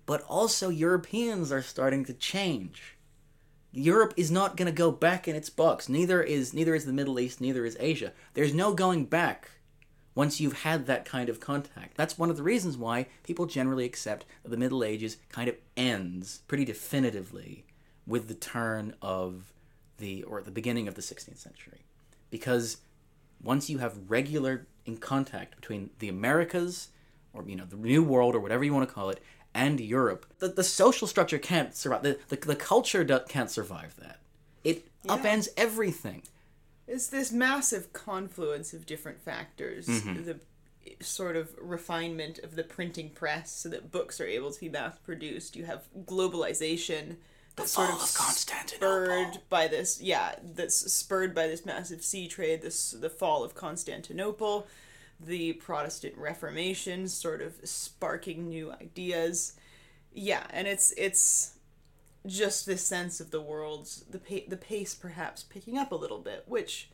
But 0.07 0.23
also, 0.23 0.71
Europeans 0.71 1.53
are 1.53 1.63
starting 1.63 2.05
to 2.07 2.13
change. 2.13 2.97
Europe 3.73 4.15
is 4.17 4.31
not 4.31 4.57
going 4.57 4.67
to 4.67 4.73
go 4.73 4.91
back 4.91 5.29
in 5.29 5.37
its 5.37 5.51
box. 5.51 5.89
Neither 5.89 6.23
is 6.23 6.53
neither 6.53 6.75
is 6.75 6.85
the 6.85 6.93
Middle 6.93 7.21
East. 7.21 7.41
Neither 7.41 7.65
is 7.65 7.77
Asia. 7.79 8.13
There's 8.35 8.55
no 8.55 8.75
going 8.75 9.05
back 9.05 9.51
once 10.15 10.41
you've 10.41 10.63
had 10.63 10.87
that 10.87 11.05
kind 11.05 11.29
of 11.29 11.41
contact. 11.41 11.97
That's 11.97 12.19
one 12.19 12.31
of 12.31 12.37
the 12.37 12.43
reasons 12.43 12.77
why 12.77 13.07
people 13.23 13.47
generally 13.47 13.85
accept 13.85 14.27
that 14.43 14.51
the 14.51 14.57
Middle 14.57 14.83
Ages 14.83 15.17
kind 15.29 15.49
of 15.49 15.57
ends 15.77 16.41
pretty 16.49 16.65
definitively 16.65 17.65
with 18.07 18.29
the 18.29 18.35
turn 18.35 18.95
of 19.01 19.53
the 19.99 20.23
or 20.25 20.43
the 20.43 20.51
beginning 20.51 20.89
of 20.89 20.95
the 20.95 21.03
16th 21.03 21.39
century, 21.39 21.85
because 22.31 22.79
once 23.43 23.71
you 23.71 23.79
have 23.79 23.99
regular 24.09 24.67
in 24.87 24.97
contact 24.97 25.57
between 25.57 25.91
the 25.99 26.09
Americas 26.09 26.89
or 27.33 27.45
you 27.47 27.57
know 27.57 27.65
the 27.65 27.77
New 27.77 28.03
World 28.03 28.35
or 28.35 28.41
whatever 28.41 28.65
you 28.65 28.75
want 28.75 28.89
to 28.89 28.95
call 28.95 29.11
it 29.11 29.23
and 29.55 29.81
Europe, 29.81 30.27
the, 30.39 30.49
the 30.49 30.65
social 30.65 31.07
structure 31.07 31.39
can't 31.39 31.75
survive. 31.75 32.03
The, 32.03 32.19
the, 32.29 32.37
the 32.37 32.57
culture 32.57 33.05
do, 33.05 33.21
can't 33.29 33.51
survive 33.51 33.97
that. 33.97 34.21
It 34.63 34.87
upends 35.07 35.49
everything. 35.57 36.23
It's 36.87 37.09
this 37.09 37.33
massive 37.33 37.93
confluence 37.93 38.73
of 38.73 38.87
different 38.87 39.21
factors. 39.21 39.87
Mm-hmm. 39.87 40.25
The 40.25 40.41
sort 41.01 41.37
of 41.37 41.55
refinement 41.61 42.39
of 42.41 42.57
the 42.57 42.65
printing 42.65 43.11
press 43.11 43.51
so 43.53 43.69
that 43.69 43.91
books 43.91 44.21
are 44.21 44.27
able 44.27 44.51
to 44.51 44.61
be 44.61 44.69
mass 44.69 44.99
produced. 44.99 45.57
You 45.57 45.65
have 45.65 45.85
globalization 46.05 47.17
that's 47.61 47.73
sort 47.73 47.89
fall 47.89 47.97
of 47.97 48.03
of 48.03 48.15
Constantinople. 48.15 49.05
spurred 49.05 49.39
by 49.49 49.69
this 49.69 50.01
yeah, 50.01 50.35
that's 50.43 50.93
spurred 50.93 51.35
by 51.35 51.47
this 51.47 51.65
massive 51.65 52.03
sea 52.03 52.29
trade, 52.29 52.63
this 52.63 52.93
the 52.93 53.11
fall 53.11 53.45
of 53.45 53.55
Constantinople, 53.55 54.67
the 55.19 55.55
Protestant 55.55 56.17
Reformation 56.17 57.09
sort 57.09 57.43
of 57.43 57.55
sparking 57.65 58.49
new 58.49 58.73
ideas. 58.73 59.55
Yeah, 60.13 60.45
and 60.51 60.67
it's 60.67 60.93
it's 60.97 61.55
just 62.27 62.67
this 62.67 62.87
sense 62.87 63.21
of 63.21 63.31
the 63.31 63.41
world's 63.41 64.05
the 64.11 64.19
pa- 64.19 64.49
the 64.49 64.57
pace 64.57 64.95
perhaps 64.95 65.43
picking 65.43 65.79
up 65.79 65.93
a 65.93 65.97
little 65.97 66.19
bit, 66.19 66.45
which 66.47 66.91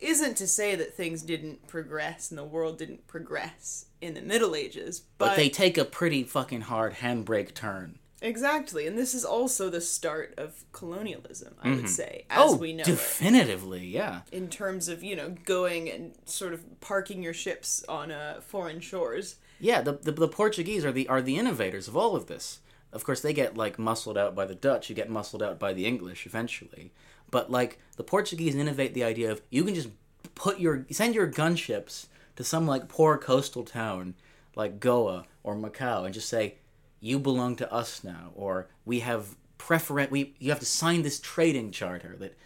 isn't 0.00 0.36
to 0.36 0.46
say 0.46 0.74
that 0.74 0.94
things 0.94 1.22
didn't 1.22 1.66
progress 1.66 2.30
and 2.30 2.38
the 2.38 2.44
world 2.44 2.78
didn't 2.78 3.06
progress 3.06 3.86
in 4.00 4.14
the 4.14 4.20
Middle 4.20 4.54
Ages, 4.54 5.00
but, 5.18 5.28
But 5.28 5.36
they 5.36 5.48
take 5.48 5.78
a 5.78 5.84
pretty 5.84 6.24
fucking 6.24 6.62
hard 6.62 6.94
handbrake 6.94 7.54
turn. 7.54 7.98
Exactly, 8.20 8.86
and 8.86 8.96
this 8.96 9.14
is 9.14 9.24
also 9.24 9.68
the 9.68 9.80
start 9.80 10.34
of 10.36 10.64
colonialism, 10.72 11.54
I 11.62 11.70
would 11.70 11.88
say, 11.88 12.26
as 12.30 12.52
oh, 12.52 12.56
we 12.56 12.72
know 12.72 12.82
it. 12.82 12.86
definitively, 12.86 13.86
yeah. 13.86 14.20
In 14.32 14.48
terms 14.48 14.88
of 14.88 15.02
you 15.02 15.16
know 15.16 15.34
going 15.44 15.90
and 15.90 16.14
sort 16.24 16.52
of 16.52 16.80
parking 16.80 17.22
your 17.22 17.34
ships 17.34 17.84
on 17.88 18.10
uh, 18.10 18.40
foreign 18.40 18.80
shores. 18.80 19.36
Yeah, 19.60 19.82
the, 19.82 19.92
the 19.92 20.12
the 20.12 20.28
Portuguese 20.28 20.84
are 20.84 20.92
the 20.92 21.08
are 21.08 21.22
the 21.22 21.38
innovators 21.38 21.88
of 21.88 21.96
all 21.96 22.16
of 22.16 22.26
this. 22.26 22.60
Of 22.92 23.04
course, 23.04 23.20
they 23.20 23.32
get 23.32 23.56
like 23.56 23.78
muscled 23.78 24.16
out 24.16 24.34
by 24.34 24.44
the 24.46 24.54
Dutch. 24.54 24.88
You 24.88 24.94
get 24.94 25.10
muscled 25.10 25.42
out 25.42 25.58
by 25.58 25.72
the 25.72 25.86
English 25.86 26.26
eventually. 26.26 26.92
But 27.30 27.50
like 27.50 27.80
the 27.96 28.04
Portuguese 28.04 28.54
innovate 28.54 28.94
the 28.94 29.04
idea 29.04 29.32
of 29.32 29.42
you 29.50 29.64
can 29.64 29.74
just 29.74 29.88
put 30.34 30.60
your 30.60 30.86
send 30.90 31.14
your 31.14 31.30
gunships 31.30 32.06
to 32.36 32.44
some 32.44 32.66
like 32.66 32.88
poor 32.88 33.18
coastal 33.18 33.64
town 33.64 34.14
like 34.54 34.80
Goa 34.80 35.24
or 35.42 35.56
Macau 35.56 36.04
and 36.04 36.14
just 36.14 36.28
say 36.28 36.56
you 37.04 37.18
belong 37.18 37.54
to 37.54 37.70
us 37.72 38.02
now 38.02 38.30
or 38.34 38.68
we 38.84 39.00
have 39.00 39.36
preferent 39.58 40.10
we 40.10 40.34
you 40.38 40.50
have 40.50 40.60
to 40.60 40.66
sign 40.66 41.02
this 41.02 41.20
trading 41.20 41.70
charter 41.70 42.16
that 42.18 42.36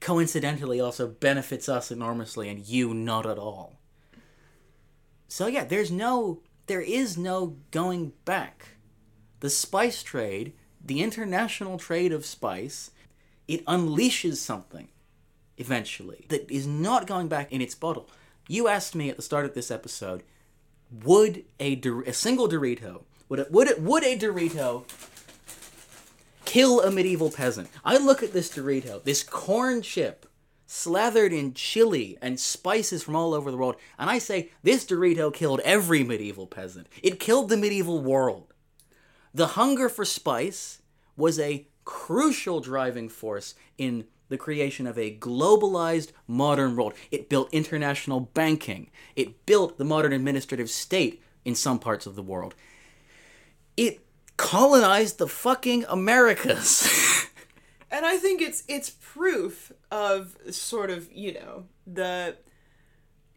coincidentally 0.00 0.80
also 0.80 1.06
benefits 1.08 1.68
us 1.68 1.90
enormously 1.90 2.48
and 2.48 2.66
you 2.66 2.92
not 2.94 3.26
at 3.26 3.38
all. 3.38 3.80
So 5.28 5.46
yeah, 5.46 5.64
there's 5.64 5.90
no 5.90 6.40
there 6.66 6.80
is 6.80 7.18
no 7.18 7.56
going 7.70 8.12
back. 8.24 8.76
The 9.40 9.50
spice 9.50 10.02
trade, 10.02 10.52
the 10.82 11.02
international 11.02 11.78
trade 11.78 12.12
of 12.12 12.24
spice, 12.24 12.92
it 13.48 13.64
unleashes 13.66 14.36
something 14.36 14.88
eventually 15.58 16.26
that 16.28 16.50
is 16.50 16.66
not 16.66 17.06
going 17.06 17.28
back 17.28 17.50
in 17.52 17.60
its 17.60 17.74
bottle. 17.74 18.08
You 18.46 18.68
asked 18.68 18.94
me 18.94 19.10
at 19.10 19.16
the 19.16 19.22
start 19.22 19.44
of 19.44 19.54
this 19.54 19.70
episode, 19.70 20.22
would 20.90 21.44
a, 21.58 21.80
a 22.06 22.12
single 22.12 22.48
Dorito 22.48 23.04
would 23.28 23.38
it, 23.38 23.50
would 23.50 23.68
it, 23.68 23.80
would 23.80 24.04
a 24.04 24.16
Dorito 24.16 24.84
kill 26.44 26.80
a 26.80 26.90
medieval 26.90 27.30
peasant? 27.30 27.68
I 27.84 27.96
look 27.98 28.22
at 28.22 28.32
this 28.32 28.50
Dorito, 28.50 29.02
this 29.02 29.22
corn 29.22 29.82
chip 29.82 30.26
slathered 30.66 31.32
in 31.32 31.54
chili 31.54 32.18
and 32.20 32.40
spices 32.40 33.02
from 33.02 33.14
all 33.14 33.34
over 33.34 33.50
the 33.50 33.56
world, 33.56 33.76
and 33.98 34.10
I 34.10 34.18
say 34.18 34.50
this 34.62 34.84
Dorito 34.84 35.32
killed 35.32 35.60
every 35.60 36.02
medieval 36.02 36.46
peasant. 36.46 36.88
It 37.02 37.20
killed 37.20 37.48
the 37.48 37.56
medieval 37.56 38.00
world. 38.00 38.52
The 39.32 39.48
hunger 39.48 39.88
for 39.88 40.04
spice 40.04 40.80
was 41.16 41.38
a 41.38 41.66
crucial 41.84 42.60
driving 42.60 43.08
force 43.08 43.54
in 43.78 44.06
the 44.28 44.38
creation 44.38 44.86
of 44.86 44.98
a 44.98 45.16
globalized 45.16 46.12
modern 46.26 46.76
world. 46.76 46.94
It 47.10 47.28
built 47.28 47.52
international 47.52 48.20
banking. 48.20 48.90
It 49.16 49.44
built 49.46 49.76
the 49.76 49.84
modern 49.84 50.12
administrative 50.12 50.70
state 50.70 51.22
in 51.44 51.54
some 51.54 51.78
parts 51.78 52.06
of 52.06 52.16
the 52.16 52.22
world. 52.22 52.54
It 53.76 54.00
colonized 54.36 55.18
the 55.18 55.28
fucking 55.28 55.84
Americas. 55.88 57.28
and 57.90 58.04
I 58.04 58.16
think 58.16 58.40
it's 58.40 58.64
it's 58.68 58.90
proof 58.90 59.72
of 59.90 60.36
sort 60.50 60.90
of 60.90 61.12
you 61.12 61.34
know 61.34 61.64
the 61.86 62.36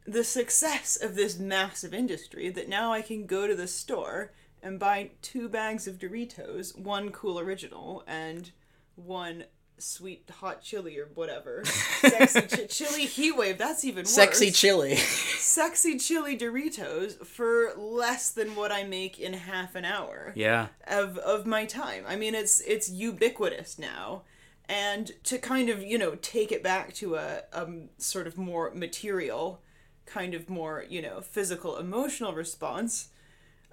the 0.06 0.24
success 0.24 0.98
of 1.02 1.16
this 1.16 1.38
massive 1.38 1.94
industry 1.94 2.50
that 2.50 2.70
now 2.70 2.94
I 2.94 3.02
can 3.02 3.26
go 3.26 3.46
to 3.46 3.56
the 3.56 3.68
store 3.68 4.32
and 4.64 4.80
buy 4.80 5.12
two 5.22 5.50
bags 5.50 5.86
of 5.88 6.00
Doritos, 6.00 6.78
one 6.78 7.12
cool 7.12 7.40
original 7.40 8.04
and 8.08 8.52
one 8.96 9.44
sweet 9.80 10.30
hot 10.40 10.62
chili 10.62 10.98
or 11.00 11.10
whatever, 11.14 11.64
sexy 11.66 12.42
ch- 12.42 12.70
chili 12.70 13.06
heat 13.06 13.36
wave. 13.38 13.58
That's 13.58 13.86
even 13.86 14.04
worse. 14.04 14.10
Sexy 14.10 14.52
chili. 14.52 14.96
sexy 14.96 15.98
chili 15.98 16.38
Doritos 16.38 17.26
for 17.26 17.74
less 17.78 18.30
than 18.32 18.56
what 18.56 18.72
I 18.72 18.84
make 18.84 19.20
in 19.20 19.34
half 19.34 19.76
an 19.76 19.86
hour 19.86 20.34
yeah. 20.36 20.68
of 20.88 21.18
of 21.20 21.46
my 21.46 21.66
time. 21.66 22.04
I 22.08 22.16
mean, 22.16 22.36
it's 22.36 22.62
it's 22.62 22.90
ubiquitous 22.90 23.78
now, 23.80 24.24
And 24.70 25.12
to 25.24 25.38
kind 25.38 25.70
of, 25.70 25.82
you 25.82 25.98
know, 25.98 26.16
take 26.22 26.52
it 26.52 26.62
back 26.64 26.94
to 26.96 27.16
a 27.16 27.44
um, 27.54 27.90
sort 27.98 28.28
of 28.28 28.38
more 28.38 28.72
material, 28.74 29.62
kind 30.06 30.34
of 30.34 30.50
more, 30.50 30.84
you 30.90 31.02
know, 31.02 31.22
physical, 31.22 31.78
emotional 31.78 32.34
response, 32.34 33.10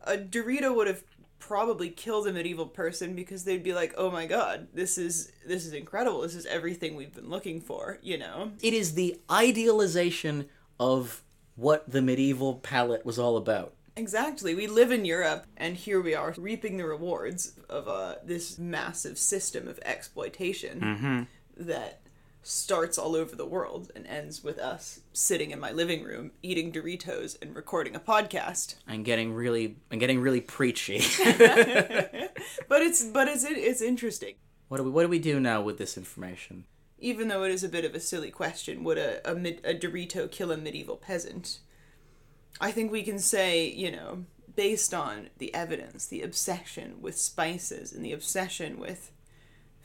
a 0.04 0.16
Dorito 0.16 0.74
would 0.74 0.86
have 0.86 1.02
probably 1.46 1.90
killed 1.90 2.24
the 2.24 2.32
medieval 2.32 2.66
person 2.66 3.14
because 3.14 3.44
they'd 3.44 3.62
be 3.62 3.74
like, 3.74 3.92
"Oh 3.98 4.10
my 4.10 4.24
god, 4.24 4.68
this 4.72 4.96
is 4.96 5.30
this 5.46 5.66
is 5.66 5.74
incredible. 5.74 6.22
This 6.22 6.34
is 6.34 6.46
everything 6.46 6.96
we've 6.96 7.14
been 7.14 7.28
looking 7.28 7.60
for," 7.60 7.98
you 8.02 8.16
know. 8.16 8.52
It 8.62 8.72
is 8.72 8.94
the 8.94 9.20
idealization 9.30 10.48
of 10.80 11.22
what 11.56 11.90
the 11.90 12.00
medieval 12.00 12.54
palate 12.54 13.04
was 13.04 13.18
all 13.18 13.36
about. 13.36 13.74
Exactly. 13.94 14.54
We 14.54 14.66
live 14.66 14.90
in 14.90 15.04
Europe, 15.04 15.46
and 15.56 15.76
here 15.76 16.00
we 16.00 16.14
are 16.14 16.34
reaping 16.38 16.78
the 16.78 16.86
rewards 16.86 17.52
of 17.68 17.88
uh, 17.88 18.14
this 18.24 18.58
massive 18.58 19.18
system 19.18 19.68
of 19.68 19.78
exploitation 19.84 21.28
that 21.58 22.00
starts 22.44 22.98
all 22.98 23.16
over 23.16 23.34
the 23.34 23.46
world 23.46 23.90
and 23.96 24.06
ends 24.06 24.44
with 24.44 24.58
us 24.58 25.00
sitting 25.12 25.50
in 25.50 25.58
my 25.58 25.72
living 25.72 26.04
room 26.04 26.30
eating 26.42 26.70
Doritos 26.70 27.40
and 27.40 27.56
recording 27.56 27.96
a 27.96 28.00
podcast. 28.00 28.76
And 28.86 29.04
getting 29.04 29.32
really 29.32 29.76
and 29.90 29.98
getting 29.98 30.20
really 30.20 30.40
preachy. 30.40 31.00
But 32.68 32.82
it's 32.82 33.04
but 33.04 33.28
it's 33.28 33.44
it's 33.44 33.80
interesting. 33.80 34.34
what 34.68 34.78
do 34.78 34.84
we 34.84 34.90
what 34.90 35.02
do 35.02 35.08
we 35.08 35.18
do 35.18 35.40
now 35.40 35.62
with 35.62 35.78
this 35.78 35.96
information? 35.96 36.64
Even 36.98 37.28
though 37.28 37.42
it 37.42 37.50
is 37.50 37.64
a 37.64 37.68
bit 37.68 37.84
of 37.84 37.94
a 37.94 38.00
silly 38.00 38.30
question, 38.30 38.84
would 38.84 38.98
a 38.98 39.28
a, 39.28 39.34
mid, 39.34 39.60
a 39.64 39.74
Dorito 39.74 40.30
kill 40.30 40.52
a 40.52 40.56
medieval 40.56 40.96
peasant? 40.96 41.60
I 42.60 42.70
think 42.70 42.92
we 42.92 43.02
can 43.02 43.18
say, 43.18 43.68
you 43.68 43.90
know, 43.90 44.24
based 44.54 44.94
on 44.94 45.30
the 45.38 45.52
evidence, 45.54 46.06
the 46.06 46.22
obsession 46.22 47.00
with 47.00 47.18
spices 47.18 47.92
and 47.92 48.04
the 48.04 48.12
obsession 48.12 48.78
with 48.78 49.10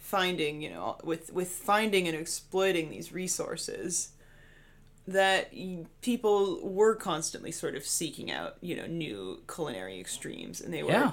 finding, 0.10 0.62
you 0.62 0.70
know, 0.72 0.97
with 1.03 1.32
with 1.34 1.49
finding 1.49 2.07
and 2.07 2.16
exploiting 2.18 2.89
these 2.89 3.12
resources 3.12 4.10
that 5.07 5.51
people 6.01 6.60
were 6.64 6.95
constantly 6.95 7.51
sort 7.51 7.76
of 7.76 7.86
seeking 7.86 8.30
out, 8.32 8.57
you 8.62 8.76
know, 8.76 8.86
new 8.86 9.41
culinary 9.53 9.99
extremes 9.99 10.62
and 10.62 10.72
they 10.74 10.84
were 10.84 10.91
Yeah. 10.91 11.12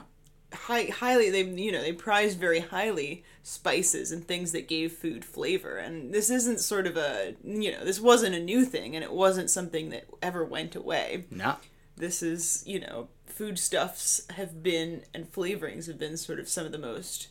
high, 0.53 0.84
highly 0.84 1.30
they 1.30 1.42
you 1.44 1.72
know 1.72 1.80
they 1.82 1.92
prized 1.92 2.38
very 2.38 2.61
highly 2.61 3.24
spices 3.42 4.12
and 4.12 4.26
things 4.26 4.53
that 4.53 4.68
gave 4.68 4.92
food 4.92 5.24
flavor 5.24 5.76
and 5.78 6.12
this 6.14 6.30
isn't 6.30 6.61
sort 6.61 6.86
of 6.86 6.97
a 6.97 7.34
you 7.44 7.72
know 7.72 7.84
this 7.84 8.01
wasn't 8.01 8.34
a 8.34 8.40
new 8.53 8.64
thing 8.64 8.94
and 8.94 9.03
it 9.05 9.12
wasn't 9.12 9.51
something 9.51 9.90
that 9.90 10.05
ever 10.22 10.44
went 10.44 10.76
away 10.76 11.24
No. 11.30 11.57
this 11.97 12.22
is 12.22 12.62
you 12.66 12.78
know 12.80 13.09
foodstuffs 13.26 14.22
have 14.30 14.62
been 14.62 15.03
and 15.12 15.30
flavorings 15.32 15.86
have 15.88 15.99
been 15.99 16.16
sort 16.16 16.38
of 16.38 16.49
some 16.49 16.64
of 16.64 16.72
the 16.72 16.78
most 16.78 17.28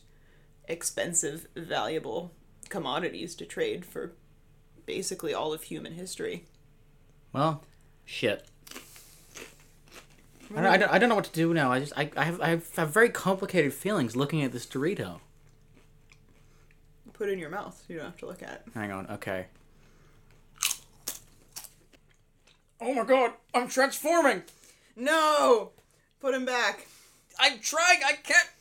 expensive 0.68 1.46
valuable 1.56 2.32
commodities 2.68 3.34
to 3.36 3.44
trade 3.44 3.84
for 3.84 4.12
basically 4.84 5.32
all 5.34 5.52
of 5.52 5.64
human 5.64 5.92
history 5.94 6.44
Well, 7.32 7.62
shit. 8.04 8.46
I 10.54 10.60
don't, 10.60 10.66
I 10.66 10.76
don't, 10.76 10.92
I 10.92 10.98
don't 10.98 11.08
know 11.08 11.14
what 11.16 11.24
to 11.24 11.32
do 11.32 11.52
now. 11.52 11.72
I 11.72 11.80
just 11.80 11.92
I, 11.96 12.08
I 12.16 12.24
have 12.24 12.40
I 12.40 12.48
have, 12.50 12.74
have 12.76 12.94
very 12.94 13.08
complicated 13.08 13.74
feelings 13.74 14.14
looking 14.14 14.42
at 14.42 14.52
this 14.52 14.64
Dorito. 14.64 15.18
put 17.12 17.28
it 17.28 17.32
in 17.32 17.38
your 17.38 17.50
mouth 17.50 17.82
you 17.88 17.96
don't 17.96 18.04
have 18.04 18.16
to 18.18 18.26
look 18.26 18.42
at 18.42 18.50
it. 18.50 18.62
Hang 18.74 18.92
on, 18.92 19.06
okay. 19.10 19.46
Oh 22.80 22.94
my 22.94 23.04
god, 23.04 23.32
I'm 23.54 23.68
transforming. 23.68 24.42
no 24.94 25.70
put 26.20 26.34
him 26.34 26.44
back 26.44 26.86
I'm 27.38 27.58
trying. 27.58 28.00
I 28.04 28.12
can't 28.12 28.48
eat. 28.48 28.55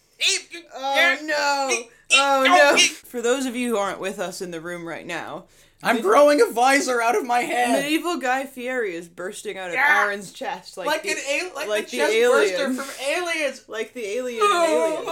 Oh 0.74 1.18
no! 1.24 1.84
Oh 2.14 2.44
no! 2.46 2.78
For 3.06 3.22
those 3.22 3.46
of 3.46 3.56
you 3.56 3.70
who 3.72 3.78
aren't 3.78 4.00
with 4.00 4.20
us 4.20 4.42
in 4.42 4.52
the 4.52 4.62
room 4.62 4.88
right 4.88 5.06
now, 5.06 5.46
I'm 5.84 6.02
growing 6.02 6.42
a 6.42 6.46
visor 6.52 7.02
out 7.02 7.16
of 7.16 7.26
my 7.26 7.42
head. 7.42 7.84
medieval 7.84 8.18
Guy 8.18 8.46
Fieri 8.46 8.96
is 8.96 9.08
bursting 9.08 9.58
out 9.58 9.68
of 9.70 9.74
Yeah. 9.76 10.06
Aran's 10.06 10.32
chest 10.32 10.78
like, 10.78 10.88
Like 10.88 11.04
the, 11.04 11.12
an 11.12 11.18
al- 11.42 11.56
like, 11.56 11.68
like 11.68 11.86
the, 11.90 11.92
the 11.92 11.98
chest 11.98 12.14
alien. 12.14 12.32
burster 12.58 12.74
from 12.84 13.06
Aliens. 13.06 13.66
like 13.68 13.94
the 13.94 14.06
alien 14.06 14.44
in 14.46 14.52
Alien. 14.52 15.06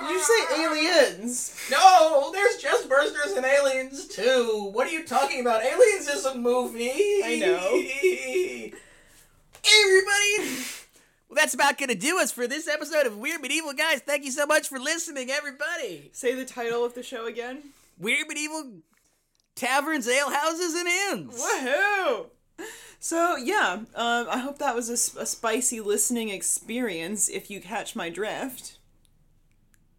Did 0.00 0.10
you 0.10 0.20
say 0.22 0.62
aliens? 0.62 1.56
No, 1.70 2.30
there's 2.32 2.56
chest 2.56 2.88
bursters 2.88 3.36
in 3.36 3.44
Aliens 3.44 4.06
too. 4.06 4.70
What 4.72 4.86
are 4.88 4.92
you 4.92 5.04
talking 5.04 5.40
about? 5.40 5.62
Aliens 5.62 6.08
is 6.08 6.24
a 6.24 6.34
movie. 6.34 6.92
I 7.24 7.38
know. 7.40 7.58
Hey, 7.58 8.72
everybody. 9.66 10.64
Well, 11.30 11.36
that's 11.36 11.54
about 11.54 11.78
gonna 11.78 11.94
do 11.94 12.18
us 12.18 12.32
for 12.32 12.48
this 12.48 12.66
episode 12.66 13.06
of 13.06 13.16
Weird 13.16 13.40
Medieval 13.40 13.72
Guys. 13.72 14.00
Thank 14.00 14.24
you 14.24 14.32
so 14.32 14.46
much 14.46 14.66
for 14.68 14.80
listening, 14.80 15.30
everybody. 15.30 16.10
Say 16.12 16.34
the 16.34 16.44
title 16.44 16.84
of 16.84 16.94
the 16.94 17.04
show 17.04 17.26
again. 17.26 17.70
Weird 18.00 18.26
Medieval 18.26 18.78
Taverns, 19.54 20.08
Ale 20.08 20.28
Houses, 20.32 20.74
and 20.74 20.88
Inns. 20.88 21.40
Woohoo! 21.40 22.26
So 22.98 23.36
yeah, 23.36 23.74
um, 23.94 24.26
I 24.28 24.38
hope 24.38 24.58
that 24.58 24.74
was 24.74 24.88
a 24.88 24.96
spicy 24.96 25.80
listening 25.80 26.30
experience. 26.30 27.28
If 27.28 27.48
you 27.48 27.60
catch 27.60 27.94
my 27.94 28.10
drift. 28.10 28.78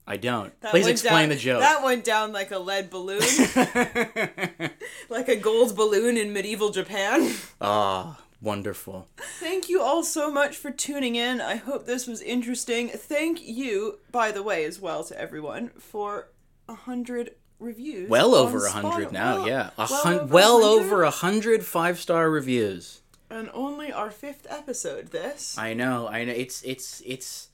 I 0.06 0.18
don't. 0.18 0.60
That 0.60 0.72
Please 0.72 0.88
explain 0.88 1.14
down- 1.14 1.30
the 1.30 1.36
joke. 1.38 1.62
That 1.62 1.82
went 1.82 2.04
down 2.04 2.34
like 2.34 2.52
a 2.52 2.60
lead 2.60 2.90
balloon, 2.90 3.22
like 5.10 5.30
a 5.30 5.38
gold 5.38 5.78
balloon 5.78 6.18
in 6.18 6.34
medieval 6.34 6.72
Japan. 6.72 7.34
Ah, 7.62 8.21
wonderful. 8.42 9.08
Thank 9.40 9.70
you 9.70 9.82
all 9.82 10.04
so 10.04 10.32
much 10.32 10.58
for 10.58 10.72
tuning 10.72 11.16
in. 11.16 11.40
I 11.42 11.56
hope 11.56 11.86
this 11.86 12.08
was 12.08 12.22
interesting. 12.22 12.90
Thank 12.90 13.42
you, 13.42 14.00
by 14.12 14.32
the 14.32 14.44
way, 14.44 14.66
as 14.66 14.80
well 14.80 15.04
to 15.06 15.20
everyone 15.20 15.70
for 15.78 16.30
a 16.68 16.76
hundred 16.76 17.36
reviews. 17.60 18.10
Well 18.10 18.36
over 18.36 18.66
a 18.66 18.72
hundred 18.72 19.12
now, 19.12 19.46
yeah. 19.46 19.70
A 19.78 19.88
well 19.90 20.04
hun- 20.04 20.20
over 20.20 20.34
well 20.34 20.64
over 20.64 21.04
a 21.04 21.12
hundred 21.12 21.64
five 21.64 22.00
star 22.00 22.30
reviews. 22.30 23.02
And 23.30 23.50
only 23.54 23.94
our 23.94 24.12
fifth 24.12 24.46
episode. 24.50 25.12
This. 25.12 25.58
I 25.58 25.74
know, 25.74 26.08
I 26.08 26.26
know. 26.26 26.34
It's 26.34 26.62
it's 26.64 27.02
it's. 27.06 27.48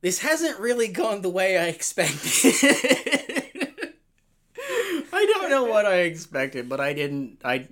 This 0.00 0.20
hasn't 0.20 0.58
really 0.60 0.88
gone 0.88 1.22
the 1.22 1.28
way 1.28 1.58
I 1.58 1.66
expected. 1.66 2.54
I 5.12 5.24
don't 5.26 5.50
know 5.50 5.64
what 5.64 5.86
I 5.86 6.00
expected, 6.00 6.68
but 6.68 6.80
I 6.80 6.92
didn't. 6.92 7.40
I 7.44 7.68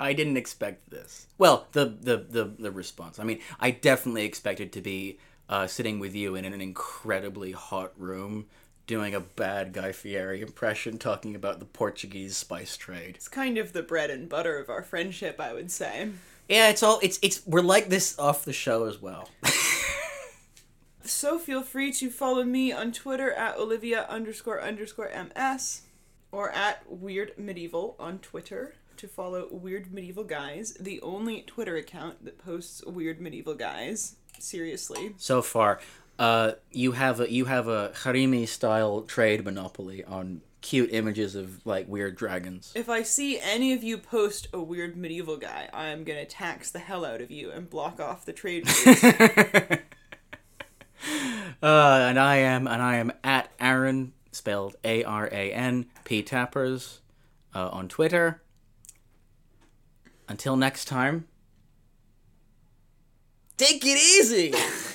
I 0.00 0.12
didn't 0.12 0.36
expect 0.36 0.90
this. 0.90 1.26
Well, 1.38 1.66
the 1.72 1.86
the 1.86 2.16
the, 2.16 2.44
the 2.58 2.70
response. 2.70 3.18
I 3.18 3.24
mean, 3.24 3.40
I 3.60 3.70
definitely 3.70 4.24
expected 4.24 4.72
to 4.72 4.80
be 4.80 5.18
uh, 5.48 5.66
sitting 5.66 5.98
with 5.98 6.14
you 6.14 6.34
in 6.34 6.44
an 6.44 6.60
incredibly 6.60 7.52
hot 7.52 7.92
room. 7.96 8.46
Doing 8.86 9.14
a 9.14 9.20
bad 9.20 9.74
Guy 9.74 9.92
Fieri 9.92 10.40
impression, 10.40 10.96
talking 10.96 11.34
about 11.34 11.58
the 11.58 11.66
Portuguese 11.66 12.38
spice 12.38 12.74
trade. 12.74 13.16
It's 13.16 13.28
kind 13.28 13.58
of 13.58 13.74
the 13.74 13.82
bread 13.82 14.08
and 14.08 14.30
butter 14.30 14.58
of 14.58 14.70
our 14.70 14.82
friendship, 14.82 15.38
I 15.38 15.52
would 15.52 15.70
say. 15.70 16.08
Yeah, 16.48 16.70
it's 16.70 16.82
all 16.82 16.98
it's 17.02 17.18
it's 17.20 17.46
we're 17.46 17.60
like 17.60 17.90
this 17.90 18.18
off 18.18 18.46
the 18.46 18.52
show 18.54 18.84
as 18.84 19.02
well. 19.02 19.28
So 21.08 21.38
feel 21.38 21.62
free 21.62 21.90
to 21.94 22.10
follow 22.10 22.44
me 22.44 22.70
on 22.70 22.92
Twitter 22.92 23.32
at 23.32 23.56
Olivia 23.56 24.04
underscore 24.10 24.60
underscore 24.60 25.10
MS 25.10 25.82
or 26.30 26.50
at 26.50 26.84
Weird 26.86 27.32
Medieval 27.38 27.96
on 27.98 28.18
Twitter 28.18 28.74
to 28.98 29.08
follow 29.08 29.48
Weird 29.50 29.92
Medieval 29.92 30.24
Guys, 30.24 30.74
the 30.74 31.00
only 31.02 31.42
Twitter 31.42 31.76
account 31.76 32.24
that 32.24 32.38
posts 32.38 32.84
Weird 32.84 33.20
Medieval 33.20 33.54
Guys. 33.54 34.16
Seriously. 34.38 35.14
so 35.16 35.42
far. 35.42 35.80
Uh, 36.18 36.52
you 36.70 36.92
have 36.92 37.20
a 37.20 37.30
you 37.32 37.44
have 37.46 37.66
a 37.68 37.90
harimi 38.02 38.46
style 38.46 39.02
trade 39.02 39.44
monopoly 39.44 40.04
on 40.04 40.42
cute 40.60 40.90
images 40.92 41.34
of 41.34 41.64
like 41.66 41.88
weird 41.88 42.16
dragons. 42.16 42.72
If 42.74 42.88
I 42.88 43.02
see 43.02 43.38
any 43.40 43.72
of 43.72 43.82
you 43.84 43.98
post 43.98 44.48
a 44.52 44.60
weird 44.60 44.96
medieval 44.96 45.36
guy, 45.36 45.68
I 45.72 45.86
am 45.88 46.04
gonna 46.04 46.24
tax 46.24 46.70
the 46.70 46.78
hell 46.80 47.04
out 47.04 47.20
of 47.20 47.30
you 47.30 47.50
and 47.50 47.68
block 47.70 48.00
off 48.00 48.24
the 48.24 48.32
trade. 48.32 48.68
Uh, 51.60 52.06
and 52.08 52.18
I 52.20 52.36
am 52.36 52.66
and 52.68 52.80
I 52.80 52.96
am 52.96 53.12
at 53.24 53.50
Aran 53.58 54.12
spelled 54.30 54.76
A 54.84 55.02
R 55.04 55.26
A 55.26 55.52
N 55.52 55.86
P 56.04 56.22
Tappers 56.22 57.00
uh, 57.54 57.68
on 57.70 57.88
Twitter. 57.88 58.42
Until 60.28 60.56
next 60.56 60.84
time. 60.84 61.26
Take 63.56 63.84
it 63.84 63.98
easy. 63.98 64.54